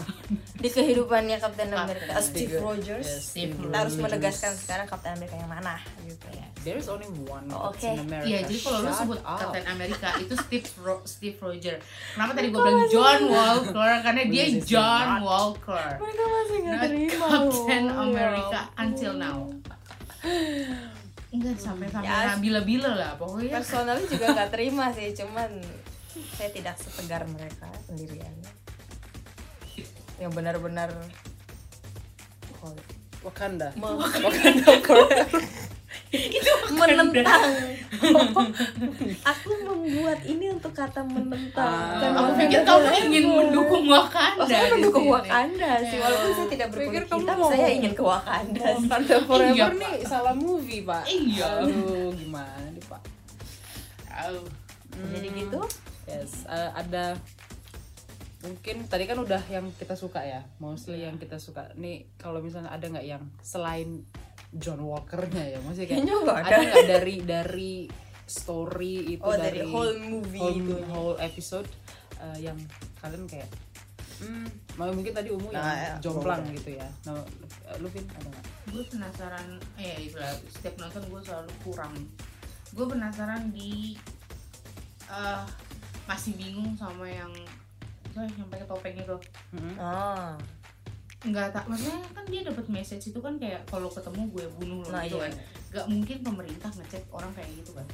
di 0.54 0.66
kehidupannya 0.66 1.36
Captain 1.36 1.68
Captain 1.68 1.76
America 1.76 2.08
America. 2.08 2.24
Steve 2.24 2.56
Rogers 2.56 3.04
Yes, 3.04 3.20
Steve 3.26 3.52
kita 3.52 3.76
harus 3.76 3.92
Rogers. 3.92 4.04
menegaskan 4.06 4.52
sekarang 4.54 4.86
Captain 4.86 5.12
America 5.12 5.36
yang 5.36 5.50
mana 5.50 5.74
gitu 6.02 6.26
ya 6.30 6.46
there 6.62 6.74
is 6.74 6.88
only 6.88 7.04
one 7.22 7.44
Oh, 7.48 7.68
Captain 7.70 7.94
oke. 7.94 8.02
America 8.02 8.26
Iya, 8.26 8.38
jadi 8.42 8.58
kalau 8.58 8.78
lu 8.80 8.90
sebut 8.90 9.20
up. 9.20 9.38
Captain 9.38 9.66
America 9.68 10.08
itu 10.18 10.34
Steve 10.36 10.66
Ro- 10.78 11.04
Steve 11.04 11.36
Roger. 11.38 11.76
Kenapa 12.10 12.32
tadi 12.32 12.46
gue 12.48 12.58
bilang 12.58 12.88
John 12.88 13.20
Walker? 13.28 13.90
Karena 14.00 14.22
dia 14.24 14.44
John 14.60 15.08
Walker. 15.20 15.86
mereka 15.96 16.24
masih 16.26 16.58
nggak 16.58 16.80
terima 16.82 17.26
Captain 17.28 17.84
loh. 17.86 18.02
America 18.02 18.60
Ya 18.64 18.80
until 18.80 19.12
now. 19.14 19.38
Enggak 21.28 21.56
sampai 21.56 21.86
sampai 21.86 22.02
Ya, 22.04 22.32
nabila-bila 22.32 22.90
lah 22.94 23.10
pokoknya. 23.14 23.52
personalnya 23.52 24.06
juga 24.08 24.26
nggak 24.32 24.50
terima 24.50 24.84
sih 24.90 25.12
cuman 25.12 25.50
saya 26.32 26.50
tidak 26.50 26.74
setegar 26.76 27.22
mereka 27.26 27.68
sendiriannya 27.84 28.50
yang 30.16 30.30
benar-benar 30.30 30.90
Wakanda 33.22 33.68
me- 33.74 33.98
Wakanda 33.98 34.72
Korea 34.86 35.24
menentang 36.68 37.42
aku 39.30 39.50
membuat 39.64 40.20
ini 40.22 40.50
untuk 40.50 40.70
kata 40.72 41.02
menentang 41.02 41.66
Ah, 41.98 42.22
Aku 42.22 42.32
pikir 42.36 42.60
kamu 42.62 42.84
forever. 42.84 43.02
ingin 43.02 43.24
mendukung 43.26 43.84
Wakanda. 43.86 44.38
Oh, 44.38 44.46
saya 44.46 44.66
mendukung. 44.68 45.06
Wakanda 45.08 45.70
sih 45.82 45.96
Ya. 45.96 46.04
walaupun 46.04 46.30
saya 46.32 46.48
tidak 46.48 46.68
Pikir 46.68 46.80
berkulit 47.02 47.04
kamu 47.08 47.22
mau- 47.34 47.50
saya 47.50 47.68
ingin 47.68 47.92
ke 47.92 48.02
Wakanda. 48.02 48.62
Wakanda 48.68 49.16
Forever 49.24 49.54
Iya, 49.54 49.66
nih 49.72 49.94
salah 50.04 50.34
movie 50.36 50.82
pak 50.82 51.04
Iya. 51.06 51.46
aduh 51.60 52.10
gimana 52.12 52.66
nih 52.68 52.84
pak 52.84 53.02
jadi 55.08 55.28
Hmm. 55.28 55.38
gitu 55.38 55.60
Yes, 56.06 56.46
eh, 56.46 56.70
ada 56.72 57.18
mungkin 58.46 58.76
tadi 58.86 59.04
kan 59.10 59.18
udah 59.18 59.42
yang 59.50 59.66
kita 59.74 59.98
suka 59.98 60.22
ya, 60.22 60.40
mostly 60.62 61.02
yang 61.02 61.18
kita 61.18 61.36
suka. 61.42 61.74
Nih 61.74 62.06
kalau 62.16 62.38
misalnya 62.38 62.70
ada 62.70 62.86
nggak 62.86 63.06
yang 63.06 63.26
selain 63.42 64.06
John 64.54 64.80
Walker-nya 64.80 65.44
ya, 65.52 65.58
maksudnya 65.60 65.98
kayak 65.98 66.06
ada 66.46 66.56
nggak 66.62 66.86
dari 66.86 67.16
dari 67.26 67.74
story 68.26 69.18
itu 69.18 69.22
oh 69.22 69.34
dari, 69.34 69.62
dari 69.62 69.70
whole 69.70 69.96
movie 70.02 70.42
whole, 70.42 70.58
itu 70.58 70.74
whole 70.90 71.16
episode 71.22 71.68
eh, 72.18 72.38
yang 72.42 72.58
kalian 72.98 73.26
kayak 73.30 73.46
hmm, 74.18 74.46
mau 74.74 74.90
mungkin 74.90 75.14
tadi 75.14 75.30
umum 75.30 75.54
Nah, 75.54 75.62
ya, 75.62 75.94
yang 75.94 76.02
jomplang 76.02 76.42
boleh. 76.42 76.56
gitu 76.58 76.70
ya. 76.74 76.88
Nah, 77.06 77.22
eh, 77.70 77.76
lu 77.78 77.86
Vin 77.90 78.06
ada 78.14 78.26
nggak? 78.26 78.44
gue 78.66 78.82
penasaran 78.90 79.48
eh 79.78 80.10
itulah 80.10 80.34
setiap 80.50 80.74
nonton 80.82 81.02
gue 81.06 81.20
selalu 81.22 81.50
kurang 81.62 81.94
gue 82.74 82.86
penasaran 82.86 83.54
di 83.54 83.94
eh 85.06 85.42
masih 86.06 86.34
bingung 86.34 86.74
sama 86.74 87.06
yang 87.06 87.30
saya 88.16 88.32
yang 88.32 88.48
pakai 88.48 88.64
topeng 88.64 88.96
itu 88.96 89.16
Mm-mm. 89.52 89.74
oh 89.76 90.32
nggak 91.22 91.48
tak 91.50 91.64
maksudnya 91.66 92.00
kan 92.10 92.24
dia 92.24 92.40
dapat 92.42 92.64
message 92.68 93.04
itu 93.06 93.18
kan 93.18 93.34
kayak 93.36 93.60
kalau 93.66 93.88
ketemu 93.88 94.22
gue 94.30 94.46
bunuh 94.54 94.78
lo 94.80 94.88
nah 94.88 95.02
gitu 95.02 95.16
iya 95.16 95.24
kan 95.24 95.32
nggak 95.68 95.86
mungkin 95.88 96.16
pemerintah 96.22 96.70
ngecek 96.72 97.04
orang 97.10 97.32
kayak 97.32 97.50
gitu 97.54 97.72
kan 97.72 97.86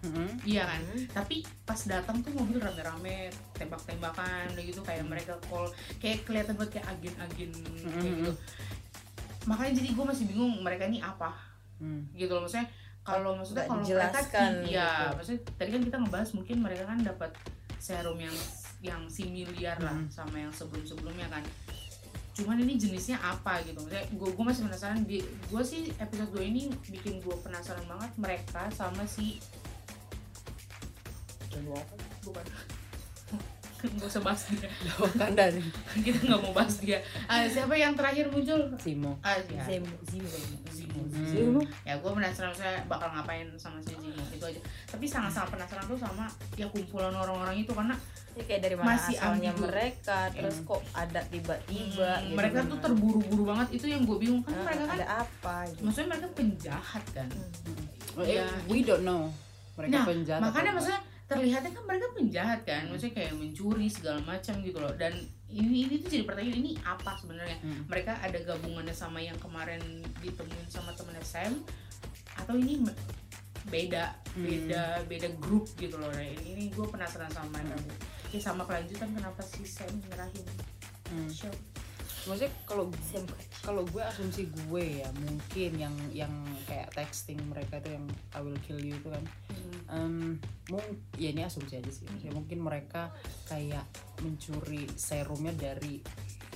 Mm-mm. 0.00 0.28
iya 0.44 0.64
kan 0.64 0.80
Hmm. 0.82 1.04
tapi 1.12 1.36
pas 1.62 1.76
datang 1.82 2.16
tuh 2.20 2.32
mobil 2.32 2.56
rame-rame 2.56 3.28
tembak-tembakan 3.52 4.48
kayak 4.50 4.66
gitu 4.66 4.80
kayak 4.80 5.04
mereka 5.04 5.36
call 5.42 5.68
kayak 5.98 6.24
kelihatan 6.24 6.54
banget 6.54 6.72
kayak 6.74 6.86
agen-agen 6.88 7.50
kayak 7.52 8.00
Mhm. 8.00 8.16
gitu 8.18 8.32
makanya 9.42 9.72
jadi 9.74 9.88
gue 9.90 10.04
masih 10.06 10.24
bingung 10.26 10.52
mereka 10.60 10.84
ini 10.84 11.00
apa 11.00 11.32
Hmm. 11.76 12.04
gitu 12.12 12.28
loh 12.30 12.44
maksudnya 12.44 12.68
kalau 13.00 13.32
maksudnya 13.34 13.64
kalau 13.64 13.80
mereka 13.80 14.20
iya 14.62 14.88
gitu. 15.02 15.16
maksudnya 15.16 15.40
tadi 15.54 15.70
kan 15.70 15.82
kita 15.82 15.96
ngebahas 15.98 16.30
mungkin 16.30 16.56
mereka 16.60 16.84
kan 16.84 16.98
dapat 17.00 17.30
serum 17.76 18.16
yang 18.16 18.36
yang 18.80 19.04
similiar 19.12 19.76
lah 19.80 19.92
Hmm. 19.92 20.08
sama 20.08 20.36
yang 20.40 20.52
sebelum 20.52 20.84
sebelumnya 20.84 21.28
kan. 21.28 21.44
Cuman 22.32 22.56
ini 22.64 22.80
jenisnya 22.80 23.20
apa 23.20 23.60
gitu? 23.68 23.84
Maksudnya 23.84 24.06
gue 24.16 24.28
gue 24.32 24.44
masih 24.44 24.62
penasaran. 24.64 25.04
Gue 25.52 25.62
sih 25.66 25.92
episode 26.00 26.32
2 26.32 26.40
ini 26.40 26.72
bikin 26.88 27.20
gue 27.20 27.36
penasaran 27.44 27.84
banget 27.84 28.12
mereka 28.16 28.72
sama 28.72 29.04
si 29.04 29.36
bukan 32.24 32.46
Gak 33.96 34.06
usah 34.06 34.20
bahas 34.20 34.42
dia 34.46 34.68
Wakanda 35.00 35.44
nih 35.48 35.64
Kita 36.04 36.18
gak 36.22 36.40
mau 36.40 36.52
bahas 36.52 36.76
dia 36.76 36.98
ah, 37.24 37.42
Siapa 37.42 37.72
yang 37.72 37.92
terakhir 37.92 38.28
muncul? 38.28 38.60
Simo 38.76 39.16
Ah, 39.20 39.36
ya. 39.42 39.62
Zemo. 39.62 39.90
Zimo 40.04 40.28
Zimo 40.68 40.98
Hmm. 41.10 41.26
Zemo. 41.26 41.60
Ya 41.82 41.96
gue 41.96 42.06
penasaran 42.08 42.50
saya 42.52 42.82
bakal 42.84 43.10
ngapain 43.10 43.46
sama 43.54 43.78
si 43.78 43.92
Zimo 43.92 44.22
Itu 44.28 44.44
aja 44.44 44.60
Tapi 44.86 45.04
sangat-sangat 45.04 45.48
penasaran 45.50 45.84
tuh 45.84 45.96
sama 45.96 46.26
Ya 46.54 46.66
kumpulan 46.66 47.10
orang-orang 47.10 47.56
itu 47.58 47.70
Karena 47.70 47.94
Ini 48.30 48.42
kayak 48.42 48.60
dari 48.60 48.74
mana 48.74 48.94
Masih 48.94 49.16
asalnya 49.16 49.50
ambigu. 49.50 49.64
mereka, 49.64 50.18
terus 50.30 50.56
kok 50.60 50.82
ada 50.92 51.20
tiba-tiba 51.24 52.10
hmm, 52.12 52.24
gitu. 52.26 52.36
mereka 52.36 52.58
tuh 52.64 52.78
terburu-buru 52.78 53.42
banget 53.44 53.68
Itu 53.72 53.86
yang 53.86 54.02
gue 54.02 54.16
bingung 54.18 54.42
Kan 54.42 54.52
Ah, 54.52 54.64
mereka 54.64 54.82
kan 54.82 54.94
ada 54.94 55.06
apa 55.20 55.54
gitu. 55.68 55.80
Maksudnya 55.82 56.08
mereka 56.10 56.28
penjahat 56.32 57.04
kan 57.10 57.28
Oh, 58.10 58.22
Iya. 58.22 58.42
eh, 58.42 58.54
We 58.66 58.78
don't 58.80 59.02
know 59.02 59.30
Mereka 59.74 59.92
Nah, 59.92 60.04
penjahat 60.04 60.40
makanya 60.42 60.70
maksudnya 60.74 61.00
terlihatnya 61.30 61.70
kan 61.70 61.84
mereka 61.84 62.06
penjahat 62.10 62.60
kan 62.62 62.82
maksudnya 62.84 63.14
kayak 63.16 63.32
mencuri 63.32 63.86
segala 63.86 64.18
macam 64.20 64.58
gitu 64.58 64.76
loh. 64.76 64.90
Dan 64.92 65.14
ini 65.48 65.84
ini 65.84 65.94
tuh 65.96 66.10
jadi 66.10 66.24
pertanyaan 66.24 66.58
ini 66.58 66.72
apa 66.80 67.14
sebenarnya? 67.16 67.58
Hmm. 67.60 67.86
mereka 67.86 68.18
ada 68.18 68.38
gabungannya 68.40 68.92
sama 68.92 69.18
yang 69.18 69.38
kemarin 69.38 69.78
ditemuin 70.18 70.66
sama 70.66 70.90
temennya 70.92 71.22
Sam? 71.22 71.62
Atau 72.34 72.54
ini 72.56 72.80
me- 72.80 72.98
beda 73.62 74.16
Hmm. 74.30 74.42
beda 74.42 74.82
beda 75.04 75.28
grup 75.36 75.68
gitu 75.74 75.94
loh 75.94 76.08
nah, 76.08 76.22
ini, 76.22 76.40
ini 76.48 76.64
gue 76.70 76.86
penasaran 76.86 77.28
sama 77.28 77.50
mereka 77.52 77.76
ya 78.28 78.38
sama 78.38 78.62
kelanjutan 78.62 79.10
kenapa 79.10 79.42
si 79.42 79.62
Sam 79.62 79.90
nyerahin 80.00 80.46
Hmm. 81.06 81.26
show 81.28 81.50
Maksudnya 82.28 82.52
kalau 82.68 82.84
kalau 83.64 83.82
gue 83.88 84.02
asumsi 84.02 84.48
gue 84.68 85.00
ya 85.00 85.08
mungkin 85.16 85.70
yang 85.76 85.94
yang 86.12 86.32
kayak 86.68 86.92
texting 86.92 87.40
mereka 87.48 87.80
itu 87.80 87.96
yang 87.96 88.06
I 88.36 88.40
will 88.44 88.58
kill 88.64 88.80
you 88.80 88.96
itu 88.96 89.08
kan. 89.08 89.24
Em, 89.90 90.36
mung 90.68 90.84
ya 91.16 91.32
ini 91.32 91.44
asumsi 91.44 91.80
aja 91.80 91.90
sih. 91.90 92.04
Ya 92.20 92.30
mungkin 92.32 92.60
mereka 92.60 93.12
kayak 93.48 93.84
mencuri 94.20 94.84
serumnya 94.94 95.56
dari 95.56 96.04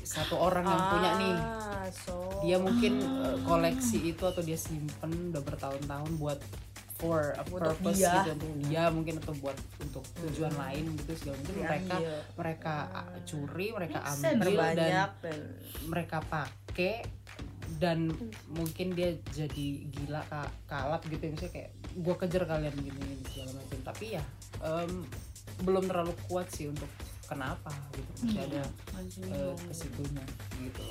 satu 0.05 0.37
orang 0.37 0.69
yang 0.69 0.83
punya 0.93 1.11
nih. 1.17 1.37
Ah, 1.41 1.89
so. 1.89 2.45
Dia 2.45 2.61
mungkin 2.61 3.01
eh, 3.01 3.37
koleksi 3.49 4.13
itu 4.13 4.23
atau 4.29 4.45
dia 4.45 4.61
simpen 4.61 5.33
udah 5.33 5.41
bertahun-tahun 5.41 6.13
buat 6.21 6.39
for 6.95 7.33
a 7.33 7.43
Untuk 7.43 7.59
purpose 7.75 7.99
dia. 7.99 8.23
gitu 8.23 8.31
untuk 8.33 8.51
dia 8.63 8.85
mungkin 8.89 9.15
atau 9.19 9.35
buat 9.37 9.57
untuk 9.79 10.05
tujuan 10.23 10.55
lain 10.55 10.85
gitu 10.97 11.11
segala 11.17 11.37
macam. 11.37 11.55
Mereka 11.57 11.95
diambil. 11.97 12.19
mereka 12.35 12.75
ah, 12.89 13.09
curi 13.23 13.67
mereka 13.71 13.99
Make 13.99 14.11
sense. 14.15 14.35
ambil 14.37 14.55
dan 14.73 14.77
dan 15.19 15.39
mereka 15.85 16.17
pakai 16.23 16.95
dan 17.75 17.99
mungkin 18.49 18.95
dia 18.95 19.11
jadi 19.29 19.67
gila 19.85 20.23
ka 20.25 20.43
kalap 20.65 21.03
gitu. 21.05 21.27
Misalnya 21.27 21.53
kayak 21.53 21.71
gua 21.97 22.15
kejar 22.17 22.43
kalian 22.45 22.75
gini 22.77 22.95
gini 22.95 23.25
segala 23.27 23.51
macam. 23.55 23.79
Tapi 23.85 24.05
ya 24.13 24.23
em, 24.61 24.93
belum 25.61 25.85
terlalu 25.85 26.15
kuat 26.25 26.47
sih 26.49 26.67
untuk 26.67 26.87
kenapa 27.25 27.75
gitu. 27.91 28.11
Masih 28.23 28.41
ada 28.45 28.63
eh, 29.27 29.55
ke 29.57 29.75
situnya 29.75 30.25
gitu. 30.55 30.85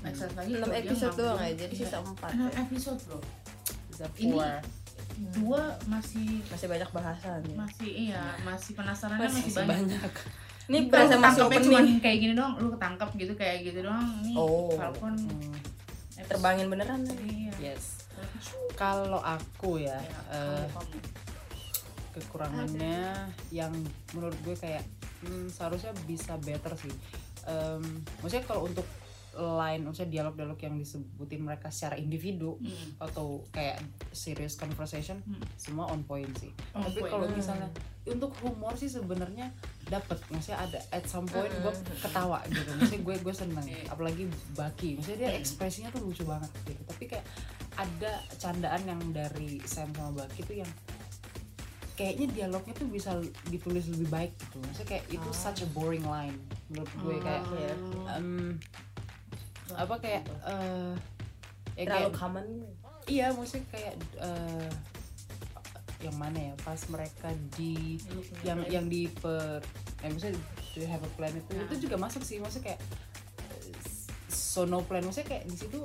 Make 0.00 0.16
sense 0.16 0.32
lagi 0.32 0.56
6 0.56 0.58
kalau 0.58 0.72
dia 0.72 0.80
episode 0.82 1.12
doang 1.14 1.38
ya, 1.38 1.52
jadi 1.54 1.74
Iya, 1.76 1.84
sisa 1.84 1.98
4 2.00 2.08
enam 2.32 2.48
ya. 2.48 2.60
episode 2.64 3.00
bro. 3.04 3.20
Four. 4.00 4.79
Dua 5.30 5.60
masih 5.84 6.40
Masih 6.46 6.66
banyak 6.66 6.90
bahasan 6.90 7.40
ya. 7.42 7.56
masih 7.56 7.90
iya 8.08 8.22
masih 8.40 8.72
penasarannya 8.72 9.26
Masih 9.26 9.42
masih, 9.42 9.54
banyak, 9.54 10.00
banyak 10.00 10.12
Ini 10.66 10.78
berasa 10.86 11.14
masuk 11.16 11.50
cuman 11.50 11.98
kayak 11.98 12.18
gini 12.18 12.32
doang 12.32 12.54
lu 12.56 12.70
ketangkap 12.70 13.10
gitu 13.14 13.32
kayak 13.34 13.56
gitu 13.62 13.82
doang 13.82 14.06
nih 14.20 14.34
Oh. 14.34 14.70
Falcon 14.72 15.14
Hmm, 15.14 15.54
Terbangin 16.22 16.66
beneran 16.66 17.00
nih. 17.02 17.48
iya 17.48 17.72
yes 17.72 18.06
kalau 18.74 19.18
aku 19.18 19.76
ya 19.78 19.96
Ya, 19.96 20.20
eh, 20.30 20.64
kamu. 20.68 20.98
kekurangannya 22.10 22.98
yang 23.50 23.72
menurut 24.10 24.36
gue 24.40 24.54
kayak 24.54 24.82
hmm, 25.20 25.46
seharusnya 25.48 25.94
bisa 26.04 26.34
better 26.38 26.74
sih 26.76 26.92
Em, 27.42 27.80
maksudnya 28.20 28.44
kalau 28.44 28.68
untuk 28.68 28.84
line 29.42 29.82
maksudnya 29.82 30.10
dialog-dialog 30.12 30.58
yang 30.58 30.74
disebutin 30.74 31.40
mereka 31.40 31.68
secara 31.68 31.96
individu 31.96 32.56
Hmm. 32.56 33.00
atau 33.00 33.42
kayak 33.48 33.80
serious 34.10 34.54
conversation 34.54 35.20
Hmm. 35.20 35.40
semua 35.54 35.88
on 35.88 36.02
point 36.02 36.28
sih 36.36 36.52
On 36.72 36.82
tapi 36.82 37.00
kalau 37.02 37.24
Hmm. 37.24 37.34
misalnya 37.34 37.68
untuk 38.02 38.32
humor 38.38 38.72
sih 38.74 38.86
sebenarnya 38.86 39.52
dapet 39.86 40.16
maksudnya 40.28 40.60
ada 40.60 40.78
at 40.90 41.04
some 41.04 41.24
point 41.24 41.48
Hmm. 41.50 41.62
gue 41.62 41.72
ketawa 41.98 42.38
gitu 42.46 42.70
maksudnya 42.74 43.02
gue 43.02 43.16
gue 43.20 43.34
seneng 43.34 43.66
apalagi 43.86 44.24
Baki 44.52 44.96
maksudnya 44.96 45.18
dia 45.18 45.30
Hmm. 45.30 45.40
ekspresinya 45.40 45.88
tuh 45.90 46.02
lucu 46.02 46.22
banget 46.22 46.50
gitu 46.64 46.80
tapi 46.84 47.04
kayak 47.06 47.24
ada 47.74 48.12
candaan 48.36 48.82
yang 48.84 49.00
dari 49.10 49.60
Sam 49.62 49.88
sama 49.90 50.12
Baki 50.14 50.42
tuh 50.42 50.58
yang 50.58 50.70
kayaknya 51.92 52.32
dialognya 52.34 52.72
tuh 52.72 52.88
bisa 52.88 53.12
ditulis 53.46 53.84
lebih 53.86 54.08
baik 54.08 54.32
gitu 54.34 54.56
maksudnya 54.58 54.88
kayak 54.90 55.04
itu 55.10 55.28
Ah. 55.28 55.36
such 55.36 55.60
a 55.60 55.68
boring 55.68 56.00
line 56.02 56.32
menurut 56.66 56.88
gue 56.96 57.16
kayak 57.20 57.44
Iya. 57.46 57.74
Apa 59.72 59.94
kayak 59.96 60.22
eh 60.44 60.92
ya 61.76 61.84
Terlalu 61.86 62.00
kayak- 62.06 62.16
common. 62.16 62.46
iya 63.06 63.26
maksudnya 63.30 63.66
kayak 63.68 63.94
eh, 64.16 64.68
yang 66.00 66.16
mana 66.16 66.38
ya? 66.42 66.54
Pas 66.58 66.80
mereka 66.86 67.28
di 67.54 68.00
yang 68.40 68.60
yang 68.66 68.86
di 68.86 69.06
per 69.10 69.60
eh, 70.00 70.08
maksudnya 70.08 70.36
do 70.70 70.78
you 70.78 70.86
have 70.86 71.00
a 71.00 71.10
plan 71.14 71.30
itu 71.30 71.50
Nah. 71.52 71.64
itu 71.66 71.74
juga 71.84 71.96
masuk 71.96 72.20
sih. 72.20 72.38
Maksudnya 72.38 72.72
kayak 72.72 72.80
eh, 73.42 73.76
so 74.28 74.64
no 74.64 74.80
plan. 74.80 75.02
Maksudnya 75.02 75.28
kayak 75.30 75.44
di 75.46 75.56
situ 75.56 75.80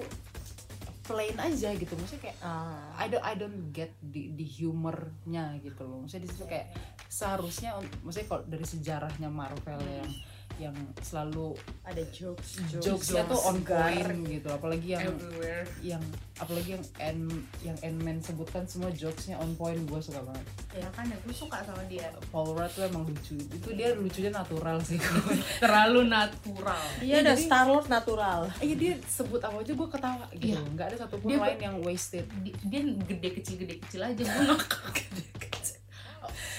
plain 1.03 1.37
aja 1.37 1.69
gitu. 1.71 1.93
Maksudnya 1.93 2.23
kayak 2.25 2.37
Ah. 2.39 2.95
I 2.95 3.05
don't 3.07 3.21
I 3.21 3.33
don't 3.33 3.69
get 3.71 3.93
di 3.99 4.31
di 4.31 4.45
humornya 4.57 5.59
gitu 5.59 5.83
loh. 5.83 6.01
Maksudnya 6.01 6.25
di 6.25 6.31
situ 6.31 6.45
kayak 6.45 6.67
seharusnya 7.07 7.75
maksudnya 8.01 8.27
kalau 8.27 8.43
dari 8.43 8.65
sejarahnya 8.65 9.29
Marvel 9.29 9.79
yang 9.79 10.11
yang 10.57 10.73
selalu 10.99 11.51
ada 11.81 11.99
jokes 12.09 12.63
jokesnya 12.73 13.23
tuh 13.25 13.39
on 13.43 13.59
point 13.59 14.07
gitu. 14.25 14.47
Apalagi 14.47 14.87
yang 14.91 15.03
everywhere. 15.05 15.63
yang 15.81 16.03
apalagi 16.35 16.69
yang 16.71 16.83
N 16.97 17.19
yang 17.61 17.77
Ant-Man 17.81 18.17
sebutkan 18.19 18.63
semua 18.63 18.89
jokesnya 18.89 19.35
on 19.35 19.51
point 19.53 19.77
gue 19.77 19.99
suka 19.99 20.19
banget. 20.19 20.45
Ya 20.73 20.87
kan 20.89 21.05
ya 21.05 21.17
gue 21.17 21.31
suka 21.31 21.59
sama 21.61 21.83
dia. 21.85 22.07
Paul 22.29 22.51
Rudd 22.51 22.71
tuh 22.71 22.83
emang 22.83 23.03
lucu. 23.03 23.35
Itu 23.35 23.69
dia 23.71 23.93
lucunya 23.93 24.29
natural 24.29 24.79
sih. 24.79 24.95
Gue 24.95 25.35
terlalu 25.63 26.05
natural. 26.05 26.83
Iya 26.97 27.05
Iya, 27.05 27.15
ada 27.21 27.33
jadi- 27.33 27.43
Star 27.43 27.65
Lord 27.65 27.87
natural. 27.87 28.41
iya 28.57 28.75
dia 28.75 28.93
sebut 29.05 29.39
apa 29.39 29.55
aja 29.57 29.71
gue 29.71 29.87
ketawa 29.89 30.25
gitu. 30.33 30.51
Iya. 30.51 30.59
nggak 30.69 30.85
ada 30.85 30.97
satupun 30.97 31.27
Dia- 31.29 31.41
lain 31.41 31.59
yang 31.61 31.75
wasted. 31.81 32.25
Di- 32.39 32.55
dia 32.63 32.81
gede 32.83 33.29
kecil 33.33 33.55
gede 33.61 33.75
kecil. 33.79 34.01
aja 34.01 34.21
gue 34.21 34.55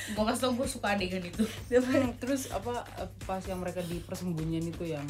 gue 0.07 0.23
kasih 0.23 0.43
tau 0.43 0.53
gue 0.55 0.69
suka 0.69 0.95
adegan 0.95 1.25
itu. 1.25 1.43
Terus 2.23 2.53
apa 2.53 2.87
eh, 3.01 3.11
pas 3.27 3.43
yang 3.43 3.59
mereka 3.59 3.83
di 3.83 3.99
persembunyian 3.99 4.67
itu 4.69 4.85
yang 4.87 5.07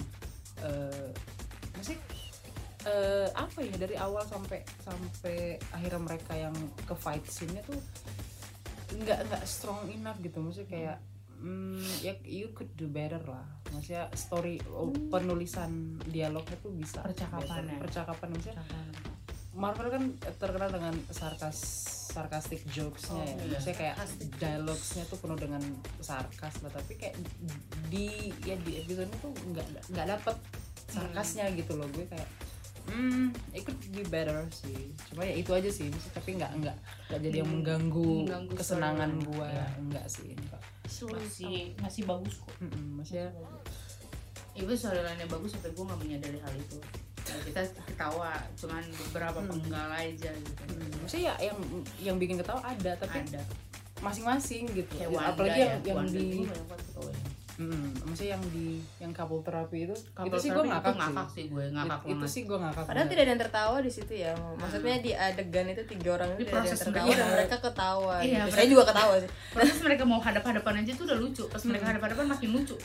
eh 0.64 1.10
masih 1.76 2.00
eh, 2.88 3.28
apa 3.36 3.58
ya 3.60 3.74
dari 3.76 3.96
awal 3.98 4.24
sampai 4.24 4.64
sampai 4.80 5.60
akhirnya 5.68 6.00
mereka 6.00 6.32
yang 6.32 6.54
ke 6.88 6.94
fight 6.96 7.26
scene-nya 7.28 7.60
tuh 7.66 7.76
nggak 8.96 9.28
nggak 9.28 9.42
strong 9.44 9.84
enough 9.90 10.16
gitu. 10.22 10.40
Maksudnya 10.40 10.68
kayak 10.70 10.96
hmm, 11.36 11.82
ya 12.00 12.16
you 12.24 12.48
could 12.56 12.72
do 12.74 12.88
better 12.88 13.20
lah. 13.26 13.44
Maksudnya 13.74 14.08
story 14.16 14.56
oh, 14.72 14.88
penulisan 15.10 16.00
dialognya 16.08 16.56
tuh 16.62 16.72
bisa 16.72 17.02
Percakapan 17.04 17.66
better. 17.66 17.74
ya. 17.76 17.78
percakapan 17.82 18.28
maksudnya 18.32 18.62
Marvel 19.56 19.88
kan 19.88 20.02
terkenal 20.36 20.68
dengan 20.68 20.92
sarkas 21.08 21.58
sarcastic 22.06 22.60
jokesnya 22.66 23.12
Oh, 23.14 23.20
ya 23.20 23.34
iya. 23.34 23.44
maksudnya 23.50 23.76
kayak 23.76 23.96
dialogsnya 24.34 25.04
tuh 25.04 25.16
penuh 25.16 25.34
dengan 25.34 25.60
sarkas 25.98 26.60
lah 26.60 26.70
tapi 26.70 26.92
kayak 26.94 27.16
di 27.88 28.08
ya 28.40 28.56
di 28.58 28.72
episode 28.78 29.08
itu 29.10 29.28
nggak 29.46 29.66
nggak 29.90 30.06
dapet 30.10 30.36
sarkasnya 30.86 31.50
gitu 31.52 31.72
loh. 31.74 31.84
Gue 31.90 32.06
kayak 32.06 32.28
hmm 32.86 33.34
it 33.50 33.64
could 33.64 33.76
be 33.90 34.00
better 34.02 34.38
sih. 34.50 34.92
Cuma 35.06 35.24
ya 35.24 35.34
itu 35.34 35.50
aja 35.50 35.66
sih 35.66 35.90
Maksudnya, 35.90 36.14
tapi 36.14 36.30
nggak 36.34 36.52
nggak 36.56 36.76
nggak 37.06 37.20
jadi 37.20 37.36
yang 37.36 37.44
Hmm, 37.44 37.54
mengganggu, 37.58 38.10
mengganggu 38.22 38.52
kesenangan 38.54 39.10
story. 39.10 39.26
gue 39.26 39.48
Iya. 39.50 39.66
enggak 39.76 40.06
sih 40.06 40.28
enggak 40.32 40.62
masih 40.86 41.54
masih 41.76 42.02
bagus 42.04 42.34
kok. 42.38 42.54
Mm-mm, 42.60 42.84
maksudnya 42.96 43.28
itu 44.54 44.72
storyline-nya 44.72 45.26
bagus 45.26 45.52
sampai 45.52 45.68
gue 45.70 45.84
gak 45.84 46.00
menyadari 46.00 46.38
hal 46.38 46.54
itu 46.54 46.78
Ya, 47.26 47.34
kita 47.42 47.60
ketawa 47.84 48.30
cuman 48.54 48.82
beberapa 49.00 49.38
Hmm. 49.38 49.50
penggal 49.50 49.88
aja 49.90 50.30
gitu 50.30 50.62
mm, 50.64 50.90
maksudnya 51.00 51.24
ya 51.26 51.34
yang 51.44 51.58
yang 52.00 52.16
bikin 52.16 52.36
ketawa 52.36 52.62
ada 52.62 52.92
tapi 52.94 53.18
ada 53.20 53.42
masing-masing 53.98 54.62
gitu 54.70 54.92
Ya, 54.94 55.08
Wanda 55.08 55.32
apalagi 55.32 55.56
ya 55.56 55.66
yang 55.66 55.80
yang 55.84 55.96
Wanda 55.98 56.12
di 56.12 56.26
itu 56.28 56.46
banyak 56.46 56.66
banget 56.66 56.86
ketawanya. 56.86 57.24
Mm, 57.56 57.88
maksudnya 58.04 58.30
yang 58.30 58.44
di 58.46 58.66
yang 59.00 59.10
couple 59.10 59.40
terapi 59.40 59.78
itu 59.82 59.96
Couple 60.12 60.28
itu 60.28 60.36
sih 60.38 60.50
gue 60.52 60.60
ngakak, 60.62 60.84
itu 60.86 61.00
ngakak 61.00 61.28
sih 61.30 61.44
gue 61.48 61.64
ngakak 61.72 61.96
It- 61.96 62.04
itu 62.04 62.12
banget 62.12 62.28
sih 62.28 62.42
gue 62.44 62.58
ngakak 62.58 62.76
Padahal 62.76 62.92
banget. 62.92 63.08
tidak 63.08 63.22
ada 63.22 63.30
yang 63.32 63.40
tertawa 63.40 63.76
di 63.78 63.90
situ 63.90 64.12
ya. 64.14 64.32
Maksudnya 64.54 64.96
di 65.00 65.10
adegan 65.10 65.66
itu 65.66 65.82
tiga 65.88 66.08
orang 66.12 66.28
itu 66.30 66.42
tidak 66.44 66.52
ada 66.54 66.68
yang 66.68 66.76
tertawa 66.78 67.00
mereka. 67.02 67.16
dan 67.16 67.28
mereka 67.32 67.56
ketawa. 67.58 68.14
Iya, 68.20 68.40
gitu. 68.42 68.52
Saya 68.52 68.66
juga 68.68 68.84
ketawa 68.86 69.14
sih. 69.16 69.30
proses 69.50 69.78
mereka 69.80 70.02
mau 70.04 70.20
hadap-hadapan 70.20 70.74
aja 70.78 70.92
tuh 70.92 71.04
udah 71.06 71.16
lucu 71.16 71.44
pas 71.48 71.62
mereka 71.64 71.82
Hmm. 71.82 71.90
hadap-hadapan 71.90 72.24
makin 72.28 72.48
lucu 72.52 72.76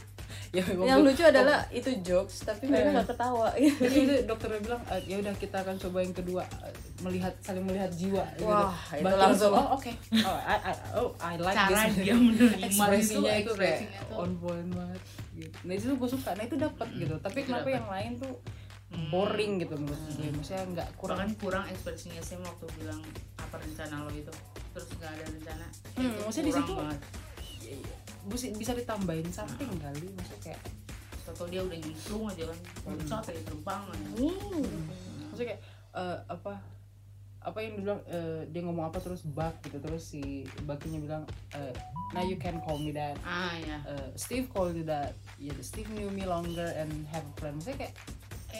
ya 0.51 0.63
yang 0.89 0.99
lucu 0.99 1.23
adalah 1.23 1.63
itu 1.69 1.87
jokes 2.01 2.43
tapi 2.43 2.67
mereka 2.67 2.87
Eh. 2.87 2.93
nggak 2.93 3.07
ketawa 3.09 3.47
Jadi 3.81 3.97
itu 4.05 4.15
dokternya 4.25 4.59
bilang 4.61 4.81
"Eh, 4.85 5.01
ya 5.05 5.15
udah 5.17 5.33
kita 5.33 5.57
akan 5.57 5.75
coba 5.77 5.97
yang 5.99 6.11
kedua 6.13 6.43
eh, 6.61 6.73
melihat 7.01 7.33
saling 7.39 7.63
melihat 7.63 7.89
jiwa 7.89 8.21
gitu. 8.35 8.45
Wah, 8.45 8.75
itu 8.91 9.01
Bahkan 9.01 9.19
langsung- 9.25 9.53
oh 9.53 9.67
oke 9.73 9.91
oh 10.13 10.37
I, 10.43 10.55
I, 10.61 10.71
oh 10.93 11.09
I 11.17 11.33
like 11.35 11.55
Cara 11.55 11.87
this 11.87 12.03
dia 12.03 12.13
menerima 12.13 12.61
ekspresinya 12.63 13.33
itu, 13.33 13.41
itu 13.41 13.51
kayak 13.55 13.79
on 14.11 14.31
point 14.37 14.69
banget 14.69 15.01
gitu. 15.33 15.55
Nah 15.61 15.73
itu 15.73 15.85
gue 15.89 16.09
suka, 16.11 16.29
nah 16.31 16.43
itu 16.43 16.55
dapat 16.55 16.87
gitu. 16.93 17.15
Tapi 17.17 17.39
kenapa 17.41 17.67
yang 17.67 17.87
lain 17.87 18.13
tuh 18.17 18.35
Hmm. 18.91 19.07
boring 19.07 19.55
gitu 19.57 19.71
menurut 19.73 19.95
gue. 20.11 20.35
Maksudnya 20.35 20.67
nggak 20.67 20.89
kurang. 20.99 21.15
bahkan 21.15 21.31
kurang 21.37 21.63
ekspresinya 21.65 22.19
sih 22.19 22.35
waktu 22.37 22.67
bilang 22.75 22.99
apa 23.39 23.55
rencana 23.55 24.03
lo 24.03 24.11
itu 24.11 24.27
terus 24.69 24.87
nggak 24.93 25.07
ada 25.09 25.23
rencana 25.25 25.65
Hmm, 25.95 26.11
maksudnya 26.21 26.43
di 26.43 26.53
situ- 26.53 26.75
banget 26.75 26.99
ya, 27.61 27.77
bisa 28.25 28.51
bisa 28.51 28.71
ditambahin 28.71 29.27
something 29.27 29.69
kali. 29.77 30.05
Maksudnya 30.11 30.41
kayak 30.43 30.61
atau 31.23 31.47
dia 31.47 31.61
udah 31.61 31.77
nyemplung 31.77 32.25
aja 32.27 32.43
kan. 32.43 32.59
Tadi 33.23 33.41
terbang 33.41 33.83
aja 33.87 34.05
Hmm. 34.11 34.83
maksudnya 35.25 35.55
kayak 35.55 35.61
eh, 35.93 36.17
apa 36.27 36.53
apa 37.41 37.57
yang 37.57 37.73
dibilang 37.73 38.01
eh, 38.05 38.45
dia 38.47 38.61
ngomong 38.61 38.85
apa 38.85 38.99
terus 38.99 39.23
bug 39.23 39.49
gitu 39.63 39.79
terus 39.79 40.03
si 40.05 40.21
bakinya 40.61 40.99
bilang 40.99 41.23
eh, 41.55 41.73
now 42.11 42.21
you 42.21 42.35
can 42.35 42.61
call 42.61 42.75
me 42.75 42.91
that. 42.91 43.17
Ah 43.23 43.55
ya 43.57 43.79
Eh, 43.87 44.07
Steve 44.13 44.45
called 44.47 44.75
you 44.75 44.83
that. 44.83 45.15
Ya 45.37 45.55
Steve 45.59 45.89
knew 45.89 46.11
me 46.11 46.21
longer 46.23 46.69
and 46.75 46.91
have 47.07 47.23
a 47.23 47.33
plan 47.33 47.55
maksudnya 47.55 47.87
kayak 47.87 47.95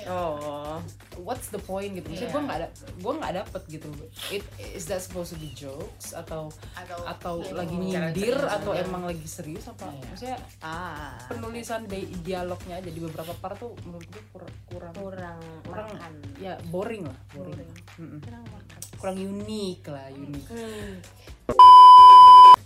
oh 0.07 0.79
what's 1.17 1.47
the 1.47 1.59
point 1.59 1.93
gitu 1.93 2.05
maksudnya 2.05 2.27
Iya. 2.27 2.33
gue 2.33 2.41
nggak 2.43 2.57
ada 2.57 2.67
gue 2.95 3.13
nggak 3.13 3.33
dapet 3.37 3.61
gitu 3.69 3.87
it 4.29 4.43
is 4.71 4.85
that 4.85 4.99
supposed 4.99 5.31
to 5.31 5.37
be 5.37 5.51
jokes 5.51 6.11
atau 6.11 6.47
atau 6.73 6.99
atau 7.05 7.33
ya, 7.41 7.53
lagi 7.55 7.73
nyindir 7.73 8.37
atau 8.37 8.71
aja. 8.71 8.81
emang 8.81 9.03
lagi 9.03 9.23
serius 9.23 9.65
apa 9.65 9.87
Iya. 9.87 10.03
maksudnya 10.07 10.37
ah 10.59 11.15
penulisan 11.27 11.85
di 11.85 12.05
dialognya 12.21 12.77
aja 12.77 12.87
di 12.87 12.99
beberapa 12.99 13.33
part 13.35 13.57
tuh 13.57 13.75
menurut 13.83 14.07
gue 14.07 14.23
kur- 14.29 14.55
kurang 14.67 14.93
kurang 14.93 15.39
kurang 15.61 15.87
makan 15.89 16.11
ya 16.37 16.53
boring 16.65 17.03
lah 17.03 17.17
boring, 17.29 17.53
Boring. 17.53 17.71
Mm-mm. 17.97 18.19
kurang 18.21 18.43
makan 18.47 18.79
kurang 18.95 19.15
unik 19.17 19.81
lah 19.85 20.05
unik 20.09 20.45
Hmm. 20.47 20.93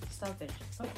stop 0.08 0.40
it 0.40 0.52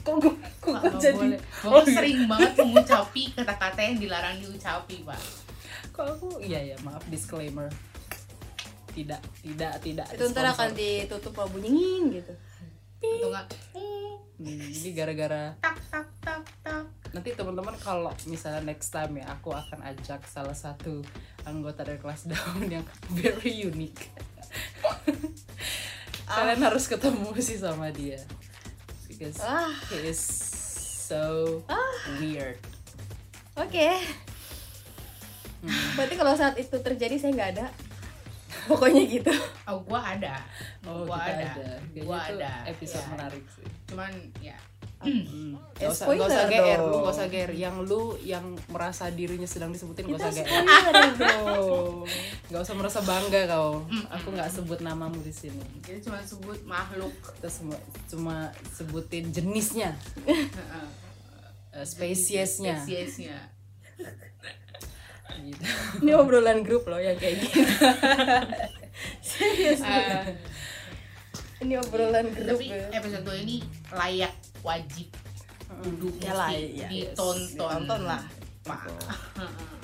kok 0.04 0.16
gue 0.16 0.34
kok 0.62 0.74
gue 0.78 0.92
jadi 1.00 1.28
iya. 1.34 1.82
sering 1.88 2.20
banget 2.26 2.52
mengucapi 2.56 3.24
kata-kata 3.34 3.80
yang 3.82 3.98
dilarang 3.98 4.36
diucapi 4.38 5.02
pak 5.04 5.22
kok 5.91 6.05
aku 6.18 6.41
iya 6.43 6.74
ya 6.74 6.78
maaf 6.84 7.03
disclaimer. 7.09 7.70
Tidak 8.93 9.22
tidak 9.45 9.74
tidak 9.86 10.07
itu 10.09 10.24
ntar 10.34 10.49
akan 10.53 10.74
ditutup 10.74 11.34
kalau 11.34 11.49
bunyiin 11.53 12.18
gitu. 12.18 12.34
Atau 12.97 13.30
nggak? 13.30 13.47
"Hmm, 13.78 14.18
jadi 14.70 14.89
gara-gara 14.93 15.43
tak 15.61 15.78
tak 15.89 16.07
tak 16.22 16.41
tak. 16.61 16.86
nanti 17.09 17.34
teman-teman 17.34 17.74
kalau 17.82 18.13
misalnya 18.30 18.61
next 18.70 18.93
time 18.93 19.18
ya 19.18 19.26
aku 19.34 19.49
akan 19.49 19.82
ajak 19.82 20.22
salah 20.30 20.53
satu 20.53 21.01
anggota 21.41 21.82
dari 21.82 21.97
kelas 21.97 22.30
daun 22.30 22.70
yang 22.70 22.86
very 23.09 23.49
unique. 23.49 24.13
Kalian 26.28 26.61
harus 26.61 26.86
ketemu 26.86 27.34
sih 27.39 27.57
sama 27.57 27.89
dia. 27.89 28.22
Because 29.09 29.41
ah. 29.41 29.74
he 29.89 30.11
is 30.13 30.22
so 31.07 31.63
weird. 32.22 32.61
Oke 33.57 33.97
berarti 35.95 36.15
kalau 36.15 36.34
saat 36.34 36.55
itu 36.55 36.76
terjadi 36.80 37.15
saya 37.20 37.32
nggak 37.36 37.51
ada? 37.59 37.68
Pokoknya 38.68 39.03
gitu. 39.07 39.32
Oh 39.68 39.80
gua 39.84 39.99
ada. 40.03 40.43
Oh 40.84 41.07
gua 41.07 41.20
ada, 41.20 41.55
ada, 41.55 41.80
gua 42.03 42.20
ada. 42.20 42.51
episode 42.68 43.03
Ya. 43.03 43.11
menarik 43.15 43.43
sih. 43.51 43.68
Cuman 43.91 44.11
ya. 44.39 44.57
Hmm. 44.97 45.53
Eh, 45.78 45.86
Gak 45.86 45.93
usah, 45.93 46.09
gak 46.09 46.26
usah 46.26 46.49
GR, 46.49 46.82
lu 46.82 47.05
gak 47.05 47.13
usah 47.13 47.28
GR 47.30 47.51
Yang 47.53 47.76
lu 47.86 48.18
yang 48.26 48.57
merasa 48.65 49.13
dirinya 49.13 49.45
sedang 49.45 49.70
disebutin 49.70 50.09
gak 50.09 50.18
kita 50.18 50.26
usah 50.26 50.34
GR 50.41 50.63
Gak 52.49 52.61
usah 52.65 52.74
merasa 52.74 52.99
bangga 53.05 53.45
kau. 53.45 53.86
Aku 54.09 54.34
gak 54.34 54.49
sebut 54.49 54.82
namamu 54.82 55.22
di 55.22 55.30
sini. 55.30 55.61
Jadi 55.86 56.01
cuma 56.01 56.18
sebut 56.26 56.57
makhluk. 56.65 57.13
Kita 57.13 57.45
semua 57.45 57.78
cuma 58.09 58.49
sebutin 58.74 59.30
jenisnya. 59.30 59.93
Heeh. 60.26 60.88
eh, 61.78 61.86
Spesiesnya. 61.86 62.82
Spesiesnya 62.82 63.38
gitu. 65.42 65.62
ini 66.04 66.12
obrolan 66.16 66.60
grup 66.64 66.84
loh 66.88 67.00
yang 67.02 67.18
kayak 67.20 67.42
gini. 67.42 67.64
Serius. 69.28 69.82
Eh, 69.82 70.36
ini 71.64 71.74
obrolan 71.78 72.32
grup 72.34 72.58
tapi 72.58 72.72
ya. 72.72 72.90
episode 72.98 73.24
2 73.26 73.44
ini 73.46 73.56
layak 73.94 74.34
wajib. 74.62 75.08
Kudu 75.68 76.08
Ya 76.24 76.32
lah, 76.32 76.50
iya, 76.56 76.88
ditonton. 76.88 77.54
Ditonton 77.54 78.02
lah. 78.08 78.22
Pak. 78.68 78.84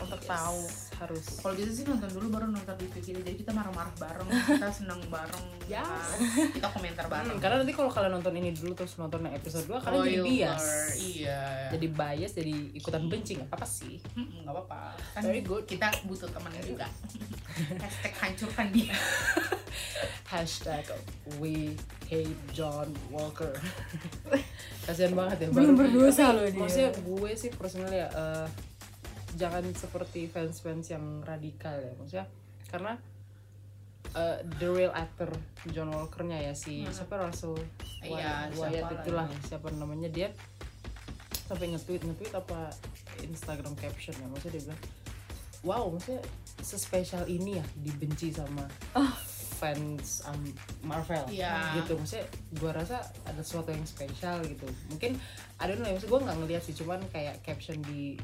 untuk 0.04 0.20
tahu 0.28 0.68
Harus 0.94 1.26
kalau 1.40 1.54
gitu 1.54 1.72
sih 1.72 1.84
nonton 1.84 2.10
dulu 2.10 2.28
baru 2.32 2.46
nonton 2.48 2.76
review 2.76 3.02
kita 3.16 3.22
jadi 3.24 3.38
kita 3.38 3.52
marah-marah 3.52 3.94
bareng 3.98 4.28
kita 4.56 4.70
seneng 4.70 5.00
bareng 5.08 5.46
Yes. 5.64 5.80
kan. 5.80 6.52
kita 6.52 6.68
komentar 6.70 7.06
bareng. 7.08 7.36
Hmm, 7.36 7.40
Karena 7.40 7.56
nanti 7.64 7.72
kalau 7.72 7.88
kalian 7.88 8.14
nonton 8.14 8.36
ini 8.36 8.52
dulu 8.52 8.76
terus 8.76 9.00
nonton 9.00 9.24
episode 9.28 9.64
2 9.64 9.80
Kalian 9.80 10.04
jadi 10.04 10.20
bias. 10.20 10.66
iya. 11.00 11.44
Jadi 11.72 11.88
bias, 11.88 12.32
jadi 12.36 12.54
ikutan 12.76 13.08
benci 13.08 13.40
gak 13.40 13.48
apa-apa 13.48 13.64
sih. 13.64 13.96
Hmm, 14.12 14.44
nggak 14.44 14.52
apa-apa. 14.52 14.82
Kan 15.16 15.22
Very 15.24 15.40
good. 15.40 15.64
kita 15.64 15.88
butuh 16.04 16.28
teman 16.28 16.52
juga. 16.62 16.84
Hashtag 17.84 18.14
hancurkan 18.20 18.68
dia. 18.76 18.92
Hashtag 20.32 20.84
we 21.38 21.80
hate 22.10 22.36
John 22.52 22.92
Walker. 23.08 23.54
Kasian 24.84 25.16
banget 25.16 25.46
ya 25.46 25.48
Belum 25.48 25.80
berdosa 25.80 26.34
loh 26.34 26.44
dia. 26.44 26.60
Maksudnya 26.60 26.92
gue 26.92 27.30
sih 27.34 27.50
personally 27.54 28.04
ya 28.04 28.10
eh, 28.12 28.48
Jangan 29.34 29.66
seperti 29.72 30.26
fans-fans 30.26 30.86
yang 30.88 31.04
radikal 31.22 31.74
ya 31.74 31.94
Maksudnya 31.94 32.28
karena 32.68 32.94
eh, 34.12 34.38
the 34.56 34.68
real 34.68 34.92
actor 34.92 35.30
John 35.68 35.90
Walker-nya 35.90 36.42
ya 36.42 36.54
si 36.54 36.82
Hmm. 36.82 36.92
siapa 36.92 37.18
Russell 37.20 37.58
Iya, 38.00 38.12
Wyatt, 38.12 38.50
Wyatt 38.54 38.72
siapa 38.74 38.94
itulah 39.00 39.26
lah. 39.26 39.42
siapa 39.44 39.68
namanya 39.72 40.10
dia 40.10 40.30
sampai 41.44 41.72
nge-tweet 41.72 42.04
nge-tweet 42.04 42.34
apa 42.34 42.68
Instagram 43.20 43.74
caption 43.74 44.12
ya 44.14 44.28
maksudnya 44.28 44.54
dia 44.54 44.64
bilang 44.66 44.82
wow 45.62 45.84
maksudnya 45.88 46.20
sespesial 46.60 47.24
ini 47.26 47.58
ya 47.58 47.66
dibenci 47.78 48.30
sama 48.30 48.68
fans 49.54 50.24
um, 50.26 50.44
Marvel 50.82 51.24
Iya. 51.30 51.80
gitu 51.80 51.96
maksudnya 51.96 52.28
gua 52.54 52.72
rasa 52.74 53.00
ada 53.24 53.40
sesuatu 53.40 53.72
yang 53.72 53.86
spesial 53.86 54.44
gitu 54.44 54.68
mungkin 54.90 55.16
ada 55.56 55.72
nih 55.74 55.96
maksud 55.96 56.10
gue 56.10 56.20
nggak 56.20 56.38
ngeliat 56.38 56.62
sih 56.62 56.76
cuman 56.76 57.00
kayak 57.08 57.40
caption 57.40 57.80
di 57.82 58.20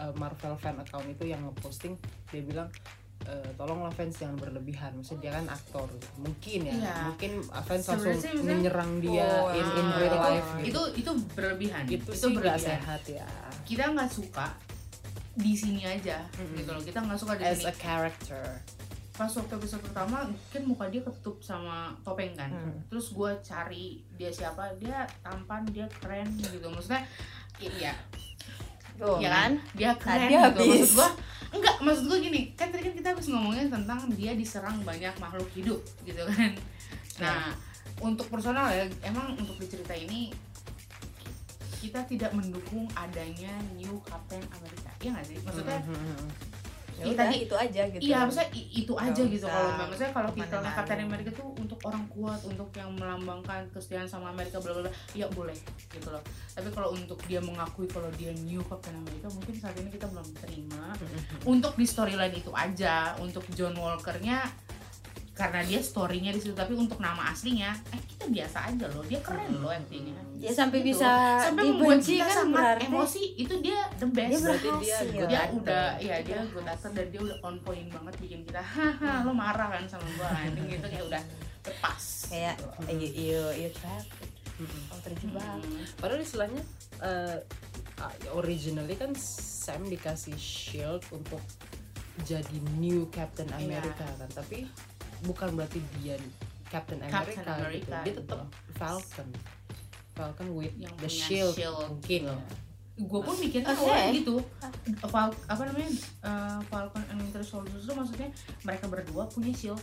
uh, 0.00 0.12
Marvel 0.14 0.56
fan 0.56 0.76
account 0.76 1.04
itu 1.06 1.24
yang 1.26 1.44
ngeposting 1.44 1.94
dia 2.28 2.40
bilang 2.42 2.68
"Eh, 3.22 3.52
tolonglah 3.54 3.92
fans 3.92 4.16
jangan 4.16 4.32
berlebihan 4.34 4.96
maksudnya 4.96 5.20
dia 5.22 5.32
kan 5.34 5.46
aktor 5.50 5.84
mungkin 6.16 6.60
ya 6.62 6.72
Iya. 6.74 6.94
mungkin 7.06 7.32
uh, 7.46 7.60
fans 7.60 7.84
langsung 7.84 8.16
sih 8.16 8.32
menyerang 8.34 8.96
dia 8.98 9.28
Oh, 9.38 9.52
in 9.52 9.60
in 9.60 9.86
real 9.92 10.08
itu- 10.08 10.24
life 10.24 10.48
gitu. 10.56 10.64
itu 10.64 10.82
itu 10.96 11.10
berlebihan 11.30 11.84
itu, 11.86 12.10
sih 12.10 12.26
nggak 12.26 12.40
berlebihan. 12.56 12.80
sehat 12.80 13.02
ya 13.06 13.28
kita 13.62 13.84
nggak 13.88 14.08
suka 14.10 14.46
di 15.30 15.52
sini 15.52 15.84
aja 15.84 16.24
Mm-mm. 16.32 16.56
gitu 16.56 16.70
loh 16.70 16.80
kita 16.80 16.98
nggak 16.98 17.16
suka 17.16 17.32
di 17.34 17.44
as 17.44 17.60
sini 17.60 17.68
a 17.68 17.74
character 17.74 18.44
pas 19.12 19.28
waktu 19.30 19.52
episode 19.54 19.82
pertama 19.82 20.16
kan 20.48 20.62
muka 20.64 20.88
dia 20.88 21.02
ketutup 21.02 21.36
sama 21.40 21.92
topeng 22.00 22.32
kan 22.32 22.48
Hmm. 22.48 22.72
terus 22.88 23.12
gue 23.12 23.30
cari 23.42 23.86
dia 24.10 24.32
siapa 24.32 24.72
dia 24.74 25.04
tampan 25.20 25.62
dia 25.66 25.84
keren 25.92 26.24
gitu 26.34 26.64
maksudnya 26.66 27.04
iya 27.60 27.92
tuh 29.00 29.16
ya 29.18 29.30
kan? 29.30 29.52
Kan 29.56 29.72
dia 29.72 29.90
keren 29.96 30.18
Tadi 30.20 30.30
gitu. 30.30 30.44
habis. 30.44 30.68
maksud 30.68 30.92
gue 30.92 31.08
enggak 31.50 31.74
maksud 31.80 32.04
gue 32.06 32.18
gini. 32.20 32.40
Kan 32.54 32.68
tadi 32.68 32.82
kan 32.82 32.94
kita 32.94 33.08
habis 33.10 33.26
ngomongin 33.26 33.66
tentang 33.68 33.98
dia 34.12 34.32
diserang 34.32 34.76
banyak 34.80 35.14
makhluk 35.16 35.48
hidup 35.50 35.80
gitu 36.02 36.22
kan. 36.22 36.52
Nah 37.18 37.56
untuk 37.98 38.28
personal 38.28 38.68
ya 38.68 38.84
emang 39.02 39.34
untuk 39.34 39.56
di 39.56 39.66
cerita 39.66 39.92
ini 39.92 40.30
kita 41.78 42.04
tidak 42.04 42.30
mendukung 42.30 42.84
adanya 42.94 43.48
new 43.74 43.96
Captain 44.02 44.44
America 44.50 44.90
iya 44.98 45.10
nggak 45.10 45.26
sih? 45.26 45.36
Maksudnya 45.40 45.78
ya 45.80 45.88
Iya, 47.00 47.04
udah 47.08 47.24
tadi- 47.24 47.40
itu 47.40 47.54
aja 47.56 47.82
gitu 47.88 48.02
Iya, 48.04 48.18
maksudnya 48.20 48.48
i- 48.52 48.70
itu 48.76 48.92
aja 48.94 49.22
gitu 49.24 49.46
kalau. 49.46 49.70
Maksudnya 49.80 50.12
kalau 50.12 50.30
kita. 50.30 50.56
Captain 50.60 51.00
America 51.02 51.30
tuh 51.32 51.48
orang 51.82 52.04
kuat, 52.08 52.40
untuk 52.42 52.68
yang 52.72 52.92
melambangkan 52.92 53.64
kesetiaan 53.70 54.04
sama 54.04 54.28
Amerika 54.28 54.58
bla 54.58 54.76
bla 54.76 54.90
ya 55.10 55.24
boleh 55.28 55.56
gitu 55.88 56.08
loh. 56.08 56.20
Tapi 56.50 56.68
kalau 56.68 56.92
untuk 56.92 57.16
dia 57.24 57.38
mengakui 57.38 57.86
kalau 57.86 58.12
dia 58.14 58.32
new 58.36 58.60
Captain 58.62 58.94
America, 58.94 59.28
mungkin 59.28 59.54
saat 59.54 59.74
ini 59.74 59.88
kita 59.88 60.04
belum 60.06 60.28
terima. 60.36 60.92
Untuk 61.42 61.74
di 61.74 61.84
storyline 61.84 62.34
itu 62.34 62.50
aja, 62.50 63.16
untuk 63.16 63.42
John 63.50 63.72
Walker-nya 63.74 64.44
karena 65.32 65.64
dia 65.64 65.80
story-nya 65.80 66.30
di 66.30 66.38
situ, 66.38 66.52
tapi 66.52 66.76
untuk 66.76 67.00
nama 67.00 67.32
aslinya, 67.32 67.72
eh 67.88 68.02
kita 68.04 68.28
biasa 68.28 68.68
aja 68.68 68.84
loh, 68.86 69.00
dia 69.02 69.24
keren 69.24 69.56
loh 69.56 69.72
actingnya. 69.72 70.20
ya 70.36 70.52
sampai 70.52 70.80
Gitu. 70.80 70.92
bisa 70.92 71.08
sampai 71.38 71.64
membuat 71.66 72.00
dibenci 72.00 72.14
kita 72.16 72.24
kan 72.24 72.32
sangat 72.34 72.56
berarti 72.56 72.84
emosi 72.86 73.22
itu 73.36 73.54
dia 73.60 73.80
the 73.94 74.08
best 74.08 74.28
dia 74.30 74.40
Berarti 74.40 74.60
dia 74.60 74.72
berhasil 74.72 75.08
good 75.10 75.28
dia 75.28 75.40
actor. 75.40 75.56
udah 75.56 75.86
ya 75.96 76.16
dia 76.20 76.38
good 76.46 76.64
actor 76.66 76.90
dan 76.92 77.06
dia 77.08 77.20
udah 77.20 77.36
on 77.42 77.56
point 77.60 77.88
banget 77.88 78.14
bikin 78.16 78.40
kita 78.42 78.60
haha 78.60 79.12
lo 79.20 79.32
marah 79.32 79.68
kan 79.70 79.84
sama 79.84 80.04
gua 80.14 80.28
anjing 80.34 80.64
gitu 80.72 80.86
kayak 80.86 81.04
udah 81.06 81.22
lepas 81.62 82.02
kayak 82.26 82.56
gitu. 82.56 82.80
you 82.88 83.08
you 83.10 83.40
you 83.58 83.70
trapped 83.70 84.08
Mm-mm. 84.56 84.92
oh 84.92 85.00
terjebak 85.00 85.42
Hmm. 85.60 85.84
Padahal 85.96 86.20
istilahnya 86.20 86.62
eh, 87.00 87.38
uh, 87.96 88.14
originally 88.34 88.92
kan 88.92 89.12
Sam 89.14 89.84
dikasih 89.84 90.36
shield 90.36 91.00
untuk 91.10 91.40
jadi 92.22 92.52
new 92.76 93.08
Captain 93.08 93.48
Iya. 93.50 93.56
America 93.80 94.04
kan 94.04 94.28
tapi 94.30 94.68
bukan 95.22 95.52
berarti 95.54 95.80
dia 95.96 96.16
Captain 96.66 97.00
America, 97.00 97.40
Captain 97.40 97.46
America 97.46 97.72
gitu 97.72 97.88
dia 97.98 98.04
gitu. 98.06 98.20
tetap 98.22 98.40
Falcon 98.74 99.28
Falcon 100.12 100.48
with 100.52 100.74
Yang 100.76 100.94
the 100.98 101.08
shield, 101.08 101.54
shield. 101.54 101.80
mungkin 101.88 102.22
Iya. 102.28 102.36
gue 103.00 103.20
pun 103.22 103.34
mikirnya 103.34 103.72
awalnya 103.72 104.12
gitu 104.12 104.36
Fal 105.02 105.32
apa 105.46 105.62
namanya 105.64 105.88
uh, 106.20 106.60
Falcon 106.62 107.00
and 107.08 107.18
Winter 107.18 107.40
Soldier 107.40 107.72
itu 107.74 107.88
maksudnya 107.90 108.28
mereka 108.60 108.84
berdua 108.86 109.24
punya 109.26 109.48
shield 109.50 109.80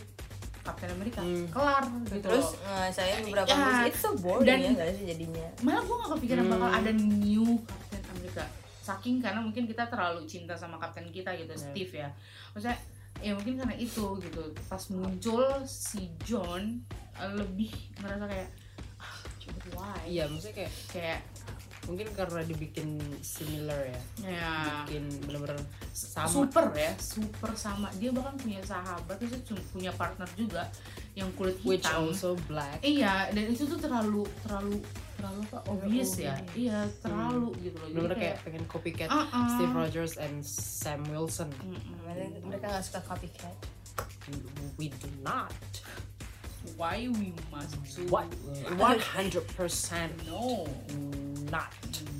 Captain 0.68 0.90
America 0.90 1.20
Hmm. 1.20 1.48
kelar 1.48 1.82
gitu 2.04 2.20
terus 2.22 2.48
eh, 2.60 2.88
saya 2.90 3.14
beberapa 3.20 3.48
Ya, 3.48 3.56
musik 3.56 3.94
itu 3.94 4.08
boring 4.18 4.44
dan- 4.44 4.76
ya 4.76 4.92
sih 4.92 5.06
jadinya? 5.06 5.48
malah 5.58 5.82
gue 5.82 5.96
gak 5.96 6.10
kepikiran 6.14 6.44
Hmm. 6.44 6.52
bakal 6.52 6.68
ada 6.74 6.90
new 6.92 7.46
Captain 7.64 8.02
America 8.10 8.44
saking 8.80 9.16
karena 9.18 9.40
mungkin 9.40 9.64
kita 9.64 9.84
terlalu 9.84 10.24
cinta 10.24 10.52
sama 10.52 10.76
Captain 10.76 11.08
kita 11.08 11.32
gitu 11.34 11.50
Ya. 11.50 11.60
Steve 11.62 11.92
ya. 11.94 12.08
Maksudnya 12.50 12.78
ya 13.18 13.32
mungkin 13.32 13.54
karena 13.56 13.74
itu 13.74 14.04
gitu. 14.18 14.42
Pas 14.62 14.82
muncul 14.88 15.44
si 15.62 16.08
John 16.18 16.80
lebih 17.34 17.68
ngerasa 17.96 18.24
kayak 18.24 18.48
ah, 18.96 19.18
why 19.72 20.00
iya 20.06 20.24
maksudnya 20.24 20.54
kayak 20.58 20.72
kayak 20.88 21.18
mungkin 21.88 22.06
karena 22.12 22.44
dibikin 22.44 23.00
similar 23.24 23.80
ya. 23.88 24.00
Ya 24.28 24.52
bikin 24.84 25.08
bener-bener 25.24 25.56
sama. 25.96 26.28
Super 26.28 26.64
ya 26.76 26.92
super 27.00 27.50
sama. 27.56 27.88
Dia 27.96 28.12
bahkan 28.12 28.36
punya 28.36 28.60
sahabat 28.60 29.16
cuma 29.48 29.60
punya 29.72 29.90
partner 29.96 30.28
juga 30.36 30.68
yang 31.16 31.32
kulit 31.34 31.56
which 31.64 31.82
hitam 31.82 32.12
also 32.12 32.36
black. 32.44 32.84
Iya 32.84 33.32
dan 33.32 33.44
itu 33.48 33.64
tuh 33.64 33.80
terlalu 33.80 34.28
terlalu 34.44 34.84
terlalu 35.18 35.40
apa 35.50 35.58
obvious 35.66 36.12
ya. 36.20 36.36
obvious. 36.38 36.54
iya 36.54 36.78
terlalu 37.00 37.48
gitu 37.64 37.76
loh. 37.80 37.88
Jadi 37.88 37.94
bener-bener 37.96 38.18
kayak 38.20 38.36
pengen 38.44 38.64
copycat 38.68 39.08
uh-uh. 39.08 39.48
Steve 39.56 39.74
Rogers 39.74 40.14
and 40.20 40.36
Sam 40.44 41.00
Wilson. 41.08 41.50
Mm-mm. 41.64 41.96
mereka 42.04 42.36
mereka 42.44 42.64
nggak 42.68 42.84
suka 42.84 43.00
copycat. 43.08 43.56
We 44.76 44.92
do 44.92 45.08
not. 45.24 45.56
Why 46.76 47.08
we 47.08 47.32
must 47.48 47.80
do? 47.96 48.04
What 48.12 48.28
100% 48.76 49.40
no 50.28 50.68
not. 51.50 51.70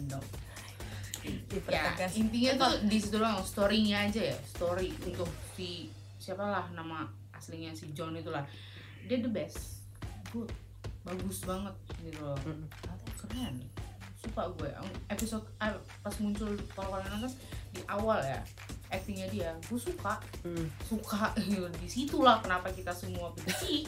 No. 0.09 0.20
Ya 1.24 1.37
dipertegas 1.49 2.16
intinya 2.16 2.53
tuh 2.57 2.72
di 2.89 2.97
situ 2.97 3.20
doang 3.20 3.45
storynya 3.45 4.09
aja 4.09 4.33
ya 4.33 4.37
story 4.49 4.89
untuk 5.05 5.29
si 5.53 5.93
siapa 6.16 6.41
lah 6.41 6.66
nama 6.72 7.05
aslinya 7.37 7.72
si 7.76 7.93
John 7.93 8.16
itulah. 8.16 8.45
Dia 9.05 9.20
the 9.20 9.31
best. 9.31 9.85
Good 10.33 10.49
bagus 11.05 11.45
banget 11.45 11.74
gitu 12.05 12.20
loh. 12.20 12.39
Mm. 12.45 12.68
keren. 13.29 13.57
Suka 14.18 14.51
gue 14.59 14.70
episode 15.09 15.47
eh, 15.62 15.72
pas 16.03 16.14
muncul 16.20 16.51
kalau 16.74 16.99
kalian 16.99 17.11
nonton 17.16 17.33
di 17.70 17.81
awal 17.87 18.18
ya 18.20 18.41
actingnya 18.89 19.29
dia 19.29 19.51
gue 19.68 19.81
suka. 19.81 20.20
Mm. 20.45 20.66
suka 20.85 21.33
di 21.81 21.89
situlah 21.89 22.41
kenapa 22.41 22.72
kita 22.72 22.93
semua 22.93 23.33
benci 23.37 23.85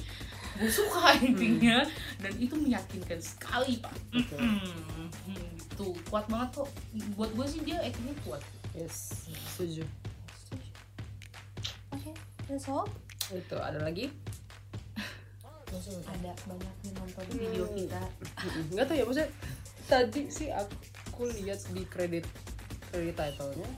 gue 0.59 0.71
suka 0.71 1.01
actingnya 1.15 1.87
dan 2.19 2.33
itu 2.41 2.55
meyakinkan 2.59 3.21
sekali 3.23 3.79
pak. 3.79 3.95
Betul. 4.11 4.39
Mm, 4.41 5.07
gitu. 5.29 5.87
Kuat 6.11 6.27
banget 6.27 6.65
kok. 6.65 6.69
Buat 7.15 7.31
gue 7.39 7.47
sih 7.47 7.61
dia 7.63 7.79
actingnya 7.79 8.17
kuat. 8.27 8.43
Yes 8.75 9.27
setuju. 9.55 9.85
Oke 11.95 12.11
that's 12.51 12.67
all 12.67 12.89
itu 13.31 13.57
ada 13.57 13.79
lagi? 13.79 14.11
Ada 15.71 16.35
banyak 16.51 16.77
yang 16.83 16.95
nonton 16.99 17.25
video 17.31 17.65
kita. 17.71 18.03
Nggak 18.75 18.85
tahu 18.91 18.97
ya 18.99 19.05
maksudnya 19.07 19.31
tadi 19.87 20.23
sih 20.31 20.49
aku 20.51 21.31
lihat 21.43 21.63
di 21.71 21.83
kredit 21.87 22.27
kredit 22.91 23.15
titlenya 23.15 23.71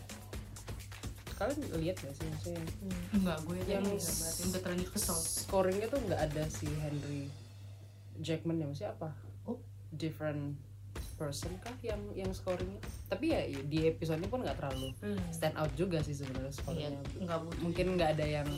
kalian 1.43 1.59
lihat 1.77 1.97
gak 1.99 2.15
sih 2.15 2.25
maksudnya? 2.25 2.63
Enggak 3.11 3.39
gue 3.43 3.55
Yang 3.59 3.67
yang 3.67 3.85
nggak 3.85 4.15
berarti 4.15 4.43
udah 4.45 4.61
terlanjur 4.61 4.91
kesel. 4.91 5.17
scoringnya 5.19 5.87
tuh 5.89 6.01
nggak 6.01 6.21
ada 6.23 6.43
si 6.47 6.67
Henry 6.77 7.23
Jackman 8.17 8.57
ya 8.57 8.67
maksudnya 8.67 8.93
apa 8.93 9.09
Oh. 9.43 9.59
different 9.91 10.55
person 11.15 11.51
kah 11.59 11.75
yang 11.81 12.01
yang 12.13 12.31
scoringnya? 12.31 12.79
Tapi 13.07 13.25
ya 13.29 13.41
di 13.63 13.79
episode 13.85 14.17
ini 14.17 14.27
pun 14.27 14.41
nggak 14.41 14.57
terlalu 14.57 14.95
stand 15.29 15.55
out 15.55 15.71
juga 15.73 15.99
sih 16.01 16.13
sebenarnya 16.13 16.49
iya 16.49 16.57
scoringnya 16.57 16.91
butuh 17.37 17.59
mungkin 17.59 17.87
nggak 17.95 18.11
ada 18.13 18.27
yang 18.39 18.49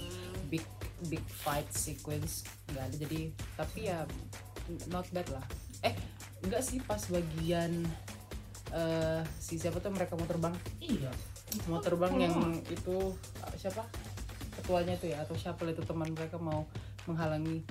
big 0.46 0.64
big 1.06 1.24
fight 1.24 1.66
sequence 1.70 2.44
nggak 2.68 2.84
ada. 2.84 2.96
Jadi 2.98 3.20
tapi 3.54 3.80
ya 3.84 4.04
not 4.88 5.04
bad 5.10 5.28
lah. 5.30 5.44
Eh 5.82 5.92
enggak 6.40 6.60
sih 6.60 6.78
pas 6.78 7.00
bagian 7.04 7.84
eh 8.70 9.22
si 9.36 9.54
siapa 9.54 9.78
tuh 9.78 9.88
mereka 9.88 10.12
mau 10.14 10.24
terbang 10.24 10.52
iya 10.78 11.12
mau 11.70 11.80
terbang 11.80 12.14
yang 12.28 12.36
itu 12.66 13.14
uh, 13.42 13.54
siapa? 13.58 13.84
Ketuanya 14.54 14.94
itu 14.94 15.10
ya 15.10 15.22
atau 15.22 15.34
siapa 15.34 15.66
itu 15.66 15.82
teman 15.82 16.10
mereka 16.14 16.38
mau 16.38 16.66
menghalangi 17.04 17.64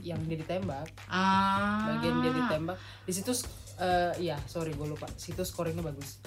yang 0.00 0.20
dia 0.24 0.40
ditembak. 0.40 0.88
Ah. 1.06 1.96
Bagian 1.96 2.24
dia 2.24 2.32
ditembak. 2.32 2.76
Di 3.04 3.12
situ 3.12 3.32
eh 3.80 4.12
iya 4.20 4.36
sorry 4.48 4.72
gue 4.72 4.88
lupa. 4.88 5.08
Situ 5.16 5.40
scoringnya 5.44 5.84
bagus. 5.84 6.20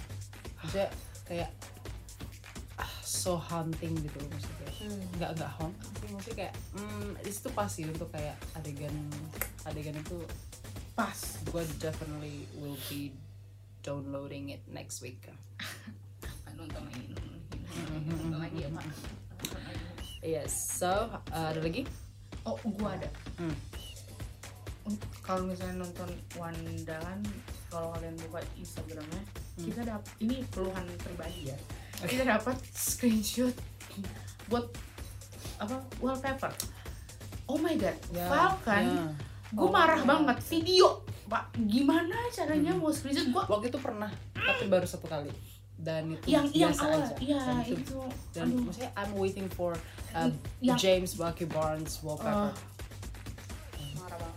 Maksudnya 0.62 0.90
kayak 1.26 1.50
ah, 2.78 2.94
so 3.02 3.38
haunting 3.38 3.94
gitu 3.98 4.18
maksudnya. 4.30 4.70
Kayak 4.70 4.92
nggak 5.18 5.32
nggak 5.42 5.52
haunting 5.58 5.92
sih 5.98 6.10
maksudnya 6.14 6.38
kayak 6.46 6.54
hmm, 6.78 7.08
di 7.22 7.32
situ 7.34 7.50
pas 7.54 7.70
sih 7.70 7.86
untuk 7.90 8.10
kayak 8.14 8.38
adegan 8.54 8.96
adegan 9.66 9.98
itu 9.98 10.18
pas. 10.94 11.18
Gue 11.50 11.66
definitely 11.82 12.46
will 12.62 12.78
be 12.88 13.14
downloading 13.84 14.50
it 14.50 14.64
next 14.72 15.04
week 15.04 15.20
yes 20.24 20.51
so 20.80 20.88
uh, 20.88 21.51
ada 21.51 21.59
lagi? 21.59 21.84
Oh 22.43 22.55
gua 22.76 22.95
ada. 22.95 23.09
Hmm. 23.36 23.55
Kalau 25.20 25.47
misalnya 25.47 25.80
nonton 25.80 26.11
Wanda 26.34 26.99
kan 26.99 27.20
kalau 27.68 27.95
kalian 27.95 28.16
buka 28.22 28.39
Instagramnya 28.55 29.24
Hmm. 29.53 29.70
kita 29.70 29.86
dapat 29.86 30.09
ini 30.18 30.41
keluhan 30.49 30.82
pribadi 30.97 31.53
ya. 31.53 31.57
Kita 32.01 32.26
dapat 32.26 32.57
screenshot 32.68 33.53
buat 34.47 34.66
apa 35.55 35.78
wallpaper. 35.99 36.49
Oh 37.45 37.55
my 37.55 37.78
god 37.78 37.93
Ya, 38.09 38.26
Falcon 38.26 38.82
ya. 38.84 39.05
gue 39.53 39.61
Oh, 39.61 39.70
marah 39.70 40.01
ya. 40.01 40.07
banget. 40.07 40.38
Video 40.49 41.05
pak 41.24 41.53
gimana 41.55 42.18
caranya 42.30 42.74
Hmm. 42.74 42.82
mau 42.82 42.89
screenshot? 42.89 43.30
Gue 43.30 43.43
waktu 43.45 43.70
itu 43.70 43.78
pernah 43.78 44.09
tapi 44.34 44.66
baru 44.66 44.84
satu 44.84 45.05
kali 45.05 45.30
dan 45.82 46.14
itu 46.14 46.26
yang 46.30 46.46
yang 46.54 46.70
biasa 46.72 46.84
awal 46.86 47.02
aja. 47.02 47.16
ya 47.18 47.40
dan 47.42 47.58
itu 47.66 47.74
itu 47.82 47.98
dan 48.32 48.46
aduh. 48.48 48.62
maksudnya 48.64 48.92
I'm 48.94 49.14
waiting 49.18 49.48
for 49.50 49.72
uh, 50.14 50.30
yang 50.62 50.78
James 50.78 51.18
Bucky 51.18 51.46
Barnes 51.50 52.00
wallpaper. 52.06 52.54
Gone. 52.54 52.72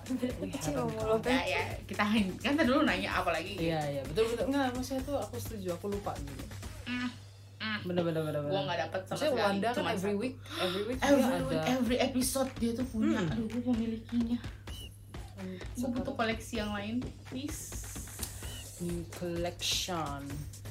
ya 1.27 1.43
ya 1.43 1.63
kita 1.83 2.03
kan 2.39 2.55
tadi 2.55 2.69
dulu 2.71 2.87
nanya 2.87 3.11
apa 3.11 3.35
lagi? 3.35 3.59
Iya 3.59 3.81
iya 3.99 4.03
betul 4.07 4.31
betul. 4.31 4.55
Nggak 4.55 4.71
maksudnya 4.79 5.03
tuh 5.03 5.17
aku 5.19 5.35
setuju 5.43 5.75
aku 5.75 5.87
lupa 5.91 6.15
gitu. 6.23 6.45
Mm, 6.87 7.11
mm. 7.59 7.79
bener 7.91 8.03
bener 8.07 8.23
bener 8.23 8.41
gue 8.47 8.51
bener 8.55 8.63
nggak 8.71 8.79
dapet 8.87 9.01
sama 9.03 9.11
maksudnya 9.11 9.33
sekali. 9.35 9.47
Wanda 9.51 9.67
kan 9.67 9.77
Cuma 9.83 9.91
every 9.91 10.15
week 10.15 10.35
every 10.63 10.83
week 10.87 10.99
dia 11.03 11.11
every 11.11 11.27
ada. 11.27 11.47
week, 11.51 11.65
every 11.67 11.99
episode 11.99 12.51
dia 12.63 12.71
tuh 12.79 12.87
punya. 12.87 13.19
Hmm. 13.19 13.33
aduh 13.35 13.47
gue 13.51 13.63
memilikinya. 13.67 14.39
Gue 14.39 15.59
sekarang. 15.75 15.95
butuh 15.99 16.15
koleksi 16.15 16.55
yang 16.63 16.71
lain 16.71 17.03
please 17.27 17.96
new 18.81 19.05
collection. 19.17 20.25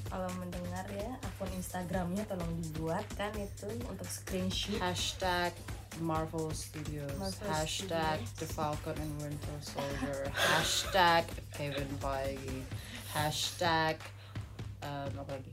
Kalau 0.05 0.29
mendengar 0.37 0.85
ya 0.93 1.17
akun 1.19 1.49
Instagramnya 1.57 2.23
tolong 2.29 2.53
dibuatkan 2.61 3.33
itu 3.35 3.67
untuk 3.89 4.05
screenshot. 4.05 4.77
Hashtag 4.77 5.51
Marvel 5.99 6.53
Studios. 6.53 7.09
Marvel 7.17 7.49
hashtag 7.49 8.21
Studios. 8.21 8.39
The 8.39 8.47
Falcon 8.53 8.95
and 9.01 9.13
Winter 9.17 9.57
Soldier. 9.59 10.29
Hashtag 10.31 11.25
Kevin 11.57 11.89
Feige. 11.97 12.63
Hashtag 13.15 13.97
um, 14.85 15.11
apa 15.25 15.41
lagi? 15.41 15.51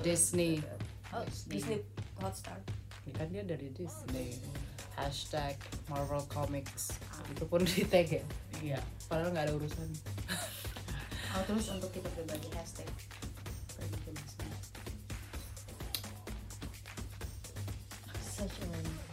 Disney. 0.00 0.64
oh, 1.12 1.22
Disney. 1.46 1.84
Hotstar. 2.18 2.58
Ini 3.04 3.12
kan 3.14 3.26
dia 3.28 3.44
dari 3.44 3.68
Disney. 3.74 4.40
Hashtag 4.96 5.60
Marvel 5.92 6.24
Comics. 6.32 6.96
Itu 7.28 7.44
pun 7.44 7.62
di 7.66 7.84
tag 7.84 8.08
ya? 8.08 8.24
Iya 8.62 8.80
padahal 9.12 9.28
nggak 9.36 9.44
ada 9.44 9.54
urusan 9.60 9.88
oh, 11.32 11.42
terus 11.48 11.66
untuk 11.72 11.90
kita 11.92 12.08
pribadi 12.12 12.48
hashtag. 12.52 12.88
Pergi 13.76 13.98
ke 14.04 14.10
Disney. 14.12 14.50
such 18.42 18.58
a 18.66 19.12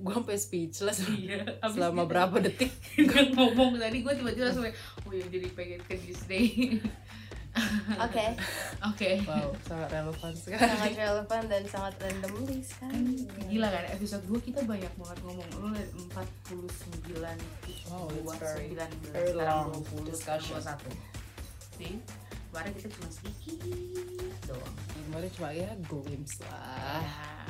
gue 0.00 0.12
sampai 0.14 0.36
speechless. 0.36 0.98
Iya 1.08 1.60
selama 1.64 2.04
berapa 2.08 2.40
detik? 2.40 2.72
Dia 2.96 3.32
ngomong 3.32 3.76
tadi 3.76 4.04
gue 4.04 4.12
tiba-tiba 4.12 4.52
langsung 4.52 4.64
oh 4.68 5.12
ya 5.12 5.26
jadi 5.28 5.48
pengen 5.52 5.80
ke 5.84 5.96
Disney 6.00 6.76
oke. 8.00 8.26
Oke. 8.84 9.10
Wow 9.22 9.48
sangat 9.62 9.88
relevan 9.90 10.32
sekali. 10.32 10.60
Sangat 10.60 10.92
relevan 10.94 11.42
dan 11.46 11.62
sangat 11.64 11.94
randomly 11.98 12.58
kan 12.60 12.62
sekali 12.62 13.46
gila 13.46 13.68
kan 13.68 13.84
episode 13.88 14.24
2 14.24 14.40
kita 14.42 14.60
banyak 14.62 14.92
banget 14.94 15.18
ngomong. 15.22 15.48
Lu 15.54 15.68
liat 15.70 15.90
49 15.92 17.36
Wow, 17.86 18.06
it's 18.08 18.22
buat 18.22 18.38
very- 18.38 18.72
19 18.72 19.10
very 19.10 19.30
sekarang 19.32 19.66
long 19.66 19.82
20 19.84 20.06
discussion. 20.06 20.56
sekarang 20.56 20.80
21 20.84 21.76
See? 21.76 21.96
kemarin 22.46 22.70
kita 22.74 22.88
cuma 22.90 23.08
sedikit 23.08 23.58
doang. 24.44 24.74
Kemarin 25.00 25.30
cuma 25.32 25.48
ya 25.50 25.70
glimpse 25.84 26.36
lah. 26.42 27.02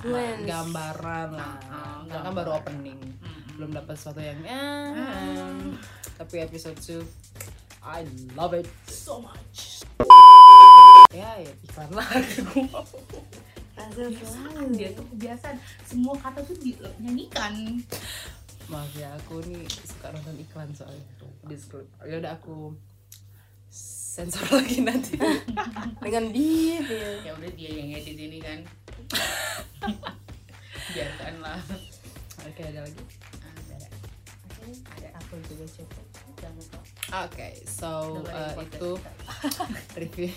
Ya. 0.03 0.37
Gambaran 0.47 1.29
lah. 1.33 1.57
Ah, 1.66 2.01
Karena 2.05 2.21
kan 2.23 2.33
baru 2.35 2.51
opening. 2.55 3.01
Mm-mm. 3.01 3.39
belum 3.53 3.73
dapat 3.75 3.93
sesuatu 3.93 4.21
yang 4.21 4.41
eh, 4.41 4.89
Hmm. 4.91 5.77
tapi 6.16 6.41
episode 6.41 6.77
2 6.77 7.05
I 7.83 8.05
love 8.33 8.53
it. 8.53 8.64
So 8.87 9.21
much 9.21 9.80
ya, 11.15 11.31
ya 11.43 11.53
iklan 11.65 11.91
lagi 11.95 12.43
kebiasaan 13.91 14.69
dia 14.77 14.89
tuh 14.95 15.05
kebiasaan. 15.15 15.57
Semua 15.89 16.15
kata 16.21 16.41
tuh 16.45 16.57
dinyanyikan 16.61 17.83
maaf 18.71 18.95
ya 18.95 19.11
aku 19.19 19.43
nih 19.51 19.67
suka 19.67 20.15
nonton 20.15 20.39
iklan 20.39 20.71
soalnya. 20.71 21.03
Di 21.43 21.57
script 21.59 21.91
ya 22.07 22.23
udah 22.23 22.39
aku 22.39 22.71
sensor 23.71 24.47
lagi 24.63 24.79
nanti. 24.83 25.19
Dengan 25.99 26.25
deep 26.31 26.87
ya. 26.87 27.11
ya 27.27 27.33
udah 27.35 27.51
dia 27.59 27.71
yang 27.75 27.89
edit 27.99 28.17
ini 28.19 28.39
kan. 28.39 28.59
Biarkanlah 30.95 31.59
oke 32.47 32.63
ada 32.63 32.81
lagi? 32.87 33.03
Ada. 33.43 33.79
Ada. 34.71 35.09
Aku 35.19 35.35
juga 35.51 35.67
cukup. 35.67 36.20
Jangan 36.51 36.59
lupa 36.59 36.79
oke 37.25 37.49
so 37.65 37.91
dengerin 38.19 38.59
uh, 38.59 38.67
itu 38.67 38.91
review 40.03 40.31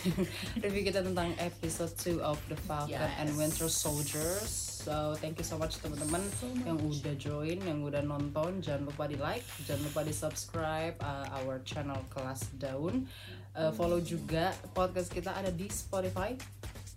review 0.61 0.83
kita 0.85 1.01
tentang 1.01 1.33
episode 1.37 1.89
2 1.97 2.21
of 2.21 2.37
The 2.47 2.57
Falcon 2.59 2.93
Yes. 2.93 3.17
and 3.17 3.29
Winter 3.33 3.65
Soldiers. 3.67 4.51
So 4.83 5.15
thank 5.15 5.39
you 5.39 5.47
so 5.47 5.55
much 5.55 5.79
teman-teman 5.79 6.19
yang 6.61 6.75
udah 6.75 7.15
join, 7.15 7.55
yang 7.63 7.79
udah 7.81 8.03
nonton. 8.03 8.59
Jangan 8.59 8.83
lupa 8.83 9.07
di 9.07 9.15
like, 9.15 9.39
jangan 9.63 9.87
lupa 9.87 10.03
di 10.03 10.11
subscribe 10.11 10.99
uh, 10.99 11.39
our 11.39 11.63
channel 11.63 12.03
Kelas 12.11 12.51
Daun. 12.59 13.07
Uh, 13.55 13.71
follow 13.71 14.03
juga 14.03 14.51
podcast 14.75 15.07
kita 15.07 15.31
ada 15.31 15.49
di 15.49 15.71
Spotify. 15.71 16.35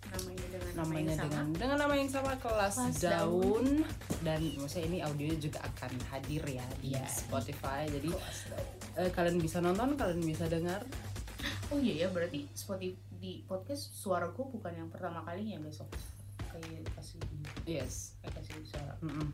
namanya 0.07 0.45
dengan 0.47 0.71
nama 0.71 0.83
Namanya 0.83 0.99
yang 0.99 1.15
sama 1.15 1.27
dengan 1.27 1.45
dengan 1.53 1.77
nama 1.77 1.93
yang 1.95 2.09
sama 2.09 2.31
Kelas, 2.37 2.75
Kelas 2.75 2.95
Daun. 2.99 3.65
Dan 4.19 4.39
maksudnya 4.55 4.85
ini 4.85 4.97
audionya 4.99 5.37
juga 5.37 5.59
akan 5.63 5.91
hadir 6.11 6.43
ya 6.43 6.67
di 6.79 6.91
Yes. 6.91 7.23
Spotify. 7.23 7.87
Jadi 7.87 8.11
Kelas 8.11 8.39
Daun. 8.51 8.76
Uh, 8.97 9.09
kalian 9.11 9.37
bisa 9.37 9.57
nonton, 9.59 9.93
kalian 9.93 10.19
bisa 10.19 10.45
dengar. 10.45 10.81
oh 11.69 11.77
iya 11.77 12.05
ya 12.05 12.07
berarti 12.09 12.47
Spotify 12.51 12.95
di 13.17 13.41
podcast 13.43 13.91
suaraku 13.93 14.45
bukan 14.47 14.71
yang 14.73 14.89
pertama 14.89 15.19
kalinya 15.21 15.57
besok 15.59 15.89
kayak 16.47 16.85
kasih 16.93 17.17
Yes. 17.65 18.13
kayak 18.21 18.33
kasih 18.37 18.53
suara 18.63 18.93
Mm-mm. 19.01 19.29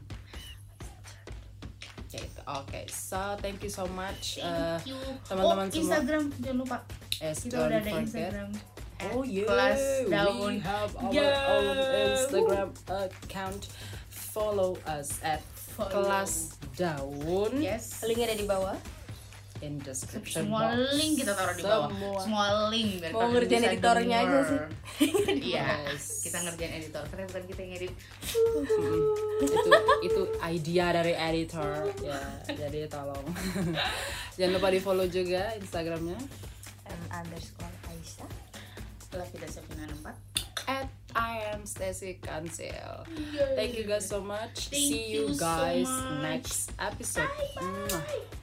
Gitu. 2.07 2.41
Oke, 2.45 2.85
so 2.87 3.17
thank 3.41 3.57
you 3.59 3.69
so 3.69 3.89
much. 3.89 4.37
Uh, 4.37 4.77
thank 4.77 4.85
you 4.87 4.99
teman-teman 5.25 5.65
oh, 5.65 5.71
semua. 5.73 5.81
Instagram 5.81 6.23
jangan 6.37 6.57
lupa 6.61 6.77
as 7.19 7.37
kita 7.41 7.55
udah 7.57 7.65
ada 7.65 7.79
forget. 7.81 8.01
Instagram 8.05 8.49
Oh 9.03 9.23
yeah, 9.25 9.47
kelas 9.49 9.81
daun 10.07 10.37
we 10.47 10.61
have 10.61 10.91
our 10.95 11.11
Yeah. 11.11 11.33
own 11.49 11.75
Instagram 12.07 12.69
account. 12.87 13.61
Follow 14.07 14.77
us 14.85 15.17
at 15.21 15.41
Follow. 15.73 15.91
kelas 15.91 16.33
daun 16.73 17.51
yes 17.59 17.99
Linknya 18.01 18.29
ada 18.29 18.37
di 18.37 18.45
bawah. 18.45 18.77
In 19.63 19.79
description 19.79 20.43
semua 20.45 20.75
box. 20.75 20.93
link 20.93 21.13
kita 21.17 21.31
taruh 21.31 21.55
di 21.55 21.63
bawah 21.63 21.87
Semua. 21.87 22.19
semua 22.19 22.43
link 22.67 22.89
biar 22.99 23.09
Mau 23.09 23.19
kalian 23.21 23.31
ngerjain 23.33 23.63
editornya 23.65 24.17
aja 24.19 24.37
sih. 24.43 24.59
iya 25.49 25.67
Yes. 25.87 26.03
kita 26.21 26.37
ngerjain 26.41 26.73
editor 26.77 27.03
karena 27.07 27.23
bukan 27.25 27.43
kita 27.47 27.59
yang 27.61 27.73
edit 27.73 27.93
itu 29.41 29.71
itu 30.03 30.21
idea 30.43 30.85
dari 30.91 31.13
editor 31.13 31.71
ya 31.99 32.19
jadi 32.45 32.85
tolong 32.87 33.23
jangan 34.35 34.51
lupa 34.53 34.67
di 34.67 34.79
follow 34.79 35.07
juga 35.07 35.55
instagramnya 35.55 36.19
M 36.83 37.01
underscore 37.09 37.71
Aisyah. 37.87 38.27
setelah 38.99 39.27
kita 39.29 39.45
siapin 39.47 39.87
empat 39.87 40.15
at 40.65 40.87
I 41.13 41.53
am 41.53 41.63
Stacy 41.63 42.17
Cancel. 42.17 43.05
Thank 43.53 43.77
you 43.77 43.85
guys 43.85 44.03
so 44.03 44.17
much. 44.17 44.73
Thank 44.73 44.81
See 44.81 45.13
you 45.13 45.29
you 45.29 45.37
so 45.37 45.45
guys 45.45 45.85
much. 45.85 46.23
next 46.25 46.61
episode. 46.75 47.29
Mwah. 47.53 48.42